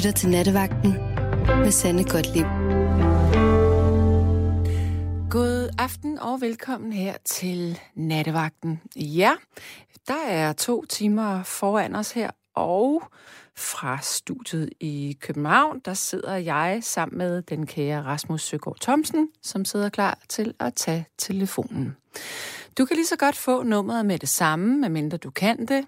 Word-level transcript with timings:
lytter 0.00 0.12
til 0.12 0.28
Nattevagten 0.28 0.92
med 1.46 1.70
Sanne 1.70 2.04
Godtlib. 2.04 2.46
God 5.30 5.70
aften 5.78 6.18
og 6.18 6.40
velkommen 6.40 6.92
her 6.92 7.14
til 7.24 7.78
Nattevagten. 7.94 8.80
Ja, 8.96 9.32
der 10.08 10.26
er 10.26 10.52
to 10.52 10.84
timer 10.84 11.42
foran 11.42 11.94
os 11.94 12.12
her, 12.12 12.30
og 12.54 13.02
fra 13.56 13.98
studiet 14.02 14.70
i 14.80 15.16
København, 15.20 15.80
der 15.84 15.94
sidder 15.94 16.36
jeg 16.36 16.78
sammen 16.82 17.18
med 17.18 17.42
den 17.42 17.66
kære 17.66 18.02
Rasmus 18.02 18.42
Søgaard 18.42 18.80
Thomsen, 18.80 19.28
som 19.42 19.64
sidder 19.64 19.88
klar 19.88 20.18
til 20.28 20.54
at 20.60 20.74
tage 20.74 21.06
telefonen. 21.18 21.96
Du 22.78 22.84
kan 22.84 22.96
lige 22.96 23.06
så 23.06 23.16
godt 23.16 23.36
få 23.36 23.62
nummeret 23.62 24.06
med 24.06 24.18
det 24.18 24.28
samme, 24.28 24.78
medmindre 24.78 25.16
du 25.16 25.30
kan 25.30 25.66
det. 25.66 25.86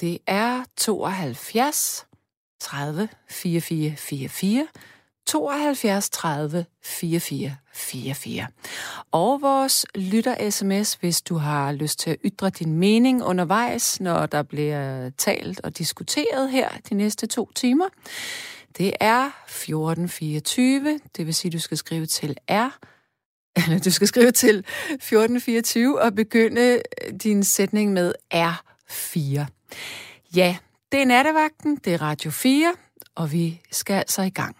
Det 0.00 0.18
er 0.26 0.64
72 0.76 2.06
30 2.62 3.08
44 3.28 3.96
44, 3.96 4.66
72 5.26 6.10
30 6.10 6.66
44 6.82 7.56
44. 7.72 8.46
Og 9.12 9.42
vores 9.42 9.86
lytter-sms, 9.94 10.94
hvis 10.94 11.22
du 11.22 11.36
har 11.36 11.72
lyst 11.72 11.98
til 11.98 12.10
at 12.10 12.16
ytre 12.24 12.50
din 12.50 12.72
mening 12.72 13.24
undervejs, 13.24 14.00
når 14.00 14.26
der 14.26 14.42
bliver 14.42 15.10
talt 15.18 15.60
og 15.60 15.78
diskuteret 15.78 16.50
her 16.50 16.68
de 16.88 16.94
næste 16.94 17.26
to 17.26 17.50
timer. 17.54 17.88
Det 18.78 18.92
er 19.00 19.26
1424, 19.26 21.00
det 21.16 21.26
vil 21.26 21.34
sige, 21.34 21.48
at 21.48 21.52
du 21.52 21.58
skal 21.58 21.76
skrive 21.76 22.06
til 22.06 22.36
R, 22.50 22.78
eller 23.56 23.78
du 23.78 23.90
skal 23.90 24.08
skrive 24.08 24.30
til 24.30 24.58
1424 24.58 26.00
og 26.02 26.14
begynde 26.14 26.82
din 27.22 27.44
sætning 27.44 27.92
med 27.92 28.14
R4. 28.34 29.44
Ja, 30.36 30.56
det 30.92 31.00
er 31.00 31.04
nattevagten, 31.04 31.76
det 31.76 31.94
er 31.94 32.02
Radio 32.02 32.30
4, 32.30 32.74
og 33.14 33.32
vi 33.32 33.60
skal 33.70 33.94
altså 33.94 34.22
i 34.22 34.30
gang. 34.30 34.56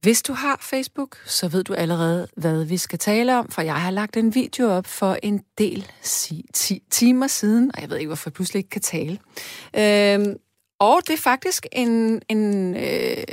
Hvis 0.00 0.22
du 0.22 0.32
har 0.32 0.58
Facebook, 0.62 1.16
så 1.26 1.48
ved 1.48 1.64
du 1.64 1.74
allerede, 1.74 2.28
hvad 2.36 2.64
vi 2.64 2.76
skal 2.76 2.98
tale 2.98 3.38
om, 3.38 3.50
for 3.50 3.62
jeg 3.62 3.82
har 3.82 3.90
lagt 3.90 4.16
en 4.16 4.34
video 4.34 4.70
op 4.70 4.86
for 4.86 5.18
en 5.22 5.42
del 5.58 5.90
10 6.02 6.82
timer 6.90 7.26
siden, 7.26 7.70
og 7.74 7.80
jeg 7.80 7.90
ved 7.90 7.96
ikke, 7.96 8.08
hvorfor 8.08 8.30
jeg 8.30 8.32
pludselig 8.32 8.58
ikke 8.58 8.70
kan 8.70 8.80
tale. 8.80 9.18
Øhm, 9.76 10.36
og 10.80 11.00
det 11.06 11.12
er 11.12 11.22
faktisk 11.22 11.66
en, 11.72 12.22
en, 12.28 12.76
øh, 12.76 13.24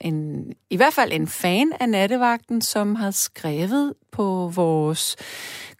en, 0.00 0.52
i 0.70 0.76
hvert 0.76 0.94
fald 0.94 1.12
en 1.12 1.26
fan 1.26 1.72
af 1.80 1.88
nattevagten, 1.88 2.62
som 2.62 2.94
har 2.94 3.10
skrevet 3.10 3.94
på 4.12 4.52
vores 4.54 5.16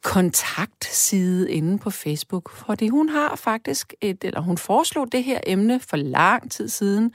kontaktside 0.03 1.51
inde 1.51 1.79
på 1.79 1.91
Facebook, 1.91 2.51
fordi 2.51 2.89
hun 2.89 3.09
har 3.09 3.37
faktisk 3.37 3.95
et, 4.01 4.25
eller 4.25 4.41
hun 4.41 4.59
foreslog 4.59 5.13
det 5.13 5.25
her 5.25 5.41
emne 5.47 5.81
for 5.81 5.97
lang 5.97 6.51
tid 6.51 6.69
siden. 6.69 7.13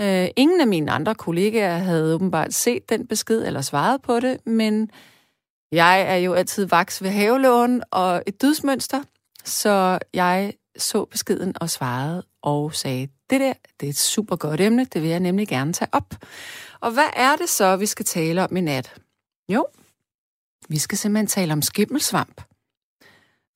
Øh, 0.00 0.28
ingen 0.36 0.60
af 0.60 0.66
mine 0.66 0.92
andre 0.92 1.14
kollegaer 1.14 1.78
havde 1.78 2.14
åbenbart 2.14 2.54
set 2.54 2.88
den 2.88 3.06
besked 3.06 3.46
eller 3.46 3.60
svaret 3.60 4.02
på 4.02 4.20
det, 4.20 4.46
men 4.46 4.90
jeg 5.72 6.00
er 6.02 6.16
jo 6.16 6.34
altid 6.34 6.64
vaks 6.64 7.02
ved 7.02 7.10
havelån 7.10 7.82
og 7.90 8.22
et 8.26 8.42
dødsmønster, 8.42 9.02
så 9.44 9.98
jeg 10.14 10.52
så 10.78 11.04
beskeden 11.04 11.54
og 11.60 11.70
svarede 11.70 12.22
og 12.42 12.74
sagde, 12.74 13.08
det 13.30 13.40
der, 13.40 13.52
det 13.80 13.86
er 13.86 13.90
et 13.90 13.98
super 13.98 14.36
godt 14.36 14.60
emne, 14.60 14.84
det 14.84 15.02
vil 15.02 15.10
jeg 15.10 15.20
nemlig 15.20 15.48
gerne 15.48 15.72
tage 15.72 15.88
op. 15.92 16.14
Og 16.80 16.90
hvad 16.92 17.08
er 17.16 17.36
det 17.36 17.48
så, 17.48 17.76
vi 17.76 17.86
skal 17.86 18.04
tale 18.04 18.44
om 18.44 18.56
i 18.56 18.60
nat? 18.60 18.94
Jo, 19.48 19.66
vi 20.68 20.78
skal 20.78 20.98
simpelthen 20.98 21.26
tale 21.26 21.52
om 21.52 21.62
skimmelsvamp. 21.62 22.42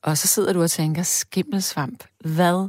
Og 0.03 0.19
så 0.19 0.29
sidder 0.29 0.53
du 0.53 0.63
og 0.63 0.71
tænker, 0.71 1.03
skimmelsvamp, 1.03 2.05
hvad 2.25 2.69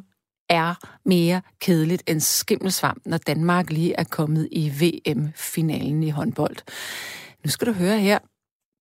er 0.49 0.75
mere 1.05 1.41
kedeligt 1.59 2.03
end 2.07 2.19
skimmelsvamp, 2.19 3.01
når 3.05 3.17
Danmark 3.17 3.69
lige 3.69 3.93
er 3.93 4.03
kommet 4.03 4.47
i 4.51 4.69
VM-finalen 4.69 6.03
i 6.03 6.09
håndbold? 6.09 6.57
Nu 7.43 7.49
skal 7.49 7.67
du 7.67 7.73
høre 7.73 7.99
her. 7.99 8.19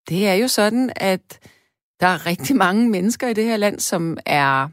Det 0.09 0.29
er 0.29 0.35
jo 0.35 0.49
sådan, 0.49 0.93
at 0.97 1.39
der 2.01 2.07
er 2.07 2.27
rigtig 2.27 2.57
mange 2.57 2.89
mennesker 2.89 3.29
i 3.29 3.35
det 3.35 3.45
her 3.45 3.57
land, 3.57 3.81
som 3.81 4.19
er 4.27 4.69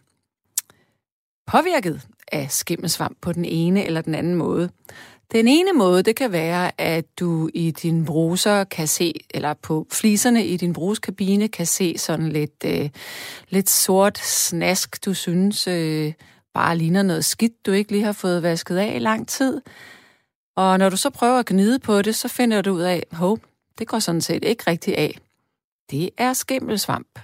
påvirket 1.47 2.07
af 2.31 2.51
skimmelsvamp 2.51 3.17
på 3.21 3.33
den 3.33 3.45
ene 3.45 3.85
eller 3.85 4.01
den 4.01 4.15
anden 4.15 4.35
måde. 4.35 4.69
Den 5.31 5.47
ene 5.47 5.73
måde, 5.73 6.03
det 6.03 6.15
kan 6.15 6.31
være, 6.31 6.81
at 6.81 7.05
du 7.19 7.49
i 7.53 7.71
din 7.71 8.05
bruser 8.05 8.63
kan 8.63 8.87
se, 8.87 9.13
eller 9.29 9.53
på 9.53 9.87
fliserne 9.91 10.45
i 10.45 10.57
din 10.57 10.73
bruskabine 10.73 11.47
kan 11.47 11.65
se 11.65 11.97
sådan 11.97 12.29
lidt, 12.29 12.63
øh, 12.65 12.89
lidt 13.49 13.69
sort 13.69 14.17
snask, 14.17 15.05
du 15.05 15.13
synes 15.13 15.67
øh, 15.67 16.13
bare 16.53 16.77
ligner 16.77 17.03
noget 17.03 17.25
skidt, 17.25 17.65
du 17.65 17.71
ikke 17.71 17.91
lige 17.91 18.03
har 18.03 18.11
fået 18.11 18.43
vasket 18.43 18.77
af 18.77 18.95
i 18.95 18.99
lang 18.99 19.27
tid. 19.27 19.61
Og 20.55 20.79
når 20.79 20.89
du 20.89 20.97
så 20.97 21.09
prøver 21.09 21.39
at 21.39 21.45
gnide 21.45 21.79
på 21.79 22.01
det, 22.01 22.15
så 22.15 22.27
finder 22.27 22.61
du 22.61 22.71
ud 22.71 22.81
af, 22.81 23.03
hov, 23.11 23.39
det 23.79 23.87
går 23.87 23.99
sådan 23.99 24.21
set 24.21 24.45
ikke 24.45 24.63
rigtig 24.67 24.97
af. 24.97 25.19
Det 25.91 26.09
er 26.17 26.33
skimmelsvamp. 26.33 27.19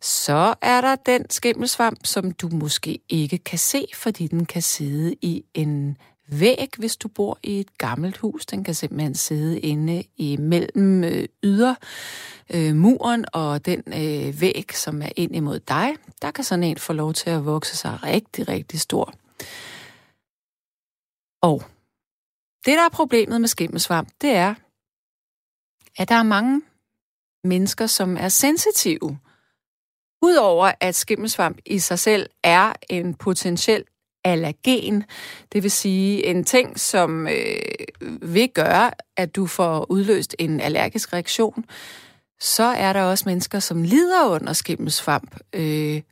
Så 0.00 0.54
er 0.62 0.80
der 0.80 0.96
den 0.96 1.30
skimmelsvamp, 1.30 2.06
som 2.06 2.30
du 2.30 2.48
måske 2.48 2.98
ikke 3.08 3.38
kan 3.38 3.58
se, 3.58 3.86
fordi 3.94 4.26
den 4.26 4.46
kan 4.46 4.62
sidde 4.62 5.16
i 5.22 5.44
en 5.54 5.96
væg, 6.28 6.68
hvis 6.78 6.96
du 6.96 7.08
bor 7.08 7.38
i 7.42 7.60
et 7.60 7.78
gammelt 7.78 8.16
hus. 8.16 8.46
Den 8.46 8.64
kan 8.64 8.74
simpelthen 8.74 9.14
sidde 9.14 9.60
inde 9.60 10.04
imellem 10.16 11.04
øh, 11.04 11.28
yder 11.42 11.74
øh, 12.54 12.76
muren 12.76 13.24
og 13.32 13.66
den 13.66 13.82
øh, 13.86 14.40
væg, 14.40 14.70
som 14.74 15.02
er 15.02 15.08
ind 15.16 15.36
imod 15.36 15.60
dig. 15.60 15.96
Der 16.22 16.30
kan 16.30 16.44
sådan 16.44 16.64
en 16.64 16.78
få 16.78 16.92
lov 16.92 17.12
til 17.12 17.30
at 17.30 17.44
vokse 17.44 17.76
sig 17.76 18.02
rigtig, 18.02 18.48
rigtig 18.48 18.80
stor. 18.80 19.14
Og 21.42 21.62
det, 22.64 22.76
der 22.78 22.84
er 22.84 22.88
problemet 22.92 23.40
med 23.40 23.48
skimmelsvamp, 23.48 24.08
det 24.20 24.30
er, 24.30 24.54
at 25.98 26.08
der 26.08 26.14
er 26.14 26.22
mange 26.22 26.62
mennesker, 27.44 27.86
som 27.86 28.16
er 28.16 28.28
sensitive. 28.28 29.18
Udover 30.22 30.72
at 30.80 30.94
skimmelsvamp 30.94 31.58
i 31.66 31.78
sig 31.78 31.98
selv 31.98 32.26
er 32.42 32.72
en 32.90 33.14
potentiel 33.14 33.84
allergen, 34.24 35.04
det 35.52 35.62
vil 35.62 35.70
sige 35.70 36.26
en 36.26 36.44
ting, 36.44 36.80
som 36.80 37.28
øh, 37.28 38.22
vil 38.22 38.48
gøre, 38.48 38.90
at 39.16 39.36
du 39.36 39.46
får 39.46 39.86
udløst 39.90 40.36
en 40.38 40.60
allergisk 40.60 41.12
reaktion, 41.12 41.64
så 42.40 42.62
er 42.62 42.92
der 42.92 43.02
også 43.02 43.24
mennesker, 43.26 43.58
som 43.58 43.82
lider 43.82 44.28
under 44.28 44.52
skimmelsvamp 44.52 45.36
øh, 45.52 46.02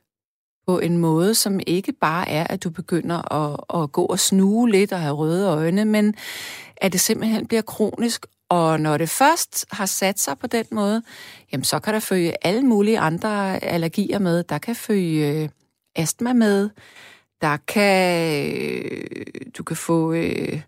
på 0.67 0.79
en 0.79 0.99
måde, 0.99 1.35
som 1.35 1.61
ikke 1.67 1.93
bare 1.93 2.29
er, 2.29 2.47
at 2.47 2.65
du 2.65 2.71
begynder 2.71 3.33
at, 3.33 3.83
at 3.83 3.93
gå 3.93 4.05
og 4.05 4.19
snuge 4.19 4.71
lidt 4.71 4.93
og 4.93 5.01
have 5.01 5.15
røde 5.15 5.49
øjne, 5.49 5.85
men 5.85 6.15
at 6.77 6.93
det 6.93 7.01
simpelthen 7.01 7.47
bliver 7.47 7.63
kronisk. 7.63 8.27
Og 8.57 8.81
når 8.81 8.97
det 8.97 9.09
først 9.09 9.67
har 9.71 9.87
sat 9.87 10.19
sig 10.19 10.39
på 10.39 10.47
den 10.47 10.67
måde, 10.71 11.03
jamen 11.53 11.65
så 11.65 11.79
kan 11.79 11.95
der 11.95 12.01
følge 12.01 12.47
alle 12.47 12.63
mulige 12.63 12.99
andre 12.99 13.65
allergier 13.65 14.19
med. 14.19 14.45
Der 14.45 14.59
kan 14.59 14.77
følge 14.77 15.43
øh, 15.43 15.49
astma 15.97 16.33
med, 16.33 16.71
der 17.41 17.57
kan 17.57 18.53
øh, 18.53 19.37
du 19.59 19.63
kan 19.63 19.77
få 19.77 20.13
øh, 20.13 20.63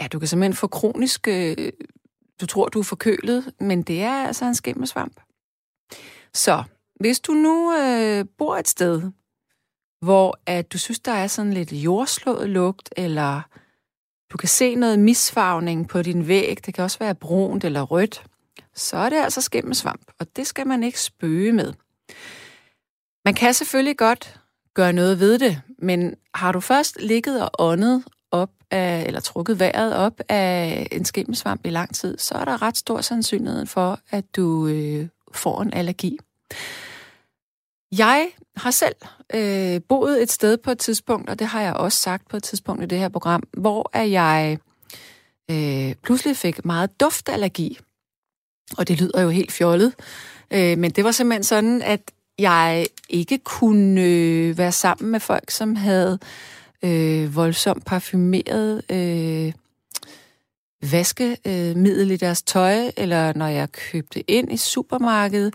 ja, 0.00 0.06
du 0.12 0.18
kan 0.18 0.28
simpelthen 0.28 0.54
få 0.54 0.66
kronisk 0.66 1.28
øh, 1.28 1.72
du 2.40 2.46
tror 2.46 2.68
du 2.68 2.78
er 2.78 2.84
forkølet, 2.84 3.54
men 3.60 3.82
det 3.82 4.02
er 4.02 4.26
altså 4.26 4.44
en 4.44 4.54
skimmelsvamp. 4.54 5.20
Så 6.34 6.62
hvis 7.00 7.20
du 7.20 7.32
nu 7.32 7.76
øh, 7.76 8.24
bor 8.38 8.56
et 8.56 8.68
sted, 8.68 9.02
hvor 10.04 10.38
at 10.46 10.72
du 10.72 10.78
synes, 10.78 11.00
der 11.00 11.12
er 11.12 11.26
sådan 11.26 11.52
lidt 11.52 11.72
jordslået 11.72 12.48
lugt, 12.48 12.88
eller 12.96 13.42
du 14.32 14.36
kan 14.36 14.48
se 14.48 14.74
noget 14.74 14.98
misfarvning 14.98 15.88
på 15.88 16.02
din 16.02 16.28
væg, 16.28 16.58
det 16.66 16.74
kan 16.74 16.84
også 16.84 16.98
være 16.98 17.14
brunt 17.14 17.64
eller 17.64 17.82
rødt, 17.82 18.22
så 18.74 18.96
er 18.96 19.08
det 19.08 19.16
altså 19.16 19.40
skimmelsvamp, 19.40 20.12
og 20.18 20.36
det 20.36 20.46
skal 20.46 20.66
man 20.66 20.82
ikke 20.82 21.00
spøge 21.00 21.52
med. 21.52 21.72
Man 23.24 23.34
kan 23.34 23.54
selvfølgelig 23.54 23.96
godt 23.96 24.40
gøre 24.74 24.92
noget 24.92 25.20
ved 25.20 25.38
det. 25.38 25.60
Men 25.78 26.14
har 26.34 26.52
du 26.52 26.60
først 26.60 27.00
ligget 27.00 27.42
og 27.42 27.50
åndet 27.58 28.04
op 28.30 28.50
af, 28.70 29.04
eller 29.06 29.20
trukket 29.20 29.58
vejret 29.58 29.96
op 29.96 30.20
af 30.28 30.88
en 30.92 31.04
skimmelsvamp 31.04 31.66
i 31.66 31.70
lang 31.70 31.94
tid, 31.94 32.18
så 32.18 32.34
er 32.34 32.44
der 32.44 32.62
ret 32.62 32.76
stor 32.76 33.00
sandsynlighed 33.00 33.66
for, 33.66 34.00
at 34.10 34.36
du 34.36 34.66
øh, 34.66 35.08
får 35.32 35.62
en 35.62 35.72
allergi. 35.74 36.18
Jeg 37.98 38.28
har 38.56 38.70
selv 38.70 38.94
øh, 39.34 39.80
boet 39.88 40.22
et 40.22 40.32
sted 40.32 40.56
på 40.56 40.70
et 40.70 40.78
tidspunkt, 40.78 41.30
og 41.30 41.38
det 41.38 41.46
har 41.46 41.62
jeg 41.62 41.74
også 41.74 41.98
sagt 41.98 42.28
på 42.28 42.36
et 42.36 42.42
tidspunkt 42.42 42.82
i 42.82 42.86
det 42.86 42.98
her 42.98 43.08
program, 43.08 43.42
hvor 43.52 43.90
at 43.92 44.10
jeg 44.10 44.58
øh, 45.50 45.94
pludselig 46.02 46.36
fik 46.36 46.64
meget 46.64 47.00
duftallergi. 47.00 47.78
Og 48.78 48.88
det 48.88 49.00
lyder 49.00 49.22
jo 49.22 49.28
helt 49.28 49.52
fjollet, 49.52 49.94
øh, 50.50 50.78
men 50.78 50.90
det 50.90 51.04
var 51.04 51.10
simpelthen 51.10 51.44
sådan, 51.44 51.82
at 51.82 52.00
jeg 52.38 52.86
ikke 53.08 53.38
kunne 53.38 54.02
øh, 54.02 54.58
være 54.58 54.72
sammen 54.72 55.10
med 55.10 55.20
folk, 55.20 55.50
som 55.50 55.76
havde 55.76 56.18
øh, 56.84 57.36
voldsomt 57.36 57.84
parfumeret 57.84 58.82
øh, 58.90 59.52
vaskemiddel 60.92 62.10
i 62.10 62.16
deres 62.16 62.42
tøj, 62.42 62.90
eller 62.96 63.32
når 63.32 63.46
jeg 63.46 63.72
købte 63.72 64.30
ind 64.30 64.52
i 64.52 64.56
supermarkedet, 64.56 65.54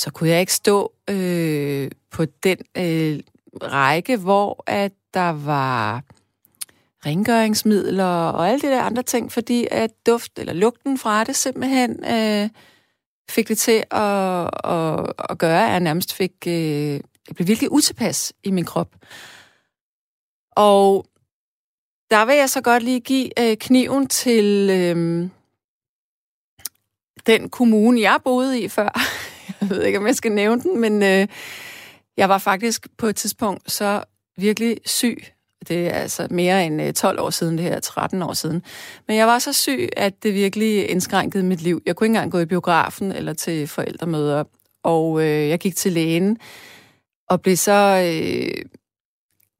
så 0.00 0.10
kunne 0.10 0.28
jeg 0.28 0.40
ikke 0.40 0.54
stå 0.54 0.92
øh, 1.10 1.90
på 2.10 2.24
den 2.24 2.58
øh, 2.76 3.20
række, 3.62 4.16
hvor 4.16 4.64
at 4.66 4.92
der 5.14 5.30
var 5.30 6.02
rengøringsmidler 7.06 8.04
og 8.04 8.48
alle 8.48 8.60
de 8.60 8.66
der 8.66 8.82
andre 8.82 9.02
ting, 9.02 9.32
fordi 9.32 9.66
at 9.70 9.90
duft 10.06 10.38
eller 10.38 10.52
lugten 10.52 10.98
fra 10.98 11.24
det 11.24 11.36
simpelthen 11.36 12.04
øh, 12.04 12.48
fik 13.30 13.48
det 13.48 13.58
til 13.58 13.84
at, 13.90 14.50
at, 14.64 15.12
at 15.30 15.38
gøre, 15.38 15.66
at 15.66 15.70
jeg 15.70 15.80
nærmest 15.80 16.14
fik, 16.14 16.32
øh, 16.46 16.92
jeg 17.28 17.34
blev 17.34 17.48
virkelig 17.48 17.72
utilpas 17.72 18.32
i 18.42 18.50
min 18.50 18.64
krop. 18.64 18.96
Og 20.50 21.06
der 22.10 22.24
vil 22.24 22.36
jeg 22.36 22.50
så 22.50 22.60
godt 22.60 22.82
lige 22.82 23.00
give 23.00 23.40
øh, 23.40 23.56
kniven 23.56 24.06
til 24.06 24.70
øh, 24.70 25.28
den 27.26 27.48
kommune, 27.48 28.00
jeg 28.00 28.18
boede 28.24 28.60
i 28.60 28.68
før. 28.68 29.00
Jeg 29.60 29.70
ved 29.70 29.82
ikke, 29.82 29.98
om 29.98 30.06
jeg 30.06 30.16
skal 30.16 30.32
nævne 30.32 30.62
den, 30.62 30.80
men 30.80 31.02
øh, 31.02 31.26
jeg 32.16 32.28
var 32.28 32.38
faktisk 32.38 32.86
på 32.98 33.06
et 33.06 33.16
tidspunkt 33.16 33.72
så 33.72 34.04
virkelig 34.36 34.76
syg. 34.84 35.24
Det 35.68 35.86
er 35.86 35.92
altså 35.92 36.26
mere 36.30 36.66
end 36.66 36.82
øh, 36.82 36.92
12 36.92 37.20
år 37.20 37.30
siden, 37.30 37.58
det 37.58 37.64
her 37.64 37.80
13 37.80 38.22
år 38.22 38.32
siden. 38.32 38.62
Men 39.08 39.16
jeg 39.16 39.26
var 39.26 39.38
så 39.38 39.52
syg, 39.52 39.88
at 39.96 40.22
det 40.22 40.34
virkelig 40.34 40.90
indskrænkede 40.90 41.44
mit 41.44 41.62
liv. 41.62 41.82
Jeg 41.86 41.96
kunne 41.96 42.06
ikke 42.06 42.16
engang 42.16 42.32
gå 42.32 42.38
i 42.38 42.46
biografen 42.46 43.12
eller 43.12 43.32
til 43.32 43.66
forældremøder. 43.66 44.44
Og 44.82 45.20
øh, 45.22 45.48
jeg 45.48 45.58
gik 45.58 45.76
til 45.76 45.92
lægen 45.92 46.38
og 47.28 47.42
blev 47.42 47.56
så... 47.56 48.02
Øh, 48.06 48.64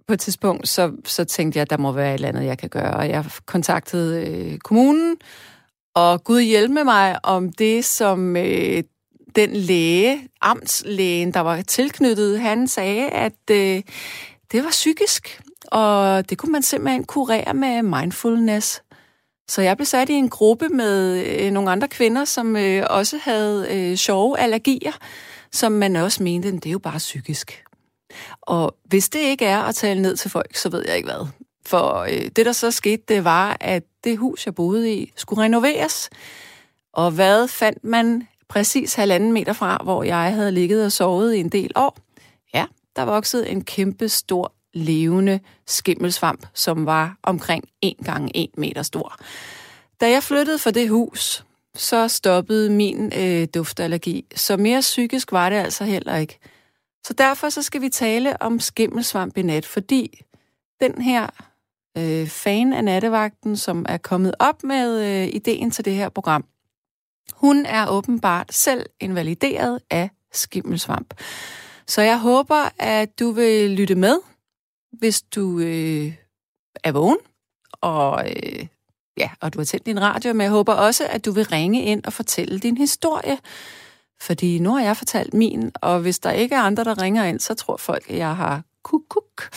på 0.09 0.15
et 0.15 0.21
tidspunkt, 0.21 0.69
så, 0.69 0.93
så 1.05 1.25
tænkte 1.25 1.57
jeg, 1.57 1.63
at 1.63 1.71
der 1.71 1.77
må 1.77 1.93
være 1.93 2.09
et 2.09 2.15
eller 2.15 2.29
andet, 2.29 2.45
jeg 2.45 2.59
kan 2.59 2.69
gøre. 2.69 2.95
Og 2.95 3.09
jeg 3.09 3.25
kontaktede 3.47 4.27
øh, 4.27 4.59
kommunen, 4.59 5.17
og 5.95 6.25
Gud 6.25 6.41
hjælpe 6.41 6.85
mig 6.85 7.19
om 7.23 7.53
det, 7.53 7.85
som 7.85 8.37
øh, 8.37 8.83
den 9.37 9.57
læge, 9.57 10.29
amtslægen, 10.41 11.35
der 11.35 11.41
var 11.41 11.63
tilknyttet, 11.63 12.41
han 12.41 12.69
sagde, 12.69 13.09
at 13.09 13.51
øh, 13.51 13.83
det 14.53 14.65
var 14.65 14.71
psykisk, 14.71 15.43
og 15.65 16.31
det 16.31 16.39
kunne 16.39 16.53
man 16.53 16.63
simpelthen 16.63 17.05
kurere 17.05 17.55
med 17.55 17.83
mindfulness. 17.83 18.83
Så 19.49 19.63
jeg 19.63 19.77
blev 19.77 19.87
sat 19.87 20.09
i 20.09 20.13
en 20.13 20.29
gruppe 20.29 20.69
med 20.69 21.27
øh, 21.27 21.53
nogle 21.53 21.71
andre 21.71 21.89
kvinder, 21.89 22.25
som 22.25 22.57
øh, 22.57 22.87
også 22.91 23.19
havde 23.23 23.67
øh, 23.71 23.97
sjove 23.97 24.39
allergier, 24.39 24.93
som 25.53 25.73
man 25.73 25.97
også 25.97 26.23
mente, 26.23 26.53
det 26.53 26.67
er 26.67 26.71
jo 26.71 26.79
bare 26.79 26.99
psykisk. 26.99 27.65
Og 28.41 28.77
hvis 28.85 29.09
det 29.09 29.19
ikke 29.19 29.45
er 29.45 29.59
at 29.59 29.75
tale 29.75 30.03
ned 30.03 30.17
til 30.17 30.31
folk, 30.31 30.57
så 30.57 30.69
ved 30.69 30.85
jeg 30.87 30.97
ikke 30.97 31.09
hvad. 31.09 31.27
For 31.67 31.99
øh, 31.99 32.31
det, 32.37 32.47
der 32.47 32.53
så 32.53 32.71
skete, 32.71 33.03
det 33.09 33.25
var, 33.25 33.57
at 33.61 33.83
det 34.05 34.19
hus, 34.19 34.47
jeg 34.47 34.55
boede 34.55 34.95
i, 34.95 35.13
skulle 35.17 35.43
renoveres. 35.43 36.11
Og 36.93 37.11
hvad 37.11 37.49
fandt 37.49 37.85
man 37.85 38.29
præcis 38.51 38.95
halvanden 38.95 39.33
meter 39.33 39.53
fra, 39.53 39.81
hvor 39.83 40.03
jeg 40.03 40.35
havde 40.35 40.53
ligget 40.53 40.85
og 40.85 40.93
sovet 40.93 41.35
i 41.35 41.41
en 41.41 41.49
del 41.49 41.73
år? 41.77 41.99
Ja, 42.55 42.67
der 42.97 43.03
voksede 43.03 43.49
en 43.49 43.65
kæmpe 43.65 44.09
stor 44.09 44.53
levende 44.75 45.41
skimmelsvamp, 45.67 46.47
som 46.55 46.87
var 46.87 47.17
omkring 47.23 47.65
1 47.83 47.95
gange 48.05 48.31
1 48.35 48.59
meter 48.59 48.83
stor. 48.83 49.17
Da 50.01 50.11
jeg 50.11 50.23
flyttede 50.23 50.59
fra 50.59 50.71
det 50.71 50.89
hus, 50.89 51.45
så 51.75 52.09
stoppede 52.09 52.71
min 52.71 53.13
øh, 53.19 53.49
duftallergi. 53.55 54.27
Så 54.35 54.57
mere 54.57 54.81
psykisk 54.81 55.33
var 55.33 55.51
det 55.51 55.57
altså 55.57 55.85
heller 55.85 56.17
ikke. 56.17 56.39
Så 57.07 57.13
derfor 57.13 57.49
så 57.49 57.63
skal 57.63 57.81
vi 57.81 57.89
tale 57.89 58.43
om 58.43 58.61
skimmelsvamp 58.61 59.37
i 59.37 59.43
nat, 59.43 59.67
fordi 59.67 60.21
den 60.81 61.03
her 61.03 61.27
øh, 61.99 62.27
fan 62.27 62.73
af 62.73 62.85
nattevagten, 62.85 63.57
som 63.57 63.87
er 63.89 63.97
kommet 63.97 64.35
op 64.39 64.65
med 64.65 65.01
øh, 65.01 65.35
ideen 65.35 65.71
til 65.71 65.85
det 65.85 65.95
her 65.95 66.09
program, 66.09 66.45
hun 67.35 67.67
er 67.67 67.89
åbenbart 67.89 68.55
selv 68.55 68.87
invalideret 69.01 69.81
af 69.91 70.11
skimmelsvamp. 70.33 71.15
Så 71.87 72.03
jeg 72.03 72.19
håber, 72.19 72.69
at 72.79 73.19
du 73.19 73.31
vil 73.31 73.71
lytte 73.71 73.95
med, 73.95 74.17
hvis 74.93 75.23
du 75.23 75.59
øh, 75.59 76.15
er 76.85 76.93
vågen, 76.93 77.19
og, 77.73 78.31
øh, 78.31 78.67
ja, 79.17 79.31
og 79.41 79.55
du 79.55 79.59
har 79.59 79.65
tændt 79.65 79.87
din 79.87 80.01
radio, 80.01 80.33
men 80.33 80.41
jeg 80.41 80.51
håber 80.51 80.73
også, 80.73 81.07
at 81.07 81.25
du 81.25 81.33
vil 81.33 81.45
ringe 81.45 81.83
ind 81.83 82.05
og 82.05 82.13
fortælle 82.13 82.59
din 82.59 82.77
historie. 82.77 83.39
Fordi 84.21 84.59
nu 84.59 84.75
har 84.75 84.81
jeg 84.81 84.97
fortalt 84.97 85.35
min, 85.35 85.71
og 85.75 86.01
hvis 86.01 86.19
der 86.19 86.31
ikke 86.31 86.55
er 86.55 86.61
andre, 86.61 86.85
der 86.85 87.03
ringer 87.03 87.25
ind, 87.25 87.41
så 87.41 87.55
tror 87.55 87.77
folk, 87.77 88.11
at 88.11 88.17
jeg 88.17 88.37
har 88.37 88.63
kuk, 88.83 89.03
kuk. 89.09 89.49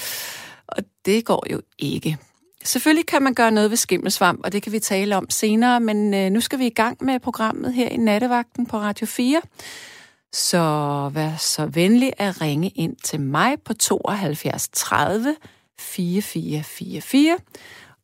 Og 0.67 0.83
det 1.05 1.25
går 1.25 1.45
jo 1.51 1.61
ikke. 1.77 2.17
Selvfølgelig 2.65 3.05
kan 3.05 3.23
man 3.23 3.33
gøre 3.33 3.51
noget 3.51 3.69
ved 3.69 3.77
skimmelsvamp, 3.77 4.41
og 4.43 4.51
det 4.51 4.63
kan 4.63 4.71
vi 4.71 4.79
tale 4.79 5.17
om 5.17 5.29
senere, 5.29 5.79
men 5.79 6.13
øh, 6.13 6.29
nu 6.29 6.41
skal 6.41 6.59
vi 6.59 6.65
i 6.65 6.73
gang 6.73 6.97
med 7.01 7.19
programmet 7.19 7.73
her 7.73 7.89
i 7.89 7.97
Nattevagten 7.97 8.65
på 8.65 8.77
Radio 8.77 9.05
4. 9.05 9.41
Så 10.33 10.59
vær 11.13 11.35
så 11.35 11.65
venlig 11.65 12.13
at 12.17 12.41
ringe 12.41 12.69
ind 12.69 12.95
til 13.03 13.21
mig 13.21 13.61
på 13.65 13.73
72 13.73 14.69
30 14.73 15.35
4444. 15.79 17.37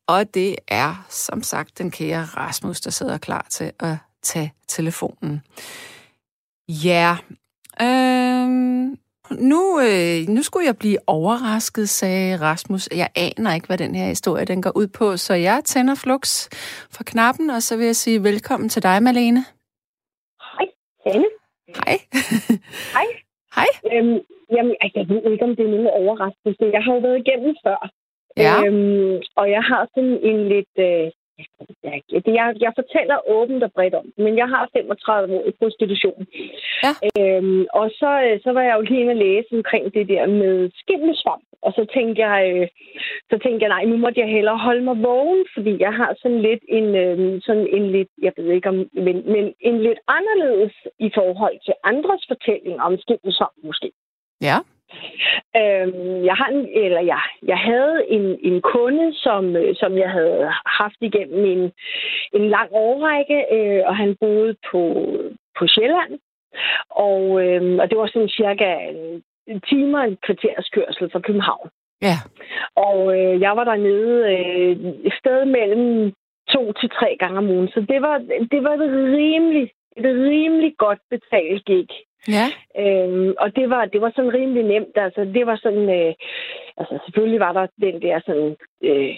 Og 0.07 0.33
det 0.33 0.55
er 0.67 1.05
som 1.09 1.43
sagt 1.43 1.77
den 1.77 1.91
kære 1.91 2.23
Rasmus, 2.23 2.81
der 2.81 2.91
sidder 2.91 3.17
klar 3.17 3.45
til 3.49 3.71
at 3.79 3.95
tage 4.23 4.53
telefonen. 4.67 5.41
Ja, 6.69 7.17
øhm, 7.81 8.97
nu, 9.31 9.79
øh, 9.79 10.27
nu 10.35 10.41
skulle 10.43 10.65
jeg 10.65 10.77
blive 10.79 10.97
overrasket, 11.07 11.89
sagde 11.89 12.37
Rasmus. 12.41 12.89
Jeg 12.95 13.09
aner 13.15 13.55
ikke, 13.55 13.67
hvad 13.67 13.77
den 13.77 13.95
her 13.95 14.05
historie 14.05 14.45
den 14.45 14.61
går 14.61 14.71
ud 14.75 14.87
på, 14.87 15.17
så 15.17 15.33
jeg 15.33 15.61
tænder 15.65 15.95
flux 15.95 16.49
for 16.95 17.03
knappen, 17.03 17.49
og 17.49 17.61
så 17.61 17.77
vil 17.77 17.85
jeg 17.85 17.95
sige 17.95 18.23
velkommen 18.23 18.69
til 18.69 18.83
dig, 18.83 19.03
Malene. 19.03 19.43
Hej, 20.53 20.67
Anne. 21.05 21.29
Hej. 21.67 21.97
Hej. 22.95 23.07
Hej. 23.55 23.69
Øhm, 23.93 24.19
jamen, 24.55 24.75
jeg 24.95 25.05
ved 25.09 25.31
ikke, 25.31 25.43
om 25.43 25.55
det 25.55 25.65
er 25.65 25.73
nogen 25.75 25.87
overraskelse. 25.99 26.63
Jeg 26.75 26.83
har 26.83 26.93
jo 26.93 26.99
været 26.99 27.19
igennem 27.25 27.55
før. 27.65 27.79
Ja. 28.37 28.55
Øhm, 28.65 29.21
og 29.35 29.45
jeg 29.55 29.63
har 29.71 29.81
sådan 29.93 30.17
en 30.29 30.39
lidt... 30.53 30.75
Øh, 30.89 31.11
jeg, 31.83 32.01
jeg, 32.39 32.55
jeg 32.65 32.71
fortæller 32.79 33.17
åbent 33.27 33.63
og 33.63 33.71
bredt 33.71 33.95
om 33.95 34.05
men 34.17 34.37
jeg 34.37 34.47
har 34.47 34.69
35 34.73 35.35
år 35.37 35.45
i 35.47 35.51
prostitution. 35.59 36.27
Ja. 36.85 36.93
Øhm, 37.19 37.65
og 37.79 37.85
så, 37.99 38.11
øh, 38.25 38.39
så 38.43 38.49
var 38.51 38.63
jeg 38.67 38.75
jo 38.77 38.81
lige 38.81 39.01
inde 39.01 39.15
og 39.17 39.23
læse 39.25 39.49
omkring 39.59 39.93
det 39.93 40.07
der 40.07 40.25
med 40.27 40.69
skimmelsvamp. 40.81 41.45
Og 41.61 41.71
så 41.77 41.83
tænkte 41.95 42.19
jeg, 42.27 42.37
øh, 42.51 42.67
så 43.31 43.35
tænkte 43.43 43.63
jeg, 43.63 43.69
nej, 43.75 43.83
nu 43.85 43.97
måtte 43.97 44.19
jeg 44.19 44.29
hellere 44.35 44.57
holde 44.67 44.83
mig 44.83 44.97
vågen, 45.03 45.45
fordi 45.55 45.73
jeg 45.79 45.93
har 45.93 46.11
sådan 46.21 46.41
lidt 46.41 46.63
en, 46.77 46.87
øh, 47.03 47.41
sådan 47.47 47.67
en 47.75 47.85
lidt, 47.95 48.11
jeg 48.21 48.33
ved 48.37 48.51
ikke 48.51 48.69
om, 48.69 48.77
men, 49.05 49.15
men 49.33 49.53
en 49.59 49.77
lidt 49.87 49.99
anderledes 50.17 50.73
i 50.99 51.09
forhold 51.17 51.57
til 51.65 51.73
andres 51.83 52.23
fortælling 52.31 52.81
om 52.81 52.97
skimmelsvamp 52.97 53.57
måske. 53.63 53.91
Ja. 54.41 54.57
Øhm, 55.55 56.25
jeg 56.25 56.35
har 56.35 56.47
en, 56.47 56.67
eller 56.85 57.01
jeg, 57.01 57.21
jeg 57.47 57.57
havde 57.57 58.05
en, 58.09 58.39
en 58.43 58.61
kunde, 58.61 59.13
som, 59.13 59.55
øh, 59.55 59.75
som 59.75 59.97
jeg 59.97 60.09
havde 60.09 60.51
haft 60.65 60.99
igennem 61.01 61.45
en, 61.45 61.71
en 62.33 62.49
lang 62.49 62.69
årrække, 62.71 63.45
øh, 63.51 63.81
og 63.87 63.95
han 63.95 64.15
boede 64.19 64.55
på, 64.71 64.81
på 65.59 65.67
Sjælland. 65.67 66.19
Og, 66.89 67.23
øh, 67.43 67.77
og 67.81 67.89
det 67.89 67.97
var 67.97 68.07
sådan 68.07 68.29
cirka 68.29 68.69
en 69.47 69.61
time 69.69 69.97
og 69.99 70.05
en 70.07 70.17
kvarters 70.25 70.69
kørsel 70.69 71.11
fra 71.11 71.19
København. 71.19 71.69
Ja. 72.01 72.17
Og 72.75 72.99
øh, 73.17 73.41
jeg 73.41 73.53
var 73.57 73.63
dernede 73.63 74.15
øh, 74.33 74.71
et 75.07 75.13
sted 75.19 75.45
mellem 75.45 76.13
to 76.53 76.73
til 76.73 76.89
tre 76.89 77.15
gange 77.19 77.37
om 77.37 77.49
ugen. 77.49 77.67
Så 77.67 77.79
det 77.89 78.01
var, 78.01 78.17
det 78.51 78.63
var 78.63 78.73
et 78.73 78.91
rimelig, 79.17 79.71
et 79.97 80.05
rimelig 80.05 80.73
godt 80.77 80.99
betalt 81.09 81.65
gig. 81.65 81.89
Ja. 82.27 82.45
Øhm, 82.83 83.33
og 83.39 83.55
det 83.55 83.69
var, 83.69 83.85
det 83.85 84.01
var 84.01 84.11
sådan 84.15 84.33
rimelig 84.33 84.63
nemt. 84.63 84.95
Altså, 84.95 85.21
det 85.35 85.45
var 85.45 85.55
sådan... 85.63 85.85
Øh, 85.99 86.13
altså, 86.77 86.99
selvfølgelig 87.05 87.39
var 87.39 87.53
der 87.53 87.67
den 87.85 88.01
der 88.01 88.19
sådan... 88.25 88.55
Øh, 88.83 89.15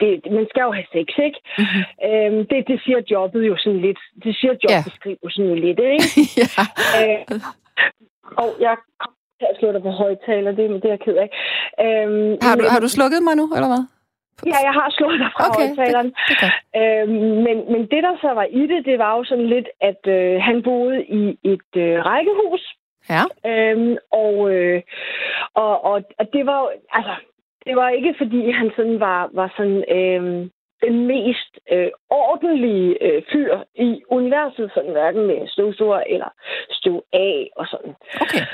det, 0.00 0.32
man 0.38 0.46
skal 0.50 0.62
jo 0.62 0.72
have 0.72 0.88
sex, 0.96 1.08
ikke? 1.26 1.40
Mm-hmm. 1.58 1.82
Øhm, 2.08 2.46
det, 2.50 2.58
det 2.70 2.78
siger 2.84 3.00
jobbet 3.10 3.42
jo 3.50 3.56
sådan 3.58 3.80
lidt. 3.80 4.00
Det 4.24 4.36
siger 4.40 4.54
jobbeskrivelsen 4.64 5.44
ja. 5.44 5.48
jo 5.50 5.54
lidt, 5.54 5.80
ikke? 5.94 6.08
ja. 6.40 6.62
Øh, 6.98 7.40
og 8.42 8.48
jeg 8.60 8.74
kom 9.00 9.12
til 9.38 9.46
at 9.52 9.56
slå 9.58 9.72
dig 9.72 9.82
på 9.82 9.90
højtaler, 9.90 10.50
det, 10.58 10.70
det 10.82 10.84
er 10.84 10.88
jeg 10.96 11.00
ked 11.00 11.16
af. 11.24 11.28
Øhm, 11.84 12.36
Har 12.42 12.54
du, 12.56 12.62
men- 12.62 12.70
har 12.74 12.80
du 12.80 12.88
slukket 12.88 13.20
mig 13.22 13.34
nu, 13.36 13.44
eller 13.56 13.68
hvad? 13.74 13.84
Ja, 14.46 14.58
jeg 14.68 14.72
har 14.72 14.88
slået 14.90 15.18
dig 15.20 15.30
fra 15.36 15.44
Okay, 15.48 15.66
højtaleren. 15.66 16.06
det, 16.28 16.36
det. 16.42 16.52
Øhm, 16.80 17.34
men, 17.46 17.56
men 17.72 17.80
det, 17.92 18.02
der 18.02 18.14
så 18.20 18.30
var 18.34 18.46
i 18.50 18.62
det, 18.66 18.84
det 18.84 18.98
var 18.98 19.16
jo 19.16 19.24
sådan 19.24 19.46
lidt, 19.46 19.68
at 19.80 20.02
øh, 20.06 20.42
han 20.42 20.62
boede 20.62 21.04
i 21.04 21.38
et 21.44 21.70
øh, 21.76 21.98
rækkehus. 22.06 22.62
Ja. 23.14 23.22
Øhm, 23.50 23.96
og, 24.12 24.50
øh, 24.54 24.82
og, 25.54 25.84
og, 25.84 26.02
og 26.18 26.26
det 26.32 26.46
var 26.46 26.58
jo, 26.60 26.68
altså, 26.92 27.14
det 27.66 27.76
var 27.76 27.88
ikke 27.88 28.14
fordi, 28.18 28.50
han 28.50 28.70
sådan 28.76 29.00
var, 29.00 29.30
var 29.32 29.54
sådan, 29.56 29.84
øh, 29.96 30.48
den 30.82 31.06
mest 31.06 31.52
øh, 31.72 31.90
ordentlige 32.10 33.04
øh, 33.04 33.22
fyr 33.32 33.58
i 33.74 34.02
universet, 34.10 34.70
sådan 34.74 34.92
hverken 34.92 35.26
med 35.26 35.48
støvsuger 35.48 36.02
eller 36.06 36.30
støv 36.70 37.02
af 37.12 37.50
og 37.56 37.66
sådan. 37.66 37.94
Okay. 38.20 38.44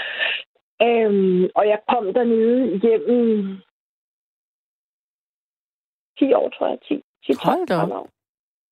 Øhm, 0.83 1.45
og 1.55 1.69
jeg 1.69 1.79
kom 1.89 2.15
dernede 2.15 2.75
igennem 2.75 3.59
10 6.19 6.35
år, 6.35 6.49
tror 6.49 6.67
jeg. 6.69 6.79
10, 6.89 7.03
10 7.27 7.33
Hold 7.45 7.67
da 7.67 7.75
år. 7.75 8.09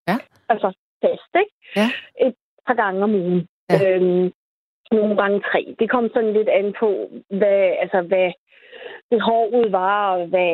Ja. 0.07 0.17
Altså 0.49 0.67
fast, 1.01 1.31
ikke? 1.41 1.53
Ja. 1.75 1.87
Et 2.27 2.35
par 2.67 2.73
gange 2.73 3.03
om 3.03 3.15
ugen. 3.15 3.47
Ja. 3.69 3.95
Øhm, 3.95 4.31
nogle 4.91 5.15
gange 5.21 5.41
tre. 5.51 5.75
Det 5.79 5.89
kom 5.89 6.09
sådan 6.13 6.33
lidt 6.33 6.49
an 6.49 6.73
på, 6.79 7.09
hvad, 7.29 7.61
altså, 7.83 8.01
hvad 8.01 8.31
behovet 9.09 9.71
var, 9.71 10.11
og 10.15 10.27
hvad, 10.27 10.53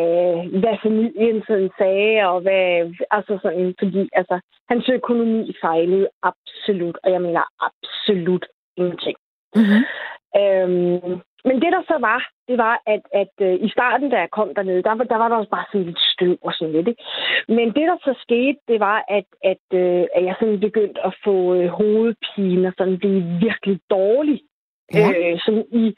hvad 0.60 0.78
familien 0.84 1.44
sådan 1.48 1.72
sagde, 1.78 2.28
og 2.30 2.42
hvad, 2.42 2.94
altså 3.12 3.40
sådan, 3.42 3.76
fordi 3.80 4.10
altså, 4.14 4.40
hans 4.70 4.90
økonomi 4.90 5.54
fejlede 5.62 6.08
absolut, 6.24 6.98
og 7.04 7.12
jeg 7.12 7.22
mener 7.22 7.44
absolut 7.68 8.46
ingenting. 8.78 9.18
Mm-hmm. 9.56 9.84
Øhm, 10.42 11.22
men 11.46 11.56
det, 11.62 11.72
der 11.76 11.84
så 11.88 11.98
var, 12.00 12.30
det 12.48 12.58
var, 12.58 12.82
at, 12.94 13.04
at 13.22 13.34
uh, 13.48 13.66
i 13.66 13.70
starten, 13.70 14.10
da 14.10 14.18
jeg 14.20 14.32
kom 14.32 14.56
dernede, 14.56 14.84
der, 14.84 14.94
der 14.96 15.18
var 15.22 15.28
der 15.30 15.36
også 15.36 15.50
bare 15.50 15.66
sådan 15.72 15.88
lidt 15.88 16.00
støv 16.14 16.38
og 16.42 16.54
sådan 16.54 16.74
lidt. 16.74 16.88
Ikke? 16.88 17.04
Men 17.48 17.68
det, 17.76 17.86
der 17.90 17.98
så 18.04 18.14
skete, 18.22 18.60
det 18.68 18.80
var, 18.80 19.06
at, 19.18 19.28
at, 19.52 19.66
uh, 19.82 20.04
at 20.16 20.24
jeg 20.28 20.36
sådan 20.40 20.60
begyndte 20.60 21.06
at 21.06 21.14
få 21.24 21.36
uh, 21.56 21.66
hovedpine 21.66 22.68
og 22.68 22.74
sådan 22.78 22.98
blive 22.98 23.22
virkelig 23.46 23.80
dårlig. 23.90 24.40
Ja. 24.94 25.08
Øh, 25.10 25.40
sådan 25.46 25.66
i, 25.72 25.96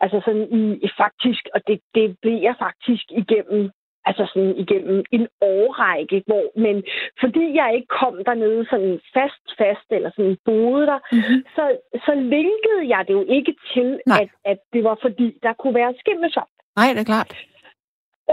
altså 0.00 0.20
sådan 0.24 0.46
i, 0.58 0.88
faktisk, 0.96 1.44
og 1.54 1.60
det, 1.66 1.80
det 1.94 2.16
blev 2.22 2.38
jeg 2.42 2.54
faktisk 2.58 3.04
igennem 3.10 3.70
altså 4.08 4.24
sådan 4.32 4.54
igennem 4.64 5.04
en 5.16 5.26
årrække, 5.40 6.22
hvor, 6.26 6.44
men 6.64 6.76
fordi 7.20 7.44
jeg 7.60 7.68
ikke 7.74 7.90
kom 8.00 8.14
dernede 8.28 8.66
sådan 8.70 9.00
fast, 9.16 9.46
fast, 9.58 9.86
eller 9.90 10.10
sådan 10.16 10.36
boede 10.44 10.86
der, 10.86 10.98
mm-hmm. 11.12 11.40
så, 11.56 11.64
så 12.06 12.12
linkede 12.14 12.82
jeg 12.94 13.04
det 13.08 13.14
jo 13.14 13.24
ikke 13.28 13.54
til, 13.74 13.88
at, 14.20 14.28
at 14.44 14.58
det 14.72 14.84
var 14.84 14.96
fordi, 15.02 15.38
der 15.42 15.52
kunne 15.52 15.74
være 15.74 15.94
skimmelsvamp. 16.02 16.54
Nej, 16.76 16.88
det 16.94 17.00
er 17.00 17.10
klart. 17.14 17.32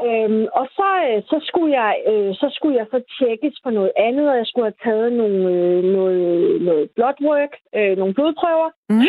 Øhm, 0.05 0.45
og 0.59 0.67
så, 0.77 0.89
øh, 1.09 1.21
så, 1.31 1.38
skulle 1.47 1.71
jeg, 1.81 1.93
øh, 2.12 2.35
så 2.35 2.47
skulle 2.55 2.77
jeg 2.77 2.88
så 2.91 3.00
tjekkes 3.17 3.55
for 3.63 3.69
noget 3.69 3.91
andet, 3.97 4.29
og 4.29 4.38
jeg 4.38 4.47
skulle 4.47 4.67
have 4.69 4.83
taget 4.83 5.13
nogle, 5.13 5.39
øh, 5.55 5.83
noget, 5.83 6.62
noget 6.62 6.89
bloodwork, 6.95 7.53
øh, 7.75 7.97
nogle 7.97 8.13
blodprøver. 8.13 8.69
Mm. 8.89 9.07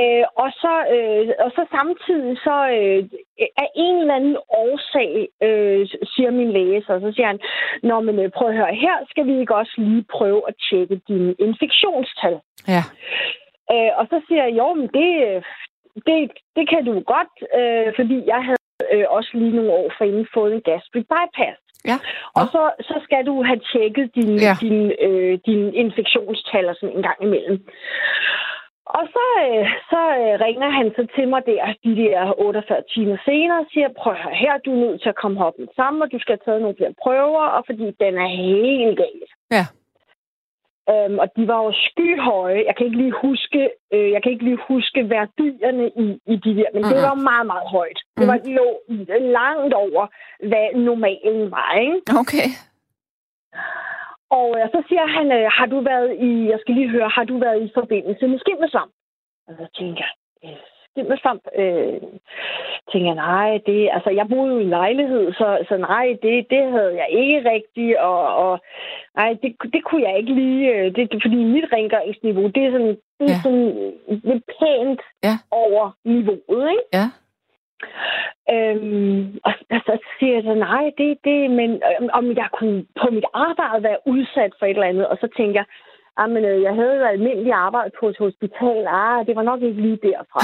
Øh, 0.00 0.24
og, 0.42 0.50
så, 0.62 0.74
øh, 0.94 1.28
og 1.44 1.50
så 1.56 1.62
samtidig 1.76 2.38
så 2.48 2.56
øh, 2.78 3.00
af 3.64 3.68
en 3.76 3.96
eller 4.00 4.14
anden 4.14 4.36
årsag, 4.64 5.28
øh, 5.46 5.86
siger 6.14 6.30
min 6.30 6.52
læge, 6.52 6.82
så, 6.82 6.92
så 7.04 7.12
siger 7.14 7.26
han, 7.26 7.40
Nå, 7.82 8.00
men 8.00 8.18
øh, 8.18 8.30
prøv 8.30 8.48
at 8.48 8.56
høre, 8.56 8.74
her 8.74 8.96
skal 9.10 9.26
vi 9.26 9.40
ikke 9.40 9.54
også 9.54 9.74
lige 9.78 10.04
prøve 10.16 10.42
at 10.48 10.54
tjekke 10.70 11.00
dine 11.08 11.34
infektionstal. 11.38 12.36
Ja. 12.74 12.82
Øh, 13.72 13.92
og 13.98 14.06
så 14.10 14.20
siger 14.28 14.44
jeg, 14.44 14.56
jo, 14.58 14.74
men 14.74 14.88
det, 14.98 15.08
det, 16.06 16.16
det 16.56 16.68
kan 16.68 16.84
du 16.84 16.92
godt, 17.14 17.34
øh, 17.58 17.92
fordi 17.98 18.16
jeg 18.26 18.40
havde 18.44 18.55
øh, 18.92 19.04
også 19.08 19.30
lige 19.34 19.56
nogle 19.56 19.72
år 19.80 19.88
forinden 19.98 20.26
fået 20.34 20.52
en 20.54 20.62
gastric 20.68 21.06
bypass. 21.12 21.58
Ja. 21.90 21.98
Og 22.38 22.44
så, 22.54 22.62
så 22.80 22.96
skal 23.06 23.26
du 23.26 23.34
have 23.48 23.60
tjekket 23.72 24.14
din, 24.14 24.32
ja. 24.46 24.54
din, 24.60 24.92
øh, 25.06 25.38
din 25.46 25.62
infektionstal 25.74 26.76
sådan 26.80 26.96
en 26.96 27.02
gang 27.02 27.18
imellem. 27.22 27.58
Og 28.98 29.04
så, 29.14 29.24
øh, 29.46 29.66
så 29.90 30.00
øh, 30.22 30.34
ringer 30.46 30.70
han 30.78 30.86
så 30.96 31.02
til 31.16 31.28
mig 31.28 31.42
der, 31.46 31.62
de 31.84 31.92
der 32.02 32.40
48 32.40 32.82
timer 32.94 33.16
senere, 33.24 33.60
og 33.60 33.66
siger, 33.72 33.88
prøv 34.00 34.12
at 34.12 34.36
her, 34.42 34.54
du 34.64 34.70
er 34.72 34.82
nødt 34.84 35.02
til 35.02 35.08
at 35.08 35.20
komme 35.22 35.44
op 35.46 35.56
med 35.58 35.68
sammen, 35.76 36.02
og 36.02 36.08
du 36.12 36.18
skal 36.18 36.32
have 36.34 36.44
taget 36.44 36.62
nogle 36.62 36.76
flere 36.76 36.94
prøver, 37.02 37.44
og 37.56 37.62
fordi 37.68 37.86
den 38.04 38.14
er 38.24 38.30
helt 38.44 38.96
galt. 39.04 39.30
Ja. 39.56 39.64
Øhm, 40.90 41.18
og 41.18 41.28
de 41.36 41.48
var 41.48 41.60
jo 41.64 41.72
skyhøje. 41.86 42.64
Jeg 42.68 42.74
kan 42.76 42.86
ikke 42.86 42.98
lige 43.02 43.14
huske, 43.26 43.70
øh, 43.92 44.10
jeg 44.14 44.22
kan 44.22 44.32
ikke 44.32 44.44
lige 44.44 44.60
huske 44.68 45.10
værdierne 45.10 45.86
i, 46.04 46.06
i 46.32 46.36
de 46.44 46.52
der, 46.58 46.68
men 46.74 46.82
mm. 46.82 46.88
det 46.90 46.96
var 47.10 47.14
meget, 47.30 47.46
meget 47.46 47.68
højt. 47.76 48.00
Mm. 48.04 48.20
Det 48.20 48.26
var 48.30 48.38
de 48.46 48.52
lå 48.60 48.68
langt 49.38 49.74
over, 49.74 50.02
hvad 50.50 50.66
normalen 50.88 51.50
var, 51.50 51.70
ikke? 51.80 52.00
Okay. 52.22 52.48
Og 54.30 54.48
øh, 54.58 54.66
så 54.74 54.78
siger 54.88 55.06
han, 55.16 55.26
øh, 55.38 55.46
har 55.58 55.66
du 55.66 55.78
været 55.80 56.10
i, 56.28 56.30
jeg 56.52 56.58
skal 56.60 56.74
lige 56.74 56.94
høre, 56.96 57.08
har 57.08 57.24
du 57.24 57.38
været 57.38 57.62
i 57.62 57.70
forbindelse 57.74 58.26
med 58.28 58.38
skimmelsvamp? 58.38 58.92
Og 59.48 59.54
så 59.58 59.66
tænker 59.78 60.04
jeg, 60.42 60.58
skimmelsvamp, 60.96 61.42
øh, 61.62 62.00
tænker 62.90 63.08
jeg, 63.10 63.20
nej, 63.28 63.50
det, 63.66 63.80
altså 63.96 64.10
jeg 64.10 64.26
boede 64.28 64.52
jo 64.54 64.58
i 64.58 64.74
lejlighed, 64.78 65.32
så, 65.32 65.48
så 65.68 65.76
nej, 65.76 66.06
det, 66.22 66.46
det 66.50 66.62
havde 66.76 66.94
jeg 67.00 67.08
ikke 67.10 67.50
rigtigt, 67.50 67.96
og, 67.96 68.20
og 68.44 68.52
nej, 69.16 69.30
det, 69.42 69.50
det 69.74 69.84
kunne 69.84 70.02
jeg 70.08 70.18
ikke 70.18 70.34
lige, 70.34 70.74
øh, 70.74 70.84
det, 70.96 71.12
det, 71.12 71.18
fordi 71.24 71.36
mit 71.44 71.68
rengøringsniveau, 71.72 72.46
det 72.54 72.62
er 72.64 72.70
sådan, 72.70 72.96
det 73.18 73.26
er 73.26 73.36
ja. 73.36 73.42
sådan 73.42 73.92
lidt 74.08 74.44
pænt 74.58 75.00
ja. 75.24 75.34
over 75.50 75.84
niveauet, 76.04 76.70
ikke? 76.74 76.88
Ja. 76.98 77.06
Øhm, 78.54 79.40
og, 79.44 79.52
og 79.74 79.80
så 79.86 79.98
siger 80.18 80.34
jeg 80.34 80.42
så, 80.42 80.54
nej, 80.54 80.84
det 80.98 81.18
det, 81.24 81.50
men 81.50 81.70
øh, 81.88 82.08
om 82.12 82.24
jeg 82.42 82.48
kunne 82.58 82.84
på 83.00 83.06
mit 83.10 83.28
arbejde 83.34 83.82
være 83.82 83.98
udsat 84.06 84.52
for 84.58 84.66
et 84.66 84.70
eller 84.70 84.92
andet, 84.92 85.06
og 85.06 85.16
så 85.20 85.28
tænker 85.36 85.60
jeg, 85.60 85.66
Ah, 86.18 86.30
men 86.30 86.44
øh, 86.44 86.62
jeg 86.62 86.74
havde 86.74 86.96
jo 87.00 87.04
almindelig 87.04 87.52
arbejde 87.52 87.90
på 88.00 88.08
et 88.08 88.18
hospital. 88.18 88.86
Ah, 88.88 89.26
det 89.26 89.36
var 89.36 89.42
nok 89.42 89.62
ikke 89.62 89.82
lige 89.82 89.98
derfra. 90.02 90.40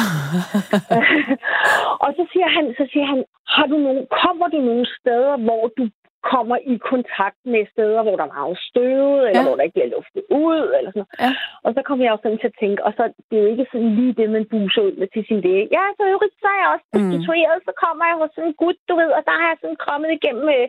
og 2.04 2.10
så 2.16 2.22
siger 2.32 2.48
han, 2.56 2.64
så 2.78 2.84
siger 2.92 3.06
han, 3.06 3.24
har 3.54 3.66
du 3.66 3.76
nogen, 3.76 4.06
kommer 4.22 4.48
du 4.48 4.58
nogle 4.60 4.86
steder, 4.98 5.36
hvor 5.36 5.64
du 5.78 5.84
kommer 6.32 6.56
i 6.72 6.74
kontakt 6.92 7.40
med 7.54 7.62
steder, 7.72 8.00
hvor 8.04 8.16
der 8.16 8.24
er 8.26 8.36
meget 8.38 8.58
støvet, 8.68 9.20
eller 9.28 9.42
ja. 9.42 9.46
hvor 9.46 9.56
der 9.56 9.64
ikke 9.66 9.78
bliver 9.78 9.94
luftet 9.96 10.22
ud, 10.44 10.62
eller 10.76 10.90
sådan 10.90 11.02
noget. 11.02 11.20
Ja. 11.24 11.30
Og 11.64 11.70
så 11.76 11.80
kommer 11.86 12.02
jeg 12.02 12.12
også 12.12 12.24
sådan 12.26 12.42
til 12.42 12.52
at 12.52 12.60
tænke, 12.62 12.80
og 12.86 12.92
så 12.98 13.02
det 13.28 13.34
er 13.36 13.44
jo 13.44 13.52
ikke 13.54 13.70
sådan 13.72 13.92
lige 13.98 14.14
det, 14.20 14.28
man 14.36 14.44
buser 14.52 14.82
ud 14.88 14.94
med 15.00 15.08
til 15.14 15.22
sin 15.28 15.40
læge. 15.44 15.66
Ja, 15.76 15.84
så 15.96 16.02
øvrigt, 16.14 16.34
så 16.42 16.48
er 16.54 16.58
jeg 16.62 16.70
også 16.74 16.86
prostitueret, 16.92 17.58
mm. 17.60 17.66
så 17.68 17.72
kommer 17.84 18.04
jeg 18.10 18.16
hos 18.20 18.30
sådan 18.34 18.48
en 18.50 18.58
gut, 18.62 18.78
du 18.88 18.94
ved, 19.00 19.10
og 19.18 19.22
der 19.28 19.36
har 19.40 19.48
jeg 19.52 19.58
sådan 19.60 19.80
kommet 19.88 20.10
igennem 20.18 20.46
øh, 20.58 20.66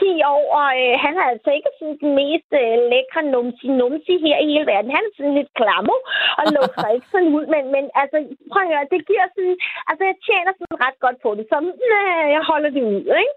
10 0.00 0.10
år, 0.34 0.44
og 0.60 0.68
øh, 0.82 0.94
han 1.04 1.12
har 1.18 1.26
altså 1.34 1.50
ikke 1.58 1.70
sådan 1.78 1.98
den 2.02 2.12
mest 2.20 2.50
øh, 2.62 2.76
lækre 2.92 3.22
numsi-numsi 3.32 4.14
her 4.26 4.38
i 4.44 4.48
hele 4.52 4.66
verden. 4.72 4.96
Han 4.96 5.04
er 5.08 5.12
sådan 5.16 5.36
lidt 5.38 5.50
klammer, 5.58 5.98
og 6.40 6.44
lugter 6.54 6.88
ikke 6.96 7.10
sådan 7.14 7.32
ud, 7.38 7.44
men, 7.54 7.62
men 7.74 7.84
altså, 8.02 8.16
prøv 8.52 8.62
at 8.64 8.70
høre, 8.72 8.92
det 8.94 9.00
giver 9.10 9.26
sådan, 9.34 9.56
altså 9.90 10.02
jeg 10.10 10.16
tjener 10.26 10.52
sådan 10.54 10.82
ret 10.84 10.98
godt 11.04 11.18
på 11.24 11.30
det, 11.38 11.44
så 11.50 11.56
øh, 11.94 12.26
jeg 12.36 12.42
holder 12.50 12.70
det 12.76 12.84
ud, 12.94 13.04
ikke? 13.24 13.36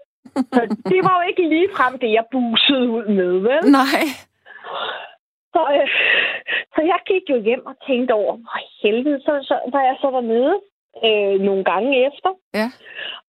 Så 0.54 0.60
det 0.92 1.00
var 1.06 1.14
jo 1.18 1.28
ikke 1.28 1.48
lige 1.48 1.68
frem 1.76 1.98
det, 1.98 2.10
jeg 2.12 2.24
busede 2.32 2.88
ud 2.96 3.06
med, 3.18 3.32
vel? 3.48 3.62
Nej. 3.80 4.02
Så, 5.54 5.62
øh, 5.76 5.88
så 6.74 6.80
jeg 6.92 7.00
gik 7.06 7.24
jo 7.30 7.36
hjem 7.48 7.66
og 7.66 7.76
tænkte 7.86 8.12
over, 8.12 8.34
hvor 8.36 8.58
helvede, 8.82 9.20
så, 9.20 9.32
så 9.42 9.54
var 9.72 9.82
jeg 9.88 9.96
så 10.00 10.10
dernede 10.10 10.54
øh, 11.06 11.40
nogle 11.48 11.64
gange 11.64 12.06
efter, 12.08 12.30
ja. 12.54 12.68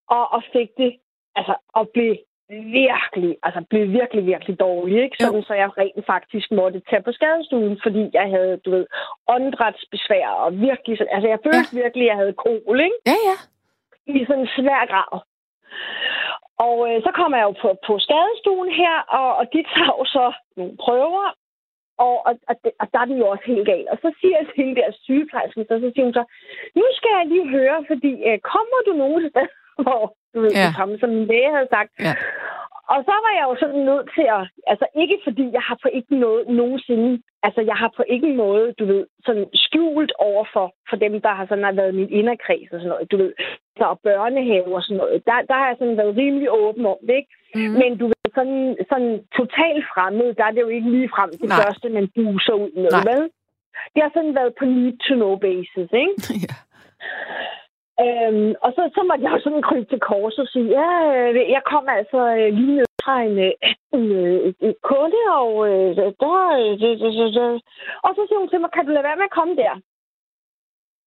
og, 0.07 0.33
og 0.35 0.43
fik 0.53 0.69
det, 0.77 0.91
altså, 1.35 1.55
og 1.73 1.89
blev 1.93 2.15
virkelig, 2.49 3.37
altså 3.43 3.61
blev 3.69 3.91
virkelig, 3.99 4.25
virkelig 4.25 4.59
dårlig, 4.59 5.03
ikke? 5.03 5.17
Sådan, 5.19 5.43
så 5.43 5.53
jeg 5.53 5.77
rent 5.77 6.05
faktisk 6.05 6.51
måtte 6.51 6.81
tage 6.89 7.03
på 7.03 7.11
skadestuen, 7.11 7.79
fordi 7.83 8.09
jeg 8.13 8.27
havde, 8.35 8.57
du 8.65 8.71
ved, 8.71 8.85
åndedrætsbesvær, 9.27 10.27
og 10.27 10.51
virkelig, 10.67 10.97
altså 11.15 11.27
jeg 11.33 11.39
følte 11.45 11.71
ja. 11.73 11.81
virkelig, 11.81 12.05
at 12.05 12.11
jeg 12.11 12.17
havde 12.21 12.33
kol, 12.33 12.79
ikke? 12.79 12.99
Ja, 13.05 13.17
ja. 13.29 13.37
I 14.07 14.25
sådan 14.25 14.41
en 14.41 14.49
svær 14.57 14.85
grad. 14.91 15.19
Og 16.65 16.75
øh, 16.87 16.97
så 17.05 17.11
kommer 17.19 17.37
jeg 17.37 17.47
jo 17.49 17.55
på, 17.63 17.69
på 17.87 17.93
skadestuen 18.05 18.69
her, 18.81 18.95
og, 19.19 19.29
og 19.39 19.45
de 19.53 19.59
tager 19.73 19.93
jo 19.99 20.05
så 20.15 20.25
nogle 20.57 20.77
prøver, 20.85 21.25
og, 22.05 22.15
og, 22.27 22.33
og, 22.49 22.55
og 22.81 22.85
der 22.93 22.99
er 23.01 23.07
det 23.09 23.17
jo 23.21 23.27
også 23.27 23.45
helt 23.51 23.67
galt. 23.71 23.87
Og 23.93 23.97
så 24.03 24.09
siger 24.19 24.35
jeg 24.39 24.47
til 24.55 24.75
der 24.79 24.89
sygeplejersken, 25.05 25.63
så, 25.69 25.73
så 25.83 25.87
siger 25.93 26.05
hun 26.07 26.17
så, 26.19 26.23
nu 26.79 26.83
skal 26.97 27.11
jeg 27.17 27.25
lige 27.27 27.47
høre, 27.57 27.77
fordi 27.91 28.11
øh, 28.27 28.37
kommer 28.53 28.79
du 28.87 28.91
nogen 29.03 29.29
sted, 29.31 29.47
hvor 29.83 30.01
du 30.33 30.37
ved, 30.41 30.51
ja. 30.51 30.67
det 30.67 30.75
samme, 30.79 30.99
som 30.99 31.09
min 31.09 31.27
læge 31.31 31.55
havde 31.55 31.69
sagt. 31.75 31.91
Ja. 31.99 32.13
Og 32.91 32.99
så 33.07 33.15
var 33.25 33.33
jeg 33.39 33.45
jo 33.49 33.55
sådan 33.59 33.83
nødt 33.91 34.07
til 34.15 34.25
at, 34.37 34.43
altså 34.71 34.85
ikke 35.01 35.17
fordi 35.23 35.45
jeg 35.57 35.63
har 35.69 35.77
på 35.83 35.87
ikke 35.97 36.15
noget 36.25 36.47
nogensinde, 36.47 37.21
altså 37.43 37.61
jeg 37.61 37.75
har 37.81 37.91
på 37.97 38.03
ikke 38.07 38.31
måde, 38.43 38.73
du 38.79 38.85
ved, 38.85 39.05
sådan 39.25 39.45
skjult 39.53 40.11
over 40.29 40.45
for, 40.53 40.67
for 40.89 40.95
dem, 40.95 41.21
der 41.21 41.33
har 41.37 41.45
sådan 41.45 41.63
har 41.63 41.71
været 41.71 41.95
min 41.95 42.09
inderkreds 42.19 42.69
og 42.73 42.79
sådan 42.79 42.89
noget, 42.93 43.11
du 43.11 43.17
ved, 43.17 43.33
så 43.77 43.83
og 43.93 43.99
børnehave 43.99 44.75
og 44.75 44.83
sådan 44.83 44.97
noget. 44.97 45.25
Der, 45.25 45.35
der 45.49 45.55
har 45.59 45.67
jeg 45.67 45.75
sådan 45.79 45.97
været 45.97 46.17
rimelig 46.17 46.49
åben 46.51 46.85
om 46.85 46.99
det, 47.07 47.15
ikke? 47.21 47.33
Mm. 47.55 47.73
Men 47.81 47.97
du 48.01 48.05
ved, 48.11 48.27
sådan, 48.37 48.75
sådan 48.91 49.13
totalt 49.39 49.83
fremmed, 49.93 50.33
der 50.33 50.43
er 50.45 50.51
det 50.51 50.61
jo 50.61 50.71
ikke 50.77 50.89
lige 50.95 51.09
frem 51.15 51.29
det 51.41 51.49
Nej. 51.49 51.57
første, 51.61 51.89
man 51.89 52.07
buser 52.15 52.53
ud 52.63 52.71
med, 52.83 52.91
Nej. 52.91 53.05
vel? 53.09 53.23
Det 53.93 53.99
har 54.03 54.11
sådan 54.13 54.35
været 54.35 54.53
på 54.59 54.65
need 54.65 54.97
to 55.07 55.13
know 55.21 55.35
basis, 55.47 55.89
ikke? 56.03 56.15
ja. 56.47 56.55
Øhm, 58.01 58.51
og 58.65 58.69
så, 58.75 58.81
så 58.95 59.01
måtte 59.07 59.23
jeg 59.25 59.33
jo 59.35 59.39
sådan 59.43 59.67
krybe 59.69 59.87
til 59.89 59.99
kors 59.99 60.37
og 60.43 60.47
sige, 60.47 60.67
ja, 60.79 60.91
øh, 61.15 61.51
jeg 61.55 61.63
kom 61.71 61.85
altså 61.97 62.19
øh, 62.39 62.49
lige 62.57 62.75
ned 62.75 62.85
fra 63.03 63.15
en, 63.27 63.37
øh, 63.47 63.53
en, 63.97 64.05
en, 64.47 64.55
en 64.67 64.75
kunde, 64.89 65.21
og 65.41 65.51
der, 65.99 66.07
det. 66.81 67.61
og 68.05 68.11
så 68.15 68.21
siger 68.27 68.39
hun 68.39 68.49
til 68.49 68.61
mig, 68.61 68.71
kan 68.71 68.85
du 68.85 68.91
lade 68.91 69.07
være 69.09 69.19
med 69.19 69.29
at 69.29 69.37
komme 69.39 69.55
der? 69.55 69.73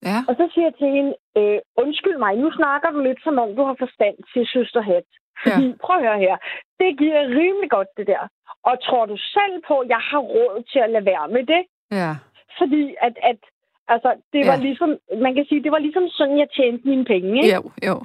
Ja. 0.09 0.19
Og 0.29 0.35
så 0.39 0.45
siger 0.53 0.67
jeg 0.69 0.75
til 0.79 0.91
hende, 0.97 1.13
øh, 1.39 1.59
undskyld 1.83 2.19
mig, 2.25 2.33
nu 2.37 2.49
snakker 2.59 2.91
du 2.91 3.01
lidt 3.01 3.21
som 3.25 3.39
om, 3.39 3.57
du 3.57 3.63
har 3.69 3.77
forstand 3.79 4.17
til 4.33 4.43
søsterhat. 4.53 5.09
Fordi, 5.43 5.67
ja. 5.67 5.79
prøv 5.85 5.97
at 5.97 6.05
høre 6.07 6.19
her, 6.27 6.37
det 6.81 6.99
giver 6.99 7.21
rimelig 7.41 7.71
godt 7.71 7.89
det 7.97 8.07
der. 8.07 8.23
Og 8.69 8.75
tror 8.87 9.07
du 9.07 9.17
selv 9.17 9.55
på, 9.69 9.75
at 9.79 9.89
jeg 9.89 10.03
har 10.11 10.19
råd 10.19 10.63
til 10.73 10.79
at 10.79 10.91
lade 10.91 11.07
være 11.07 11.29
med 11.29 11.45
det? 11.53 11.63
Ja. 12.01 12.13
Fordi 12.59 12.97
at, 13.07 13.15
at 13.31 13.41
Altså, 13.89 14.11
det 14.33 14.43
var 14.51 14.57
ja. 14.59 14.65
ligesom, 14.67 14.91
man 15.25 15.35
kan 15.35 15.45
sige, 15.49 15.63
det 15.63 15.73
var 15.73 15.79
ligesom 15.79 16.09
sådan, 16.09 16.39
jeg 16.39 16.49
tjente 16.57 16.89
mine 16.89 17.05
penge, 17.05 17.33
ikke? 17.43 17.55
Jo, 17.57 17.63
jo. 17.89 17.97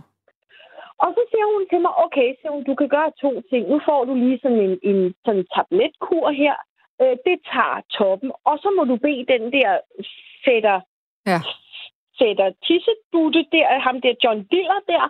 Og 1.03 1.09
så 1.15 1.21
siger 1.31 1.47
hun 1.53 1.63
til 1.71 1.79
mig, 1.85 1.93
okay, 2.05 2.29
så 2.41 2.45
hun, 2.53 2.63
du 2.69 2.75
kan 2.75 2.89
gøre 2.95 3.11
to 3.23 3.31
ting. 3.49 3.63
Nu 3.73 3.77
får 3.87 4.05
du 4.05 4.13
lige 4.15 4.39
sådan 4.41 4.61
en, 4.67 4.75
en 4.89 4.99
sådan 5.25 5.45
tabletkur 5.53 6.29
her. 6.41 6.55
Øh, 7.01 7.15
det 7.27 7.37
tager 7.51 7.77
toppen. 7.97 8.31
Og 8.49 8.55
så 8.63 8.69
må 8.77 8.83
du 8.91 8.95
bede 9.05 9.25
den 9.33 9.43
der 9.57 9.69
fætter, 10.45 10.77
ja. 11.31 11.39
sætter 12.19 12.47
tissedutte 12.65 13.41
der, 13.55 13.67
ham 13.85 14.01
der 14.01 14.13
John 14.23 14.39
Diller 14.51 14.79
der, 14.91 15.03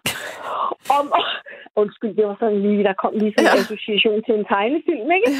om, 0.97 1.05
undskyld, 1.81 2.13
det 2.17 2.25
var 2.27 2.37
sådan 2.39 2.61
lige, 2.61 2.83
der 2.83 2.93
kom 3.01 3.13
lige 3.13 3.33
sådan 3.33 3.51
en 3.51 3.57
ja. 3.57 3.63
association 3.63 4.19
til 4.23 4.33
en 4.39 4.45
tegnefilm, 4.51 5.09
ikke? 5.17 5.31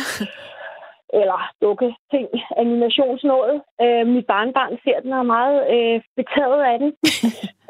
Eller 1.14 1.40
dukke 1.62 1.96
ting, 2.12 2.28
animationsnået. 2.58 3.62
Øh, 3.82 4.08
mit 4.08 4.26
barnbarn 4.26 4.78
ser 4.84 5.00
den 5.00 5.14
og 5.14 5.20
er 5.20 5.34
meget 5.38 5.60
øh, 5.76 6.02
betaget 6.16 6.62
af 6.72 6.80
den. 6.80 6.92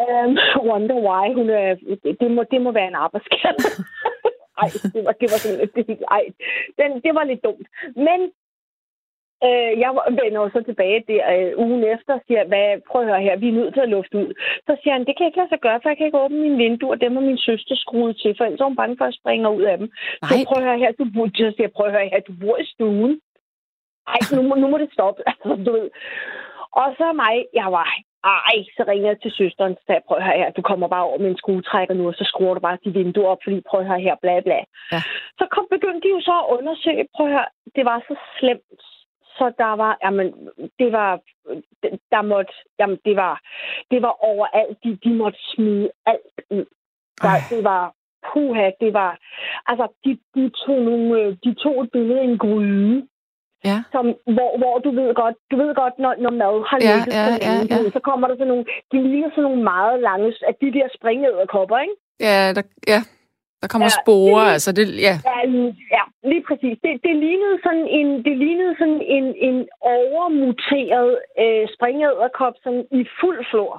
um, 0.03 0.37
wonder 0.69 0.97
why. 1.07 1.25
Hun 1.39 1.49
er, 1.49 1.75
det, 2.21 2.31
må, 2.31 2.43
det 2.51 2.61
må 2.61 2.71
være 2.71 2.87
en 2.87 3.01
arbejdskat. 3.05 3.57
ej, 4.61 4.69
det 4.93 5.01
var, 5.05 5.13
det 5.21 5.27
var 5.31 5.39
sådan, 5.43 5.69
det, 5.75 5.99
ej, 6.17 6.23
den, 6.79 6.91
det 7.05 7.11
var 7.15 7.23
lidt 7.23 7.43
dumt. 7.43 7.67
Men 7.95 8.19
øh, 9.47 9.71
jeg 9.83 9.91
vender 10.21 10.39
jo 10.43 10.49
så 10.49 10.61
tilbage 10.65 11.03
der 11.07 11.23
øh, 11.35 11.51
ugen 11.63 11.83
efter 11.93 12.13
og 12.13 12.21
siger, 12.27 12.43
hvad, 12.51 12.67
prøv 12.89 13.01
at 13.01 13.07
høre 13.07 13.21
her, 13.27 13.35
vi 13.43 13.47
er 13.49 13.59
nødt 13.59 13.73
til 13.73 13.85
at 13.85 13.93
lufte 13.95 14.17
ud. 14.17 14.29
Så 14.67 14.73
siger 14.77 14.93
han, 14.93 15.05
det 15.05 15.13
kan 15.13 15.23
jeg 15.23 15.29
ikke 15.29 15.41
lade 15.41 15.53
sig 15.53 15.61
gøre, 15.65 15.79
for 15.81 15.89
jeg 15.89 15.97
kan 15.97 16.05
ikke 16.05 16.23
åbne 16.23 16.41
mine 16.45 16.57
vinduer, 16.63 16.95
dem 16.95 17.15
har 17.15 17.23
min 17.29 17.37
søster 17.47 17.75
skruet 17.75 18.13
til, 18.21 18.31
for 18.37 18.43
ellers 18.45 18.59
er 18.59 18.69
hun 18.71 18.81
bange 18.81 18.97
for 18.97 19.05
at 19.05 19.17
springe 19.19 19.55
ud 19.57 19.63
af 19.71 19.77
dem. 19.77 19.87
Nej. 20.21 20.29
Så 20.29 20.35
prøv 20.47 20.57
at 20.57 20.67
høre 20.69 20.83
her, 20.83 20.91
du, 20.99 21.05
så 21.35 21.53
siger, 21.55 21.69
prøv 21.75 21.85
at 21.87 21.95
høre 21.95 22.11
her, 22.13 22.19
du 22.19 22.33
bor 22.41 22.57
i 22.57 22.65
stuen. 22.73 23.13
Ej, 24.07 24.19
nu 24.35 24.41
må, 24.41 24.55
nu 24.55 24.67
må 24.67 24.77
det 24.77 24.93
stoppe. 24.93 25.23
Altså, 25.27 25.63
du 25.65 25.71
ved. 25.71 25.89
Og 26.71 26.87
så 26.97 27.13
mig, 27.13 27.45
jeg 27.53 27.71
var, 27.71 27.87
ej, 28.23 28.57
så 28.77 28.83
ringer 28.87 29.07
jeg 29.07 29.21
til 29.21 29.31
søsteren, 29.31 29.75
så 29.75 29.89
jeg, 29.93 30.01
prøv 30.07 30.17
at 30.17 30.23
høre 30.23 30.37
her, 30.37 30.51
du 30.51 30.61
kommer 30.61 30.87
bare 30.87 31.03
over 31.03 31.19
med 31.19 31.29
en 31.29 31.37
skruetrækker 31.37 31.93
nu, 31.95 32.07
og 32.07 32.13
så 32.13 32.23
skruer 32.23 32.53
du 32.53 32.59
bare 32.59 32.77
de 32.85 32.93
vinduer 32.93 33.27
op, 33.27 33.37
fordi 33.43 33.61
prøv 33.69 33.83
høre 33.83 33.99
her, 33.99 34.15
bla 34.21 34.39
bla. 34.39 34.59
Ja. 34.91 34.99
Så 35.39 35.47
kom, 35.51 35.67
begyndte 35.69 36.07
de 36.07 36.13
jo 36.15 36.21
så 36.21 36.35
at 36.39 36.57
undersøge, 36.57 37.07
prøv 37.15 37.27
høre, 37.27 37.45
det 37.75 37.85
var 37.85 37.99
så 38.07 38.15
slemt, 38.39 38.81
så 39.37 39.53
der 39.57 39.73
var, 39.83 39.97
jamen, 40.03 40.27
det 40.79 40.91
var, 40.91 41.19
der 42.11 42.21
måtte, 42.21 42.53
jamen, 42.79 42.99
det 43.05 43.15
var, 43.15 43.41
det 43.91 44.01
var 44.01 44.13
overalt, 44.31 44.77
de, 44.83 44.97
de 45.03 45.13
måtte 45.13 45.39
smide 45.53 45.89
alt 46.05 46.37
ud. 46.49 46.65
Der, 47.21 47.35
det 47.49 47.63
var, 47.63 47.93
puha, 48.33 48.71
det 48.81 48.93
var, 48.93 49.11
altså, 49.65 49.87
de, 50.05 50.19
de 50.35 50.49
tog 50.49 50.81
nogle, 50.81 51.37
de 51.43 51.53
tog 51.53 51.83
et 51.83 51.91
billede 51.91 52.19
af 52.19 52.23
en 52.23 52.37
gryde, 52.37 53.07
Ja. 53.69 53.77
Som, 53.91 54.05
hvor, 54.37 54.51
hvor 54.61 54.75
du 54.85 54.89
ved 54.99 55.09
godt, 55.21 55.35
du 55.51 55.55
ved 55.61 55.75
godt, 55.75 55.95
når, 56.03 56.13
når 56.23 56.33
mad 56.43 56.55
har 56.69 56.77
ja, 56.81 56.95
ligget 56.95 57.13
ja, 57.19 57.25
ja, 57.47 57.53
ja. 57.71 57.89
så 57.97 57.99
kommer 58.09 58.27
der 58.27 58.35
sådan 58.35 58.51
nogle, 58.53 58.65
de 58.91 58.97
ligner 59.11 59.29
sådan 59.29 59.43
nogle 59.43 59.63
meget 59.63 59.99
lange, 60.07 60.27
at 60.49 60.55
de 60.61 60.73
der 60.77 60.87
springæderkopper, 60.97 61.77
ikke? 61.85 61.95
Ja, 62.19 62.53
der, 62.57 62.63
ja. 62.93 63.01
Der 63.61 63.67
kommer 63.67 63.89
ja, 63.91 63.99
sporer, 64.01 64.45
det, 64.45 64.55
altså 64.55 64.71
det, 64.77 64.85
ja. 65.07 65.15
Ja, 65.29 65.37
ja, 65.97 66.03
lige 66.31 66.43
præcis. 66.47 66.75
Det, 66.83 66.91
det 67.07 67.15
lignede 67.25 67.57
sådan 67.65 67.87
en, 67.99 68.07
det 68.27 68.35
lignede 68.45 68.75
sådan 68.81 69.01
en, 69.17 69.25
en 69.47 69.57
overmuteret 69.81 71.11
øh, 71.43 71.63
springæderkop 71.75 72.53
sådan 72.63 72.85
i 72.99 73.01
fuld 73.19 73.39
flor. 73.51 73.73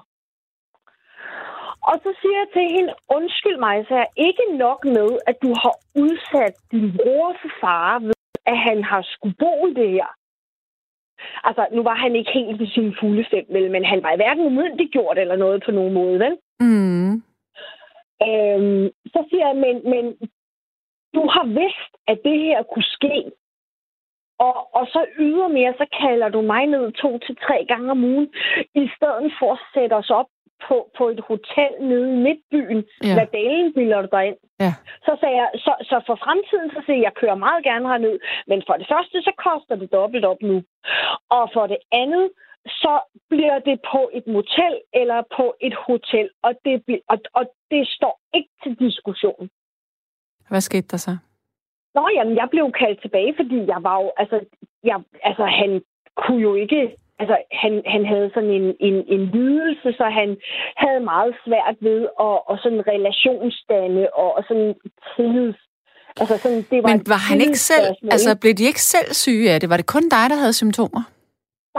Og 1.91 1.97
så 2.05 2.11
siger 2.21 2.37
jeg 2.43 2.49
til 2.57 2.67
hende, 2.77 2.93
undskyld 3.17 3.59
mig, 3.67 3.77
så 3.89 3.95
er 3.95 4.11
ikke 4.29 4.47
nok 4.65 4.81
med, 4.85 5.11
at 5.27 5.37
du 5.45 5.51
har 5.63 5.75
udsat 6.05 6.55
din 6.73 6.87
bror 6.99 7.31
for 7.41 7.51
fare 7.61 8.01
at 8.47 8.59
han 8.59 8.85
har 8.85 9.03
skulle 9.03 9.35
bo 9.39 9.67
i 9.67 9.75
det 9.75 9.91
her. 9.91 10.07
Altså, 11.45 11.67
nu 11.73 11.83
var 11.83 11.95
han 11.95 12.17
ikke 12.17 12.33
helt 12.33 12.61
i 12.61 12.71
sin 12.75 12.97
fulde 13.01 13.25
fem, 13.31 13.47
men 13.71 13.85
han 13.85 14.03
var 14.03 14.13
i 14.13 14.17
hverken 14.17 14.47
umyndiggjort 14.47 15.19
eller 15.19 15.37
noget 15.37 15.63
på 15.65 15.71
nogen 15.71 15.95
måde, 15.95 16.19
vel? 16.19 16.37
Mm. 16.61 17.13
Øhm, 18.29 18.87
så 19.13 19.25
siger 19.31 19.47
jeg, 19.47 19.57
men, 19.57 19.77
men 19.93 20.05
du 21.15 21.23
har 21.35 21.47
vidst, 21.47 21.93
at 22.07 22.19
det 22.25 22.39
her 22.39 22.63
kunne 22.63 22.91
ske. 22.97 23.33
Og, 24.39 24.75
og 24.75 24.87
så 24.87 25.07
ydermere, 25.19 25.75
så 25.79 25.87
kalder 26.01 26.29
du 26.29 26.41
mig 26.41 26.67
ned 26.67 26.93
to 26.93 27.19
til 27.19 27.37
tre 27.37 27.65
gange 27.69 27.91
om 27.91 28.05
ugen, 28.05 28.29
i 28.75 28.91
stedet 28.97 29.33
for 29.39 29.53
at 29.53 29.61
sætte 29.75 29.95
os 29.95 30.11
op 30.11 30.27
på, 30.67 30.77
på 30.99 31.05
et 31.09 31.21
hotel 31.31 31.73
nede 31.91 32.07
i 32.15 32.17
midtbyen. 32.27 32.81
Ja. 33.05 33.15
Hvad 33.17 33.29
dalen 33.39 33.73
bilder 33.77 34.03
du 34.03 34.09
dig 34.17 34.25
ind? 34.27 34.39
Ja. 34.65 34.73
Så 35.07 35.13
sagde 35.21 35.37
jeg, 35.41 35.51
så, 35.55 35.73
så 35.91 35.97
for 36.09 36.17
fremtiden, 36.25 36.71
så 36.71 36.81
siger 36.85 36.97
jeg, 36.97 37.05
jeg 37.09 37.15
kører 37.21 37.45
meget 37.47 37.65
gerne 37.65 37.89
herned. 37.89 38.17
Men 38.47 38.63
for 38.67 38.75
det 38.81 38.87
første, 38.93 39.17
så 39.23 39.33
koster 39.47 39.75
det 39.77 39.93
dobbelt 39.93 40.25
op 40.25 40.43
nu. 40.51 40.57
Og 41.37 41.45
for 41.55 41.65
det 41.73 41.81
andet, 42.03 42.31
så 42.67 42.95
bliver 43.31 43.59
det 43.59 43.77
på 43.93 44.11
et 44.13 44.27
motel 44.27 44.75
eller 44.93 45.23
på 45.37 45.55
et 45.61 45.75
hotel. 45.87 46.29
Og 46.43 46.53
det, 46.65 47.01
og, 47.09 47.19
og 47.39 47.45
det 47.71 47.89
står 47.89 48.21
ikke 48.35 48.53
til 48.63 48.75
diskussion. 48.87 49.51
Hvad 50.49 50.61
skete 50.61 50.89
der 50.89 50.97
så? 50.97 51.17
Nå, 51.95 52.09
jamen, 52.15 52.37
jeg 52.37 52.49
blev 52.51 52.73
kaldt 52.73 53.01
tilbage, 53.03 53.35
fordi 53.37 53.59
jeg 53.67 53.81
var 53.83 53.97
jo, 54.03 54.13
altså, 54.17 54.41
jeg, 54.85 55.01
altså 55.23 55.45
han 55.47 55.83
kunne 56.17 56.43
jo 56.43 56.55
ikke 56.55 56.97
altså, 57.21 57.37
han, 57.63 57.83
han 57.87 58.07
havde 58.07 58.31
sådan 58.35 58.55
en, 58.59 58.67
en, 58.81 58.97
en 59.15 59.23
lidelse, 59.37 59.89
så 59.99 60.05
han 60.21 60.37
havde 60.77 61.01
meget 61.13 61.35
svært 61.45 61.77
ved 61.81 62.01
at, 62.27 62.37
og 62.51 62.57
sådan 62.63 62.83
relationsdanne 62.95 64.15
og, 64.15 64.37
og 64.37 64.43
sådan 64.49 64.75
tillids 65.17 65.61
Altså 66.21 66.37
sådan, 66.43 66.63
det 66.71 66.79
var 66.83 66.89
Men 66.89 67.03
var 67.15 67.23
han 67.31 67.41
ikke 67.47 67.61
selv, 67.71 67.87
altså 68.15 68.31
blev 68.41 68.53
de 68.55 68.65
ikke 68.71 68.85
selv 68.95 69.09
syge 69.25 69.51
af 69.53 69.61
det? 69.61 69.71
Var 69.71 69.77
det 69.77 69.93
kun 69.95 70.05
dig, 70.15 70.25
der 70.33 70.39
havde 70.43 70.61
symptomer? 70.63 71.03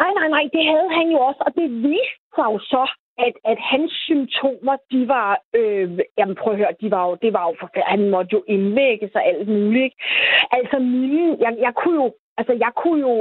Nej, 0.01 0.11
nej, 0.19 0.27
nej, 0.35 0.45
det 0.55 0.63
havde 0.71 0.89
han 0.99 1.07
jo 1.15 1.19
også, 1.29 1.41
og 1.47 1.51
det 1.59 1.67
viste 1.87 2.23
sig 2.35 2.47
jo 2.51 2.59
så, 2.73 2.83
at, 3.25 3.35
at 3.51 3.57
hans 3.71 3.91
symptomer, 4.07 4.75
de 4.91 5.07
var, 5.07 5.29
øh, 5.59 5.99
jamen 6.17 6.35
prøv 6.35 6.53
at 6.53 6.59
høre, 6.59 6.79
de 6.81 6.91
var 6.91 7.03
jo, 7.09 7.13
det 7.23 7.33
var 7.33 7.43
jo 7.49 7.53
forfærdeligt. 7.59 7.93
Han 7.95 8.09
måtte 8.09 8.33
jo 8.37 8.43
indlægge 8.47 9.09
sig 9.13 9.21
alt 9.31 9.47
muligt. 9.47 9.93
Altså 10.57 10.77
mine, 10.79 11.37
jeg, 11.43 11.51
jeg 11.65 11.73
kunne 11.81 11.97
jo, 12.03 12.07
altså 12.37 12.53
jeg 12.65 12.71
kunne 12.81 13.01
jo 13.09 13.15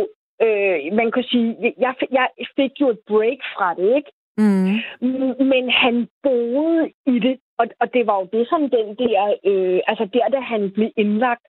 øh, 0.45 0.93
man 1.01 1.11
kan 1.15 1.25
sige, 1.31 1.75
jeg, 1.79 1.95
jeg 2.11 2.29
fik 2.57 2.73
jo 2.81 2.89
et 2.91 3.01
break 3.09 3.41
fra 3.55 3.75
det, 3.75 3.97
ikke? 3.97 4.13
Mm. 4.39 5.45
Men 5.53 5.71
han 5.71 6.09
boede 6.23 6.91
i 7.07 7.19
det, 7.19 7.37
og, 7.59 7.67
og 7.81 7.95
det 7.95 8.07
var 8.07 8.17
jo 8.21 8.29
det, 8.33 8.49
som 8.49 8.61
den 8.61 8.89
der, 9.03 9.35
øh, 9.51 9.81
altså 9.87 10.05
der, 10.13 10.29
da 10.29 10.41
han 10.41 10.71
blev 10.71 10.91
indlagt, 10.97 11.47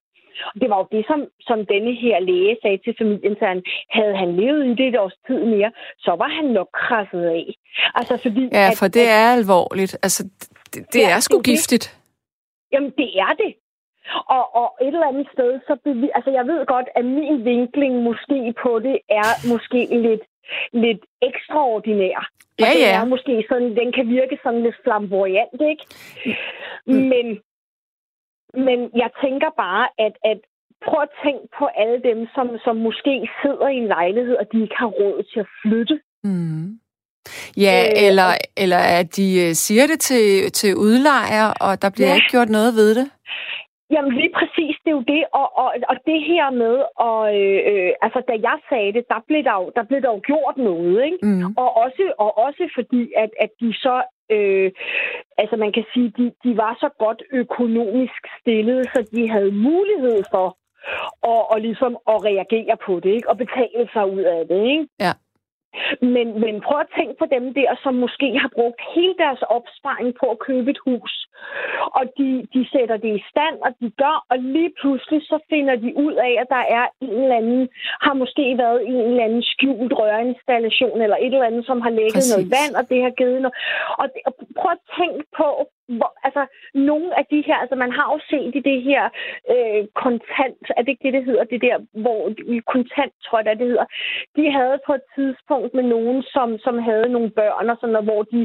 det 0.62 0.70
var 0.70 0.78
jo 0.78 0.88
det, 0.92 1.06
som, 1.08 1.20
som 1.42 1.66
denne 1.66 1.94
her 2.04 2.20
læge 2.20 2.58
sagde 2.62 2.78
til 2.78 2.96
familien, 2.98 3.36
så 3.40 3.46
han, 3.46 3.64
havde 3.90 4.16
han 4.18 4.36
levet 4.36 4.66
i 4.66 4.70
det 4.70 4.88
et 4.88 5.00
års 5.00 5.18
tid 5.28 5.40
mere, 5.54 5.72
så 6.00 6.12
var 6.22 6.30
han 6.38 6.46
nok 6.46 6.70
krasset 6.74 7.26
af. 7.26 7.46
Altså, 7.96 8.18
fordi, 8.18 8.50
ja, 8.52 8.70
for 8.80 8.86
at, 8.86 8.94
det 8.94 9.08
er 9.10 9.28
alvorligt. 9.40 9.94
Altså, 10.04 10.24
det, 10.74 10.94
det 10.94 11.02
ja, 11.02 11.16
er 11.16 11.20
sgu 11.20 11.38
det, 11.38 11.46
giftigt. 11.46 12.00
Jamen, 12.72 12.92
det 12.98 13.10
er 13.26 13.34
det. 13.44 13.52
Og, 14.36 14.56
og 14.56 14.68
et 14.82 14.88
eller 14.88 15.08
andet 15.12 15.28
sted, 15.34 15.52
så 15.68 15.74
bevi- 15.86 16.16
altså 16.16 16.32
jeg 16.32 16.46
ved 16.48 16.66
godt, 16.66 16.88
at 16.96 17.06
min 17.06 17.46
vinkling 17.46 17.94
måske 18.04 18.54
på 18.64 18.80
det 18.80 18.98
er 19.10 19.30
måske 19.52 19.80
lidt, 20.08 20.24
lidt 20.74 21.02
ekstraordinær. 21.22 22.30
Ja, 22.60 22.72
ja. 22.84 22.92
Den, 22.92 23.02
er 23.02 23.06
måske 23.06 23.46
sådan, 23.50 23.76
den 23.76 23.92
kan 23.92 24.10
virke 24.10 24.38
sådan 24.44 24.64
lidt 24.64 24.76
flamboyant, 24.84 25.62
ikke? 25.72 25.86
Mm. 26.88 26.94
Men, 27.12 27.26
men 28.66 28.80
jeg 29.02 29.10
tænker 29.24 29.50
bare, 29.58 29.88
at, 30.06 30.14
at 30.32 30.40
prøv 30.86 31.02
at 31.02 31.14
tænke 31.26 31.48
på 31.60 31.66
alle 31.66 32.02
dem, 32.10 32.28
som, 32.36 32.48
som 32.66 32.76
måske 32.76 33.30
sidder 33.42 33.68
i 33.68 33.78
en 33.78 33.88
lejlighed, 33.88 34.36
og 34.36 34.46
de 34.52 34.62
ikke 34.62 34.76
har 34.78 34.92
råd 35.02 35.24
til 35.34 35.40
at 35.40 35.50
flytte. 35.62 36.00
Mm. 36.24 36.80
Ja, 37.58 37.84
øh, 37.86 38.08
eller, 38.08 38.30
eller 38.58 38.78
at 38.78 39.16
de 39.16 39.28
øh, 39.44 39.54
siger 39.54 39.88
det 39.88 40.00
til, 40.00 40.52
til 40.52 40.76
udlejer, 40.76 41.48
og 41.66 41.82
der 41.82 41.90
bliver 41.90 42.10
ja. 42.10 42.16
ikke 42.16 42.32
gjort 42.32 42.50
noget 42.50 42.76
ved 42.76 42.96
det. 42.96 43.08
Jamen 43.92 44.14
lige 44.14 44.34
præcis, 44.40 44.76
det 44.84 44.90
er 44.92 44.98
jo 45.00 45.06
det, 45.16 45.24
og, 45.34 45.58
og, 45.58 45.70
og 45.90 45.96
det 46.06 46.20
her 46.32 46.50
med, 46.52 46.76
og, 47.08 47.22
øh, 47.40 47.60
øh, 47.72 47.92
altså 48.02 48.20
da 48.30 48.34
jeg 48.50 48.58
sagde 48.70 48.94
det, 48.94 49.04
der 49.14 49.20
blev 49.28 49.44
der 49.44 49.56
jo, 49.62 49.72
der 49.76 49.84
blev 49.84 50.02
der 50.02 50.12
jo 50.16 50.22
gjort 50.24 50.58
noget, 50.58 51.06
ikke? 51.06 51.18
Mm. 51.22 51.46
Og, 51.58 51.70
også, 51.84 52.14
og 52.18 52.38
også 52.38 52.64
fordi, 52.76 53.12
at, 53.24 53.30
at 53.40 53.50
de 53.62 53.74
så, 53.74 53.96
øh, 54.32 54.72
altså 55.38 55.56
man 55.56 55.72
kan 55.72 55.86
sige, 55.94 56.14
de, 56.18 56.26
de 56.44 56.58
var 56.58 56.78
så 56.80 56.90
godt 57.00 57.22
økonomisk 57.32 58.22
stillet, 58.40 58.86
så 58.94 59.00
de 59.16 59.30
havde 59.30 59.52
mulighed 59.52 60.24
for 60.34 60.48
at, 61.34 61.42
og 61.54 61.62
ligesom 61.62 61.98
at 62.08 62.26
reagere 62.30 62.78
på 62.86 63.00
det, 63.00 63.12
ikke? 63.18 63.30
Og 63.30 63.38
betale 63.38 63.90
sig 63.94 64.06
ud 64.16 64.22
af 64.22 64.48
det, 64.48 64.62
ikke? 64.74 64.88
Ja. 65.00 65.14
Men, 66.16 66.28
men 66.44 66.56
prøv 66.66 66.80
at 66.80 66.94
tænke 66.98 67.16
på 67.22 67.26
dem 67.36 67.54
der, 67.54 67.72
som 67.84 67.94
måske 68.06 68.28
har 68.44 68.52
brugt 68.58 68.80
hele 68.96 69.16
deres 69.24 69.42
opsparing 69.58 70.10
på 70.20 70.26
at 70.34 70.40
købe 70.48 70.70
et 70.72 70.82
hus. 70.88 71.14
Og 71.98 72.04
de, 72.18 72.30
de 72.54 72.62
sætter 72.74 72.98
det 72.98 73.12
i 73.20 73.24
stand, 73.32 73.56
og 73.66 73.72
de 73.82 73.88
gør, 74.04 74.16
og 74.32 74.38
lige 74.40 74.72
pludselig 74.80 75.22
så 75.32 75.38
finder 75.50 75.76
de 75.76 75.90
ud 76.06 76.14
af, 76.28 76.34
at 76.42 76.48
der 76.56 76.64
er 76.78 76.86
en 77.02 77.22
eller 77.24 77.38
anden, 77.42 77.70
har 78.06 78.14
måske 78.14 78.46
været 78.64 78.80
en 78.88 78.96
eller 78.96 79.24
anden 79.24 79.44
skjult 79.52 79.94
rørinstallation, 80.00 81.02
eller 81.02 81.18
et 81.18 81.34
eller 81.34 81.50
andet, 81.52 81.66
som 81.66 81.82
har 81.82 81.90
lægget 82.00 82.14
Præcis. 82.14 82.34
noget 82.34 82.52
vand, 82.58 82.74
og 82.80 82.84
det 82.90 83.00
har 83.06 83.14
givet 83.20 83.42
noget. 83.42 83.58
Og, 84.02 84.06
det, 84.14 84.22
og 84.28 84.34
prøv 84.60 84.72
at 84.78 84.84
tænke 85.00 85.24
på, 85.40 85.48
hvor, 85.88 86.12
altså, 86.28 86.44
nogle 86.74 87.10
af 87.20 87.26
de 87.32 87.44
her, 87.48 87.58
altså 87.64 87.76
man 87.76 87.92
har 87.92 88.08
jo 88.14 88.20
set 88.32 88.56
i 88.60 88.62
det 88.70 88.80
her 88.90 89.04
øh, 89.54 89.82
kontant, 90.04 90.64
er 90.78 90.82
det 90.82 90.92
ikke 90.92 91.06
det, 91.08 91.14
det 91.14 91.26
hedder, 91.26 91.44
det 91.44 91.62
der, 91.68 91.78
hvor 92.04 92.22
kontant, 92.74 93.14
tror 93.26 93.38
jeg, 93.38 93.60
det 93.60 93.68
hedder, 93.72 93.88
de 94.38 94.52
havde 94.58 94.78
på 94.88 94.94
et 95.00 95.06
tidspunkt 95.16 95.74
med 95.74 95.86
nogen, 95.96 96.24
som, 96.36 96.48
som 96.66 96.76
havde 96.90 97.10
nogle 97.16 97.32
børn 97.40 97.70
og 97.70 97.78
sådan 97.78 97.94
noget, 97.94 98.10
hvor 98.10 98.24
de 98.34 98.42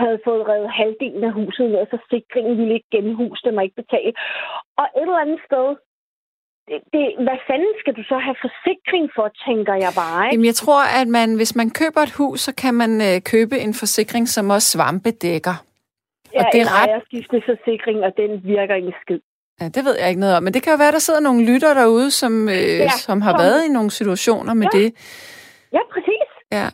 havde 0.00 0.18
fået 0.26 0.48
reddet 0.48 0.70
halvdelen 0.80 1.24
af 1.24 1.32
huset, 1.32 1.78
og 1.80 1.86
så 1.90 1.98
sikringen 2.10 2.58
ville 2.58 2.74
ikke 2.74 2.94
genhuse 2.96 3.42
dem 3.46 3.56
og 3.56 3.64
ikke 3.64 3.82
betale. 3.82 4.12
Og 4.80 4.86
et 4.96 5.02
eller 5.02 5.24
andet 5.24 5.40
sted, 5.48 5.68
det, 6.68 6.78
det, 6.94 7.04
hvad 7.26 7.38
fanden 7.48 7.74
skal 7.80 7.94
du 7.98 8.02
så 8.12 8.18
have 8.26 8.36
forsikring 8.46 9.06
for, 9.16 9.26
tænker 9.46 9.74
jeg 9.84 9.92
bare, 10.02 10.20
ikke? 10.24 10.34
Jamen, 10.34 10.46
jeg 10.52 10.58
tror, 10.62 10.82
at 11.00 11.08
man, 11.18 11.28
hvis 11.40 11.56
man 11.60 11.68
køber 11.80 12.00
et 12.08 12.14
hus, 12.20 12.40
så 12.40 12.52
kan 12.62 12.74
man 12.74 12.92
øh, 13.08 13.16
købe 13.32 13.56
en 13.64 13.74
forsikring, 13.74 14.28
som 14.28 14.50
også 14.50 14.68
svampe 14.74 15.10
dækker. 15.10 15.56
Og 16.40 16.44
det 16.52 16.60
er 16.60 16.68
ret... 16.78 17.44
forsikring, 17.50 17.98
og 18.06 18.12
den 18.16 18.30
virker 18.44 18.74
ikke 18.74 18.94
skid. 19.02 19.20
Ja, 19.60 19.68
det 19.68 19.84
ved 19.84 19.96
jeg 20.00 20.08
ikke 20.08 20.20
noget 20.20 20.36
om. 20.36 20.42
Men 20.42 20.54
det 20.54 20.62
kan 20.62 20.72
jo 20.72 20.76
være, 20.76 20.92
der 20.92 20.98
sidder 20.98 21.20
nogle 21.20 21.52
lytter 21.52 21.74
derude, 21.74 22.10
som, 22.10 22.48
øh, 22.48 22.54
ja, 22.54 22.88
som 22.88 23.20
har 23.20 23.32
som... 23.32 23.38
været 23.38 23.64
i 23.64 23.68
nogle 23.68 23.90
situationer 23.90 24.54
med 24.54 24.66
ja. 24.72 24.78
det. 24.78 24.88
Ja, 25.72 25.80
præcis. 25.92 26.28
Ja. 26.52 26.66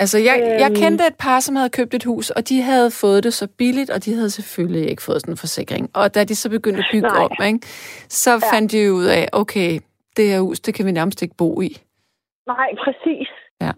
Altså, 0.00 0.18
jeg, 0.18 0.36
øhm... 0.42 0.60
jeg 0.60 0.70
kendte 0.76 1.04
et 1.06 1.16
par, 1.18 1.40
som 1.40 1.56
havde 1.56 1.70
købt 1.70 1.94
et 1.94 2.04
hus, 2.04 2.30
og 2.30 2.48
de 2.48 2.62
havde 2.62 2.90
fået 2.90 3.24
det 3.24 3.34
så 3.34 3.48
billigt, 3.58 3.90
og 3.90 4.04
de 4.04 4.14
havde 4.14 4.30
selvfølgelig 4.30 4.90
ikke 4.90 5.02
fået 5.02 5.20
sådan 5.20 5.32
en 5.32 5.36
forsikring. 5.36 5.90
Og 5.94 6.14
da 6.14 6.24
de 6.24 6.34
så 6.34 6.50
begyndte 6.50 6.78
at 6.78 6.88
bygge 6.92 7.08
Nej. 7.08 7.24
op, 7.24 7.30
ikke, 7.46 7.66
så 8.08 8.30
ja. 8.30 8.56
fandt 8.56 8.72
de 8.72 8.92
ud 8.92 9.04
af, 9.04 9.28
okay, 9.32 9.80
det 10.16 10.28
her 10.28 10.40
hus, 10.40 10.60
det 10.60 10.74
kan 10.74 10.86
vi 10.86 10.92
nærmest 10.92 11.22
ikke 11.22 11.34
bo 11.38 11.60
i. 11.60 11.70
Nej, 12.46 12.68
præcis. 12.84 13.28
Ja. 13.60 13.72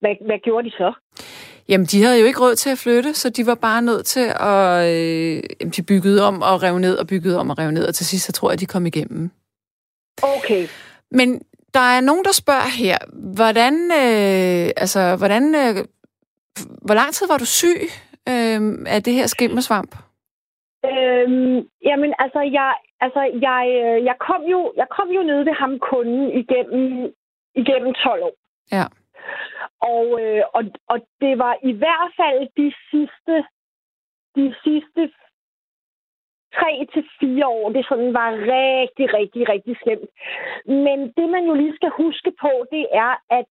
Hvad, 0.00 0.14
hvad 0.26 0.38
gjorde 0.44 0.68
de 0.68 0.70
så? 0.70 0.92
Jamen, 1.68 1.86
de 1.86 2.02
havde 2.02 2.20
jo 2.20 2.26
ikke 2.26 2.40
råd 2.40 2.54
til 2.54 2.70
at 2.70 2.78
flytte, 2.78 3.14
så 3.14 3.30
de 3.30 3.46
var 3.46 3.54
bare 3.54 3.82
nødt 3.82 4.06
til 4.06 4.26
at... 4.40 4.62
Øh, 4.94 5.42
de 5.76 5.82
byggede 5.88 6.26
om 6.28 6.42
og 6.42 6.62
rev 6.62 6.78
ned 6.78 6.96
og 6.98 7.06
byggede 7.06 7.38
om 7.40 7.50
og 7.50 7.58
rev 7.58 7.70
ned, 7.70 7.88
og 7.88 7.94
til 7.94 8.06
sidst, 8.06 8.24
så 8.26 8.32
tror 8.32 8.50
jeg, 8.50 8.60
de 8.60 8.66
kom 8.66 8.86
igennem. 8.86 9.30
Okay. 10.22 10.66
Men 11.10 11.42
der 11.74 11.86
er 11.96 12.00
nogen, 12.00 12.24
der 12.24 12.32
spørger 12.32 12.70
her, 12.82 12.98
hvordan... 13.34 13.74
Øh, 14.02 14.70
altså, 14.76 15.16
hvordan... 15.16 15.54
Øh, 15.54 15.84
hvor 16.86 16.94
lang 16.94 17.10
tid 17.12 17.26
var 17.28 17.38
du 17.38 17.46
syg 17.46 17.80
øh, 18.28 18.60
af 18.94 19.02
det 19.02 19.14
her 19.14 19.26
skimmelsvamp? 19.26 19.92
Øhm, 20.90 21.56
jamen, 21.88 22.10
altså, 22.18 22.40
jeg, 22.58 22.72
altså 23.00 23.22
jeg, 23.48 23.62
øh, 23.82 24.04
jeg, 24.04 24.16
kom 24.28 24.42
jo, 24.54 24.72
jeg 24.76 24.86
kom 24.96 25.08
jo 25.08 25.22
ned 25.22 25.40
ved 25.48 25.54
ham 25.62 25.72
kunden 25.90 26.24
igennem, 26.42 27.12
igennem 27.54 27.94
12 27.94 28.22
år. 28.22 28.34
Ja. 28.72 28.84
Og, 29.80 30.06
øh, 30.22 30.42
og, 30.56 30.62
og 30.88 30.98
det 31.20 31.38
var 31.38 31.54
i 31.62 31.72
hvert 31.72 32.12
fald 32.20 32.40
de 32.56 32.68
sidste, 32.90 33.34
de 34.36 34.54
sidste 34.64 35.02
tre 36.56 36.86
til 36.92 37.04
fire 37.20 37.46
år, 37.46 37.72
det 37.72 37.86
sådan 37.88 38.14
var 38.14 38.30
rigtig, 38.32 39.06
rigtig, 39.18 39.48
rigtig 39.48 39.76
slemt. 39.82 40.10
Men 40.66 40.98
det, 41.16 41.26
man 41.34 41.44
jo 41.44 41.54
lige 41.54 41.76
skal 41.76 41.90
huske 42.02 42.32
på, 42.40 42.52
det 42.72 42.86
er, 42.92 43.12
at, 43.38 43.46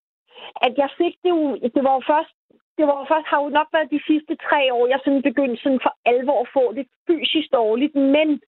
at 0.65 0.73
jeg 0.77 0.89
fik 0.97 1.15
det 1.23 1.29
jo, 1.29 1.55
det 1.75 1.81
var 1.83 1.93
jo 1.97 2.01
først, 2.11 2.33
det 2.77 2.85
var 2.87 2.95
jo 2.99 3.05
først, 3.11 3.27
har 3.31 3.39
jo 3.43 3.49
nok 3.49 3.69
været 3.73 3.91
de 3.95 4.01
sidste 4.09 4.33
tre 4.47 4.73
år, 4.73 4.87
jeg 4.87 4.99
sådan 5.03 5.27
begyndte 5.29 5.63
sådan 5.63 5.83
for 5.85 5.93
alvor 6.05 6.41
at 6.41 6.53
få 6.53 6.73
det 6.77 6.85
fysisk 7.07 7.47
dårligt, 7.53 7.95
men 7.95 8.41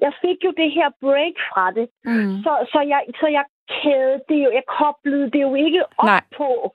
jeg 0.00 0.12
fik 0.22 0.38
jo 0.44 0.52
det 0.60 0.70
her 0.76 0.88
break 1.00 1.36
fra 1.50 1.64
det. 1.78 1.86
Mm. 2.04 2.42
Så, 2.44 2.52
så, 2.72 2.80
jeg, 2.92 3.00
så 3.20 3.26
jeg 3.26 3.44
kæde 3.76 4.20
det 4.28 4.44
jo, 4.44 4.50
jeg 4.50 4.64
koblede 4.78 5.30
det 5.30 5.42
jo 5.42 5.54
ikke 5.54 5.82
op 5.98 6.04
Nej. 6.04 6.24
på, 6.36 6.74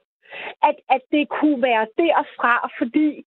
at, 0.64 0.76
at 0.90 1.02
det 1.12 1.30
kunne 1.30 1.62
være 1.62 1.88
derfra, 1.98 2.70
fordi 2.78 3.26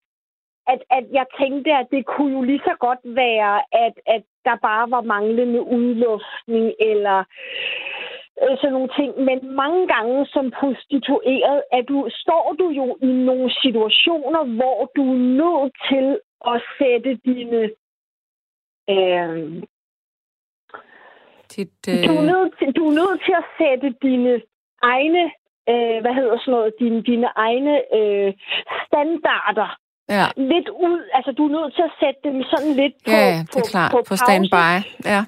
at, 0.72 0.80
at 0.90 1.04
jeg 1.12 1.26
tænkte, 1.40 1.70
at 1.72 1.86
det 1.90 2.06
kunne 2.06 2.32
jo 2.32 2.42
lige 2.42 2.62
så 2.64 2.74
godt 2.78 2.98
være, 3.04 3.62
at, 3.84 3.94
at 4.06 4.22
der 4.44 4.56
bare 4.56 4.90
var 4.90 5.00
manglende 5.00 5.62
udluftning 5.62 6.72
eller 6.80 7.18
øh, 8.42 8.56
sådan 8.58 8.72
nogle 8.72 8.90
ting. 8.98 9.10
Men 9.28 9.54
mange 9.54 9.86
gange 9.94 10.26
som 10.26 10.50
prostitueret, 10.50 11.62
at 11.72 11.84
du, 11.88 12.08
står 12.10 12.56
du 12.58 12.68
jo 12.68 12.96
i 13.02 13.06
nogle 13.06 13.50
situationer, 13.62 14.44
hvor 14.44 14.90
du 14.96 15.02
er 15.12 15.22
nødt 15.42 15.72
til 15.90 16.20
at 16.52 16.62
sætte 16.78 17.14
dine... 17.24 17.70
Øh, 18.90 19.62
Dit, 21.58 21.78
øh... 21.92 21.94
du, 22.08 22.12
er 22.22 22.26
nødt 22.32 22.52
til, 22.58 22.68
du 22.78 22.82
er 22.90 22.94
nødt 23.00 23.18
til 23.26 23.34
at 23.42 23.46
sætte 23.58 23.88
dine 24.06 24.32
egne 24.94 25.22
øh, 25.70 25.98
hvad 26.02 26.14
hedder 26.18 26.36
sådan 26.38 26.52
noget, 26.56 26.72
dine, 26.80 27.00
dine 27.10 27.28
egne 27.46 27.74
øh, 27.98 28.30
standarder 28.86 29.70
ja. 30.16 30.26
lidt 30.52 30.68
ud. 30.68 31.00
Altså, 31.16 31.30
du 31.38 31.42
er 31.48 31.52
nødt 31.58 31.72
til 31.76 31.84
at 31.90 31.94
sætte 32.02 32.20
dem 32.28 32.36
sådan 32.52 32.72
lidt 32.80 32.96
på 33.04 33.10
Ja, 33.10 33.28
det 33.52 33.60
er 33.64 33.70
klart. 33.74 33.90
På, 33.90 33.96
på, 33.96 34.08
på 34.08 34.16
standby. 34.16 34.72
Ja. 35.12 35.20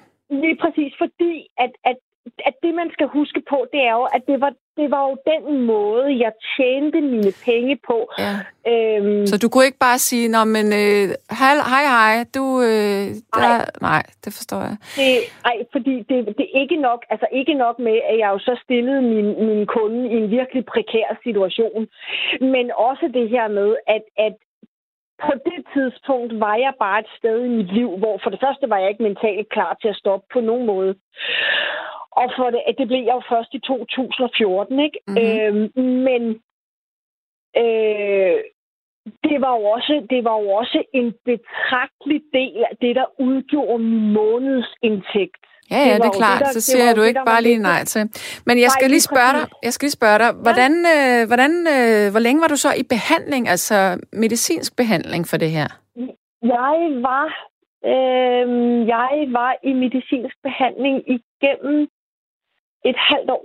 Lige 0.43 0.59
præcis, 0.63 0.93
fordi 1.03 1.33
at, 1.65 1.73
at 1.91 1.99
at 2.49 2.55
det, 2.63 2.75
man 2.75 2.89
skal 2.93 3.07
huske 3.07 3.43
på, 3.51 3.67
det 3.73 3.81
er 3.81 3.93
jo, 3.93 4.03
at 4.17 4.23
det 4.27 4.41
var, 4.41 4.53
det 4.77 4.91
var 4.91 5.03
jo 5.09 5.15
den 5.33 5.67
måde, 5.73 6.07
jeg 6.25 6.33
tjente 6.57 7.01
mine 7.01 7.33
penge 7.45 7.79
på. 7.89 7.99
Ja. 8.19 8.35
Øhm, 8.71 9.27
så 9.27 9.39
du 9.39 9.49
kunne 9.49 9.65
ikke 9.65 9.85
bare 9.89 9.99
sige, 9.99 10.29
Nå, 10.29 10.45
men 10.45 10.67
øh, 10.67 11.05
hej, 11.41 11.55
hej, 11.73 11.85
hej, 11.97 12.25
du... 12.35 12.45
Øh, 12.61 13.07
der, 13.37 13.57
nej. 13.57 13.67
nej, 13.81 14.03
det 14.25 14.33
forstår 14.39 14.61
jeg. 14.69 14.77
Det, 14.97 15.11
ej, 15.45 15.57
fordi 15.73 15.95
det, 16.09 16.17
det 16.39 16.47
er 16.51 16.61
ikke 16.63 16.77
nok, 16.77 17.01
altså 17.11 17.27
ikke 17.33 17.55
nok 17.55 17.79
med, 17.79 17.97
at 18.11 18.19
jeg 18.19 18.29
jo 18.35 18.39
så 18.39 18.61
stillede 18.65 19.03
min, 19.03 19.29
min 19.47 19.67
kunde 19.67 20.01
i 20.13 20.17
en 20.23 20.31
virkelig 20.31 20.65
prekær 20.67 21.09
situation, 21.27 21.89
men 22.55 22.71
også 22.89 23.11
det 23.15 23.29
her 23.29 23.49
med, 23.49 23.77
at, 23.87 24.03
at 24.27 24.35
på 25.25 25.33
det 25.49 25.61
tidspunkt 25.75 26.41
var 26.41 26.57
jeg 26.57 26.75
bare 26.79 27.01
et 27.01 27.11
sted 27.19 27.45
i 27.45 27.49
mit 27.49 27.73
liv, 27.73 27.91
hvor 27.99 28.21
for 28.23 28.31
det 28.31 28.41
første 28.45 28.71
var 28.71 28.79
jeg 28.79 28.89
ikke 28.89 29.03
mentalt 29.03 29.49
klar 29.49 29.77
til 29.81 29.89
at 29.89 29.97
stoppe 29.97 30.27
på 30.33 30.41
nogen 30.41 30.67
måde. 30.67 30.95
Og 32.11 32.27
for 32.37 32.51
det, 32.51 32.63
det 32.79 32.87
blev 32.89 33.03
jeg 33.05 33.15
jo 33.15 33.23
først 33.29 33.55
i 33.55 33.59
2014, 33.59 34.81
ikke? 34.81 34.99
Mm-hmm. 35.07 35.27
Øhm, 35.27 35.87
men 36.09 36.23
øh, 37.63 38.39
det 39.25 39.41
var, 39.41 39.53
jo 39.59 39.65
også, 39.65 40.07
det 40.11 40.25
var 40.25 40.41
jo 40.41 40.49
også 40.51 40.85
en 40.93 41.15
betragtelig 41.25 42.23
del 42.33 42.65
af 42.71 42.77
det, 42.81 42.97
der 42.97 43.07
udgjorde 43.19 43.83
min 43.83 44.13
månedsindtægt. 44.13 45.45
Ja, 45.71 45.79
ja, 45.79 45.95
det, 45.95 46.03
det 46.03 46.09
er 46.09 46.19
klart. 46.23 46.39
Det, 46.39 46.47
der, 46.47 46.53
så 46.53 46.61
siger 46.61 46.95
du 46.95 47.03
ikke 47.03 47.21
bare 47.27 47.43
lige 47.43 47.59
nej 47.59 47.85
til. 47.85 48.03
Men 48.47 48.61
jeg 48.61 48.71
skal 48.71 48.91
lige 48.91 49.01
spørge 49.01 49.33
dig, 49.39 49.49
jeg 49.63 49.73
skal 49.73 49.87
lige 49.87 49.99
spørge 50.01 50.19
dig, 50.19 50.31
hvordan, 50.33 50.73
øh, 50.95 51.27
hvordan, 51.27 51.53
øh, 51.77 52.11
hvor 52.11 52.21
længe 52.27 52.41
var 52.43 52.49
du 52.49 52.57
så 52.57 52.71
i 52.83 52.83
behandling, 52.83 53.49
altså 53.49 53.99
medicinsk 54.13 54.77
behandling 54.77 55.29
for 55.29 55.37
det 55.37 55.51
her? 55.51 55.69
Jeg 56.43 56.77
var, 57.07 57.27
øh, 57.93 58.49
jeg 58.95 59.13
var 59.39 59.53
i 59.63 59.73
medicinsk 59.73 60.37
behandling 60.43 60.97
igennem 61.17 61.89
et 62.85 62.97
halvt 62.99 63.31
år. 63.31 63.45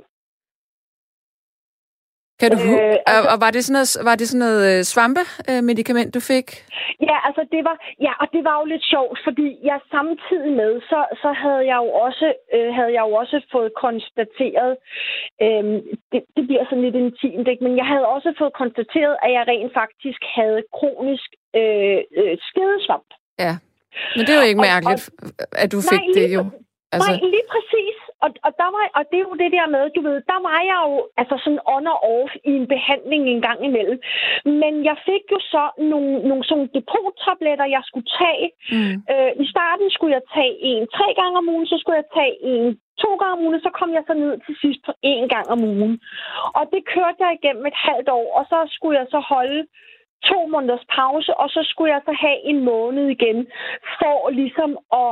Kan 2.39 2.50
du 2.52 2.58
øh, 2.58 2.95
altså, 3.12 3.30
og 3.32 3.38
var 3.45 3.52
det 3.56 3.62
sådan 3.65 3.78
noget, 3.78 3.91
var 4.10 4.15
det 4.15 4.28
sådan 4.28 4.43
noget 4.45 4.62
øh, 4.71 4.84
svampe-medicament, 4.84 6.13
du 6.17 6.21
fik? 6.32 6.48
Ja, 7.10 7.17
altså 7.28 7.43
det 7.54 7.62
var, 7.67 7.76
ja, 8.08 8.13
og 8.21 8.28
det 8.36 8.41
var 8.48 8.56
jo 8.60 8.65
lidt 8.74 8.86
sjovt, 8.93 9.17
fordi 9.28 9.48
jeg 9.69 9.80
samtidig 9.95 10.52
med, 10.62 10.71
så, 10.91 11.00
så 11.21 11.30
havde 11.43 11.63
jeg 11.71 11.78
jo 11.84 11.89
også, 12.06 12.28
øh, 12.56 12.69
havde 12.78 12.93
jeg 12.98 13.04
jo 13.08 13.13
også 13.21 13.38
fået 13.54 13.71
konstateret, 13.86 14.74
øh, 15.43 15.63
det, 16.12 16.19
det 16.36 16.43
bliver 16.48 16.65
sådan 16.69 16.86
lidt 16.88 16.98
intimt, 17.04 17.48
ikke? 17.52 17.63
men 17.65 17.74
jeg 17.82 17.88
havde 17.91 18.08
også 18.15 18.30
fået 18.41 18.54
konstateret, 18.62 19.15
at 19.26 19.32
jeg 19.36 19.43
rent 19.52 19.74
faktisk 19.82 20.21
havde 20.38 20.60
kronisk 20.78 21.30
øh, 21.60 22.00
øh, 22.19 22.36
skedesvamp. 22.48 23.10
Ja, 23.45 23.54
men 24.15 24.21
det 24.26 24.34
er 24.34 24.41
jo 24.41 24.50
ikke 24.52 24.67
mærkeligt, 24.71 25.04
og, 25.21 25.30
og, 25.39 25.48
at 25.63 25.71
du 25.74 25.80
fik 25.91 26.04
nej, 26.06 26.15
det 26.17 26.28
jo. 26.38 26.43
Altså... 26.93 27.12
Nej, 27.12 27.30
lige 27.36 27.48
præcis 27.54 27.98
og, 28.23 28.30
og, 28.45 28.51
der 28.62 28.69
var, 28.75 28.84
og 28.97 29.04
det 29.10 29.17
er 29.19 29.28
jo 29.30 29.36
det 29.43 29.51
der 29.58 29.67
med, 29.75 29.84
du 29.95 30.01
ved, 30.08 30.17
der 30.32 30.39
var 30.47 30.60
jeg 30.71 30.80
jo 30.88 30.95
altså 31.21 31.36
sådan 31.43 31.63
on 31.75 31.88
og 31.93 31.99
off 32.13 32.32
i 32.49 32.51
en 32.60 32.67
behandling 32.75 33.23
en 33.28 33.41
gang 33.47 33.60
imellem. 33.69 33.99
Men 34.62 34.73
jeg 34.89 34.97
fik 35.10 35.23
jo 35.34 35.39
så 35.54 35.63
nogle, 35.91 36.12
nogle 36.30 36.43
sådan 36.49 36.69
depottabletter, 36.78 37.65
jeg 37.75 37.84
skulle 37.89 38.10
tage. 38.21 38.47
Mm. 38.75 38.95
Øh, 39.12 39.32
I 39.43 39.45
starten 39.54 39.88
skulle 39.95 40.13
jeg 40.17 40.25
tage 40.36 40.56
en 40.71 40.84
tre 40.97 41.08
gange 41.19 41.36
om 41.41 41.49
ugen, 41.54 41.67
så 41.71 41.78
skulle 41.80 41.99
jeg 42.01 42.10
tage 42.17 42.36
en 42.54 42.65
to 43.04 43.12
gange 43.21 43.34
om 43.38 43.43
ugen, 43.45 43.62
så 43.67 43.71
kom 43.80 43.91
jeg 43.97 44.04
så 44.08 44.13
ned 44.13 44.34
til 44.45 44.56
sidst 44.63 44.82
på 44.86 44.93
en 45.01 45.30
gang 45.34 45.47
om 45.56 45.63
ugen. 45.63 45.93
Og 46.58 46.63
det 46.73 46.82
kørte 46.93 47.19
jeg 47.25 47.32
igennem 47.34 47.65
et 47.65 47.80
halvt 47.88 48.10
år, 48.10 48.28
og 48.38 48.43
så 48.51 48.60
skulle 48.75 48.99
jeg 48.99 49.08
så 49.15 49.19
holde 49.19 49.62
to 50.30 50.39
måneders 50.51 50.86
pause, 50.97 51.32
og 51.41 51.49
så 51.49 51.62
skulle 51.69 51.93
jeg 51.93 52.01
så 52.06 52.13
have 52.25 52.39
en 52.51 52.60
måned 52.71 53.08
igen, 53.17 53.39
for 53.99 54.30
ligesom 54.30 54.71
at 55.04 55.12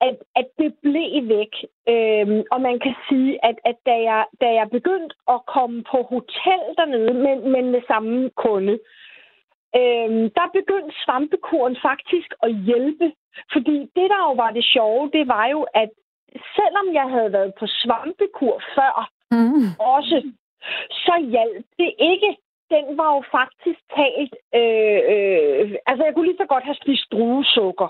at, 0.00 0.16
at 0.36 0.48
det 0.58 0.74
blev 0.82 1.28
væk. 1.28 1.54
Øhm, 1.88 2.42
og 2.52 2.60
man 2.60 2.78
kan 2.84 2.94
sige, 3.08 3.44
at, 3.48 3.56
at 3.64 3.76
da, 3.86 3.96
jeg, 4.10 4.24
da 4.40 4.46
jeg 4.60 4.70
begyndte 4.70 5.14
at 5.28 5.40
komme 5.46 5.82
på 5.90 5.98
hotel 6.14 6.62
dernede, 6.78 7.14
men, 7.14 7.52
men 7.52 7.70
med 7.70 7.82
samme 7.86 8.30
kunde, 8.44 8.78
øhm, 9.78 10.24
der 10.38 10.56
begyndte 10.58 10.94
svampekuren 11.04 11.76
faktisk 11.82 12.28
at 12.42 12.50
hjælpe. 12.54 13.12
Fordi 13.52 13.76
det, 13.96 14.06
der 14.12 14.20
jo 14.28 14.32
var 14.42 14.50
det 14.50 14.64
sjove, 14.64 15.10
det 15.12 15.28
var 15.28 15.46
jo, 15.46 15.60
at 15.74 15.90
selvom 16.56 16.86
jeg 16.98 17.06
havde 17.14 17.32
været 17.32 17.52
på 17.58 17.66
svampekur 17.66 18.62
før, 18.74 19.10
mm. 19.30 19.68
også, 19.78 20.32
så 20.90 21.14
hjalp 21.30 21.66
det 21.78 21.92
ikke. 21.98 22.36
Den 22.70 22.98
var 22.98 23.14
jo 23.14 23.22
faktisk 23.30 23.80
talt... 23.96 24.34
Øh, 24.54 25.00
øh, 25.12 25.74
altså, 25.86 26.04
jeg 26.04 26.14
kunne 26.14 26.26
lige 26.26 26.42
så 26.42 26.46
godt 26.46 26.64
have 26.64 26.80
spist 26.82 27.12
druesukker. 27.12 27.88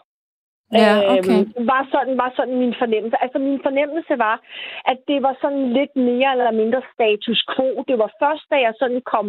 Ja, 0.73 0.95
okay. 1.15 1.39
øhm, 1.41 1.67
var, 1.73 1.89
sådan, 1.93 2.19
var 2.19 2.33
sådan 2.37 2.59
min 2.59 2.75
fornemmelse. 2.79 3.17
Altså 3.23 3.39
min 3.39 3.61
fornemmelse 3.63 4.19
var, 4.19 4.37
at 4.85 4.99
det 5.09 5.23
var 5.23 5.37
sådan 5.41 5.73
lidt 5.73 5.97
mere 5.97 6.31
eller 6.33 6.51
mindre 6.51 6.83
status 6.95 7.45
quo. 7.55 7.85
Det 7.89 7.99
var 7.99 8.11
først, 8.23 8.45
da 8.51 8.57
jeg 8.67 8.75
sådan 8.79 9.03
kom 9.13 9.27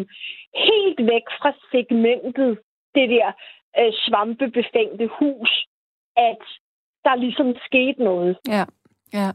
helt 0.55 0.99
væk 1.11 1.25
fra 1.41 1.51
segmentet, 1.71 2.59
det 2.95 3.09
der 3.09 3.27
øh, 3.79 3.91
svampebefængte 4.05 5.07
hus, 5.19 5.51
at 6.17 6.43
der 7.05 7.15
ligesom 7.15 7.55
skete 7.65 8.03
noget. 8.03 8.37
Ja, 8.47 8.63
ja. 9.13 9.29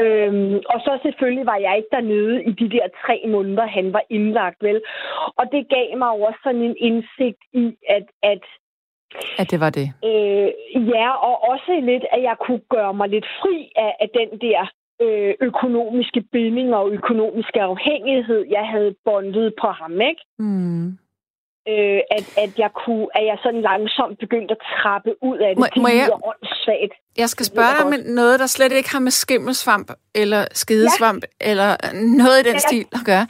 Øhm, 0.00 0.56
og 0.72 0.80
så 0.80 0.98
selvfølgelig 1.02 1.46
var 1.46 1.56
jeg 1.56 1.76
ikke 1.76 1.88
dernede 1.92 2.44
i 2.44 2.52
de 2.52 2.70
der 2.70 2.86
tre 3.06 3.24
måneder, 3.28 3.66
han 3.66 3.92
var 3.92 4.02
indlagt, 4.10 4.62
vel? 4.62 4.82
Og 5.36 5.44
det 5.52 5.68
gav 5.68 5.98
mig 5.98 6.10
også 6.10 6.40
sådan 6.42 6.62
en 6.62 6.76
indsigt 6.78 7.42
i, 7.52 7.76
at, 7.88 8.06
at 8.22 8.44
at 9.38 9.50
det 9.50 9.60
var 9.60 9.70
det. 9.70 9.86
Øh, 10.04 10.48
ja, 10.94 11.08
og 11.28 11.34
også 11.50 11.80
lidt, 11.82 12.04
at 12.12 12.22
jeg 12.22 12.36
kunne 12.46 12.62
gøre 12.70 12.94
mig 12.94 13.08
lidt 13.08 13.26
fri 13.40 13.72
af, 13.76 13.96
af 14.00 14.08
den 14.18 14.30
der 14.40 14.70
øh, 15.02 15.34
økonomiske 15.40 16.20
binding 16.32 16.74
og 16.74 16.90
økonomiske 16.90 17.60
afhængighed, 17.62 18.44
jeg 18.50 18.66
havde 18.72 18.94
bondet 19.04 19.54
på 19.60 19.68
ham, 19.68 20.00
ikke? 20.00 20.22
Mm. 20.38 20.86
Øh, 21.68 22.00
at, 22.16 22.26
at 22.44 22.58
jeg 22.58 22.70
kunne, 22.84 23.06
at 23.14 23.24
jeg 23.26 23.38
sådan 23.42 23.62
langsomt 23.62 24.18
begyndte 24.18 24.52
at 24.52 24.62
trappe 24.76 25.10
ud 25.22 25.38
af 25.38 25.50
det. 25.54 25.58
Må, 25.58 25.66
det 25.74 25.82
må 25.82 25.88
jeg, 25.88 26.08
åndssvagt. 26.30 26.94
jeg 27.16 27.28
skal 27.28 27.46
spørge 27.46 27.74
dig 27.80 27.86
med 27.90 28.14
noget, 28.14 28.40
der 28.40 28.46
slet 28.46 28.72
ikke 28.72 28.90
har 28.92 29.00
med 29.00 29.10
skimmelsvamp 29.10 29.90
eller 30.14 30.44
skidesvamp 30.52 31.24
ja. 31.40 31.50
eller 31.50 31.68
noget 32.22 32.36
i 32.40 32.44
den 32.48 32.52
ja. 32.52 32.58
stil 32.58 32.86
at 32.92 33.00
gøre. 33.04 33.26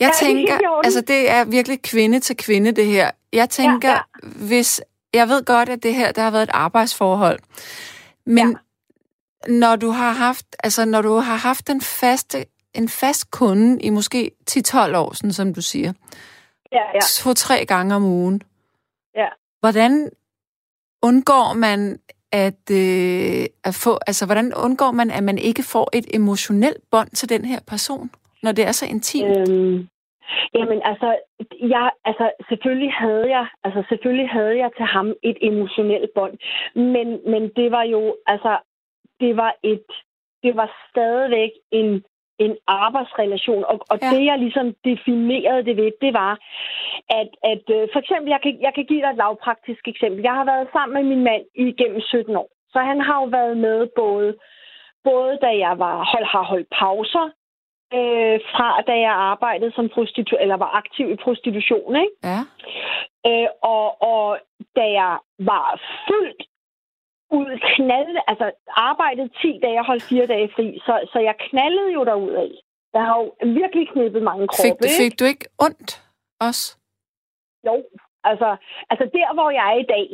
Jeg 0.00 0.12
ja, 0.22 0.26
tænker, 0.26 0.58
det 0.58 0.66
altså 0.84 1.00
det 1.00 1.30
er 1.30 1.50
virkelig 1.50 1.82
kvinde 1.82 2.20
til 2.20 2.36
kvinde 2.36 2.72
det 2.72 2.86
her. 2.86 3.10
Jeg 3.32 3.48
tænker, 3.50 3.88
ja, 3.88 3.94
ja. 3.94 4.46
hvis 4.48 4.80
jeg 5.14 5.28
ved 5.28 5.44
godt, 5.44 5.68
at 5.68 5.82
det 5.82 5.94
her 5.94 6.12
der 6.12 6.22
har 6.22 6.30
været 6.30 6.42
et 6.42 6.50
arbejdsforhold, 6.52 7.38
men 8.26 8.48
ja 8.48 8.58
når 9.48 9.76
du 9.76 9.90
har 9.90 10.12
haft, 10.12 10.46
altså 10.64 10.84
når 10.84 11.02
du 11.02 11.14
har 11.14 11.36
haft 11.36 11.70
en 11.70 11.80
faste, 11.80 12.44
en 12.74 12.88
fast 12.88 13.30
kunde 13.30 13.82
i 13.82 13.90
måske 13.90 14.30
10-12 14.50 14.96
år, 14.96 15.14
sådan 15.14 15.32
som 15.32 15.54
du 15.54 15.62
siger. 15.62 15.92
Ja, 16.72 16.82
ja. 16.94 17.00
To-tre 17.00 17.64
gange 17.66 17.94
om 17.94 18.04
ugen. 18.04 18.42
Ja. 19.16 19.28
Hvordan 19.60 20.10
undgår 21.02 21.52
man 21.52 21.98
at, 22.32 22.70
øh, 22.70 23.46
at 23.64 23.74
få, 23.74 23.98
altså 24.06 24.26
hvordan 24.26 24.54
undgår 24.54 24.90
man, 24.90 25.10
at 25.10 25.24
man 25.24 25.38
ikke 25.38 25.62
får 25.62 25.90
et 25.92 26.06
emotionelt 26.14 26.90
bånd 26.90 27.10
til 27.10 27.28
den 27.28 27.44
her 27.44 27.60
person, 27.66 28.10
når 28.42 28.52
det 28.52 28.66
er 28.66 28.72
så 28.72 28.86
intimt? 28.86 29.48
Øhm, 29.48 29.88
jamen 30.54 30.80
altså, 30.84 31.18
jeg, 31.60 31.90
altså 32.04 32.30
selvfølgelig 32.48 32.92
havde 32.92 33.28
jeg, 33.36 33.46
altså 33.64 33.82
selvfølgelig 33.88 34.28
havde 34.28 34.58
jeg 34.58 34.70
til 34.76 34.84
ham 34.84 35.14
et 35.22 35.38
emotionelt 35.40 36.10
bånd, 36.14 36.34
men, 36.74 37.20
men 37.30 37.42
det 37.56 37.70
var 37.70 37.82
jo, 37.82 38.16
altså 38.26 38.58
det 39.20 39.36
var 39.36 39.54
et, 39.62 39.86
det 40.42 40.56
var 40.56 40.68
stadigvæk 40.90 41.50
en, 41.70 42.04
en 42.38 42.56
arbejdsrelation. 42.66 43.64
Og, 43.64 43.80
og 43.90 43.98
ja. 44.02 44.10
det, 44.12 44.24
jeg 44.24 44.38
ligesom 44.38 44.66
definerede 44.84 45.64
det 45.64 45.76
ved, 45.76 45.90
det 46.00 46.12
var, 46.14 46.32
at, 47.20 47.30
at 47.52 47.64
øh, 47.76 47.88
for 47.92 47.98
eksempel, 48.02 48.28
jeg 48.34 48.40
kan, 48.42 48.52
jeg 48.66 48.72
kan 48.74 48.84
give 48.84 49.02
dig 49.02 49.10
et 49.10 49.22
lavpraktisk 49.22 49.88
eksempel. 49.88 50.20
Jeg 50.22 50.34
har 50.38 50.44
været 50.44 50.68
sammen 50.72 50.94
med 50.94 51.04
min 51.12 51.24
mand 51.24 51.44
igennem 51.54 52.00
17 52.00 52.36
år. 52.36 52.48
Så 52.72 52.78
han 52.78 53.00
har 53.00 53.16
jo 53.22 53.26
været 53.38 53.56
med 53.56 53.88
både, 53.96 54.36
både 55.04 55.38
da 55.44 55.50
jeg 55.66 55.78
var, 55.78 55.96
hold, 56.12 56.24
har 56.24 56.42
holdt 56.42 56.68
pauser, 56.78 57.26
øh, 57.98 58.36
fra 58.52 58.68
da 58.88 58.94
jeg 59.06 59.14
arbejdede 59.32 59.72
som 59.74 59.88
prostitu 59.88 60.36
eller 60.40 60.56
var 60.56 60.70
aktiv 60.80 61.10
i 61.10 61.16
prostitution, 61.24 61.96
ikke? 62.04 62.16
Ja. 62.30 62.40
Øh, 63.28 63.48
og, 63.62 64.02
og 64.02 64.38
da 64.76 64.84
jeg 65.00 65.18
var 65.38 65.80
fuldt 66.08 66.42
ud 67.38 67.50
knalde, 67.76 68.20
altså 68.30 68.46
arbejdet 68.68 69.26
10 69.42 69.58
dage 69.62 69.78
og 69.78 69.86
holdt 69.86 70.02
4 70.02 70.26
dage 70.26 70.48
fri, 70.56 70.66
så, 70.86 70.94
så 71.12 71.18
jeg 71.18 71.34
knaldede 71.48 71.92
jo 71.92 72.04
derud 72.04 72.32
af. 72.32 72.50
Jeg 72.94 73.02
har 73.06 73.16
jo 73.20 73.26
virkelig 73.60 73.88
knippet 73.88 74.22
mange 74.22 74.48
kroppe. 74.48 74.84
Fik, 74.88 74.90
fik 75.00 75.20
du 75.20 75.24
ikke 75.24 75.46
ondt 75.66 75.90
også? 76.40 76.64
Jo, 77.66 77.74
altså, 78.24 78.48
altså 78.90 79.04
der, 79.16 79.34
hvor 79.34 79.50
jeg 79.50 79.64
er 79.72 79.78
i 79.84 79.88
dag, 79.96 80.08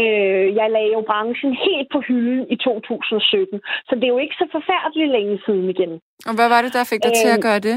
øh, 0.00 0.46
jeg 0.58 0.66
lagde 0.70 0.92
jo 0.96 1.00
branchen 1.10 1.52
helt 1.66 1.88
på 1.92 1.98
hylden 2.08 2.46
i 2.54 2.56
2017, 2.56 3.60
så 3.88 3.92
det 3.94 4.04
er 4.04 4.14
jo 4.16 4.22
ikke 4.24 4.34
så 4.42 4.46
forfærdeligt 4.52 5.10
længe 5.16 5.40
siden 5.46 5.66
igen. 5.74 5.92
Og 6.28 6.34
hvad 6.34 6.48
var 6.48 6.62
det, 6.62 6.72
der 6.72 6.84
fik 6.92 7.02
dig 7.02 7.14
øh, 7.14 7.20
til 7.22 7.30
at 7.36 7.42
øh, 7.42 7.46
gøre 7.48 7.62
det? 7.68 7.76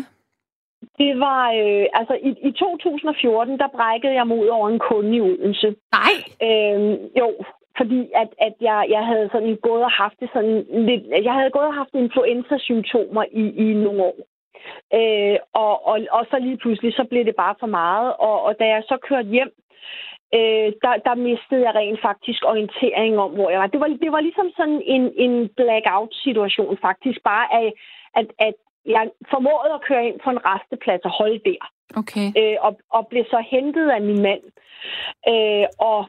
Det 1.01 1.11
var, 1.25 1.43
øh, 1.61 1.85
altså 1.99 2.15
i, 2.29 2.31
i 2.47 2.51
2014, 2.51 3.59
der 3.59 3.67
brækkede 3.77 4.13
jeg 4.13 4.27
mod 4.27 4.47
over 4.47 4.69
en 4.69 4.79
kunde 4.79 5.15
i 5.17 5.21
Odense. 5.21 5.69
Nej! 5.99 6.15
Øh, 6.47 6.79
jo, 7.21 7.27
fordi 7.77 7.99
at, 8.21 8.29
at 8.47 8.53
jeg, 8.61 8.85
jeg 8.89 9.03
havde 9.05 9.29
sådan 9.31 9.57
gået 9.67 9.83
og 9.83 9.91
haft 9.91 10.17
det 10.19 10.29
sådan 10.33 10.55
lidt, 10.89 11.03
jeg 11.27 11.33
havde 11.33 11.55
gået 11.55 11.67
og 11.71 11.79
haft 11.81 11.93
influenza-symptomer 11.93 13.23
i, 13.31 13.43
i 13.65 13.73
nogle 13.73 14.03
år. 14.03 14.17
Øh, 14.99 15.37
og, 15.53 15.87
og, 15.87 15.97
og 16.11 16.25
så 16.29 16.37
lige 16.39 16.57
pludselig, 16.57 16.93
så 16.93 17.03
blev 17.09 17.25
det 17.25 17.35
bare 17.35 17.55
for 17.59 17.67
meget. 17.67 18.13
Og, 18.19 18.41
og 18.43 18.59
da 18.59 18.65
jeg 18.65 18.83
så 18.85 18.97
kørte 19.07 19.27
hjem, 19.27 19.51
øh, 20.37 20.67
der, 20.83 20.93
der 21.07 21.15
mistede 21.15 21.61
jeg 21.67 21.75
rent 21.75 22.01
faktisk 22.01 22.41
orientering 22.51 23.13
om, 23.25 23.31
hvor 23.31 23.49
jeg 23.49 23.59
var. 23.59 23.67
Det 23.67 23.79
var, 23.79 23.87
det 23.87 24.11
var 24.11 24.19
ligesom 24.19 24.49
sådan 24.57 24.81
en, 24.95 25.03
en 25.25 25.49
blackout-situation 25.57 26.77
faktisk, 26.87 27.19
bare 27.23 27.45
af, 27.61 27.67
at, 28.19 28.27
at 28.47 28.55
jeg 28.85 29.03
formåede 29.33 29.73
at 29.77 29.85
køre 29.87 30.07
ind 30.07 30.19
på 30.23 30.29
en 30.29 30.45
resteplads 30.45 31.01
og 31.09 31.11
holde 31.11 31.39
der. 31.49 31.61
Okay. 32.01 32.27
Øh, 32.39 32.57
og, 32.61 32.71
og 32.95 33.07
blev 33.07 33.23
så 33.33 33.39
hentet 33.51 33.89
af 33.89 34.01
min 34.01 34.21
mand. 34.21 34.43
Øh, 35.31 35.67
og 35.79 35.99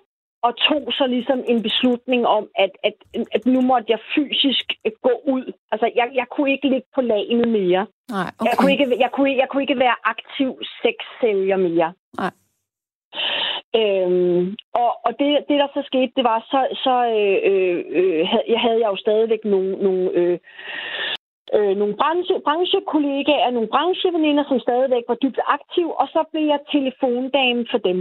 og 0.46 0.52
tog 0.68 0.84
så 0.98 1.06
ligesom 1.06 1.38
en 1.48 1.62
beslutning 1.62 2.26
om, 2.26 2.44
at, 2.64 2.70
at, 2.84 2.94
at 3.34 3.46
nu 3.46 3.60
måtte 3.60 3.86
jeg 3.88 4.00
fysisk 4.14 4.66
gå 5.02 5.12
ud. 5.34 5.52
Altså, 5.72 5.90
jeg, 5.96 6.06
jeg 6.14 6.26
kunne 6.30 6.50
ikke 6.52 6.68
ligge 6.68 6.88
på 6.94 7.00
lagene 7.00 7.46
mere. 7.58 7.86
Nej, 8.10 8.30
okay. 8.38 8.50
jeg, 8.50 8.54
kunne 8.58 8.72
ikke, 8.72 8.86
jeg, 9.04 9.10
kunne, 9.12 9.36
jeg 9.36 9.48
kunne 9.48 9.62
ikke 9.62 9.78
være 9.78 9.96
aktiv 10.04 10.50
sexsælger 10.82 11.56
mere. 11.56 11.92
Nej. 12.22 12.32
Øhm, 13.80 14.56
og 14.80 14.90
og 15.06 15.12
det, 15.20 15.28
det, 15.48 15.56
der 15.62 15.68
så 15.74 15.82
skete, 15.90 16.12
det 16.16 16.24
var, 16.24 16.40
så, 16.52 16.60
så 16.84 16.94
øh, 17.18 17.38
øh, 17.50 17.78
øh 17.98 18.18
jeg 18.52 18.60
havde 18.64 18.80
jeg 18.82 18.90
jo 18.92 18.96
stadigvæk 18.96 19.42
nogle, 19.44 19.72
nogle, 19.86 20.04
øh, 20.20 20.38
øh, 21.56 21.76
nogle 21.80 21.94
branche, 22.00 22.36
branchekollegaer, 22.46 23.50
nogle 23.50 23.72
brancheveninder, 23.74 24.44
som 24.48 24.58
stadigvæk 24.60 25.04
var 25.08 25.18
dybt 25.24 25.40
aktive, 25.56 26.00
og 26.00 26.06
så 26.08 26.20
blev 26.32 26.44
jeg 26.52 26.60
telefondame 26.72 27.66
for 27.70 27.78
dem 27.78 28.00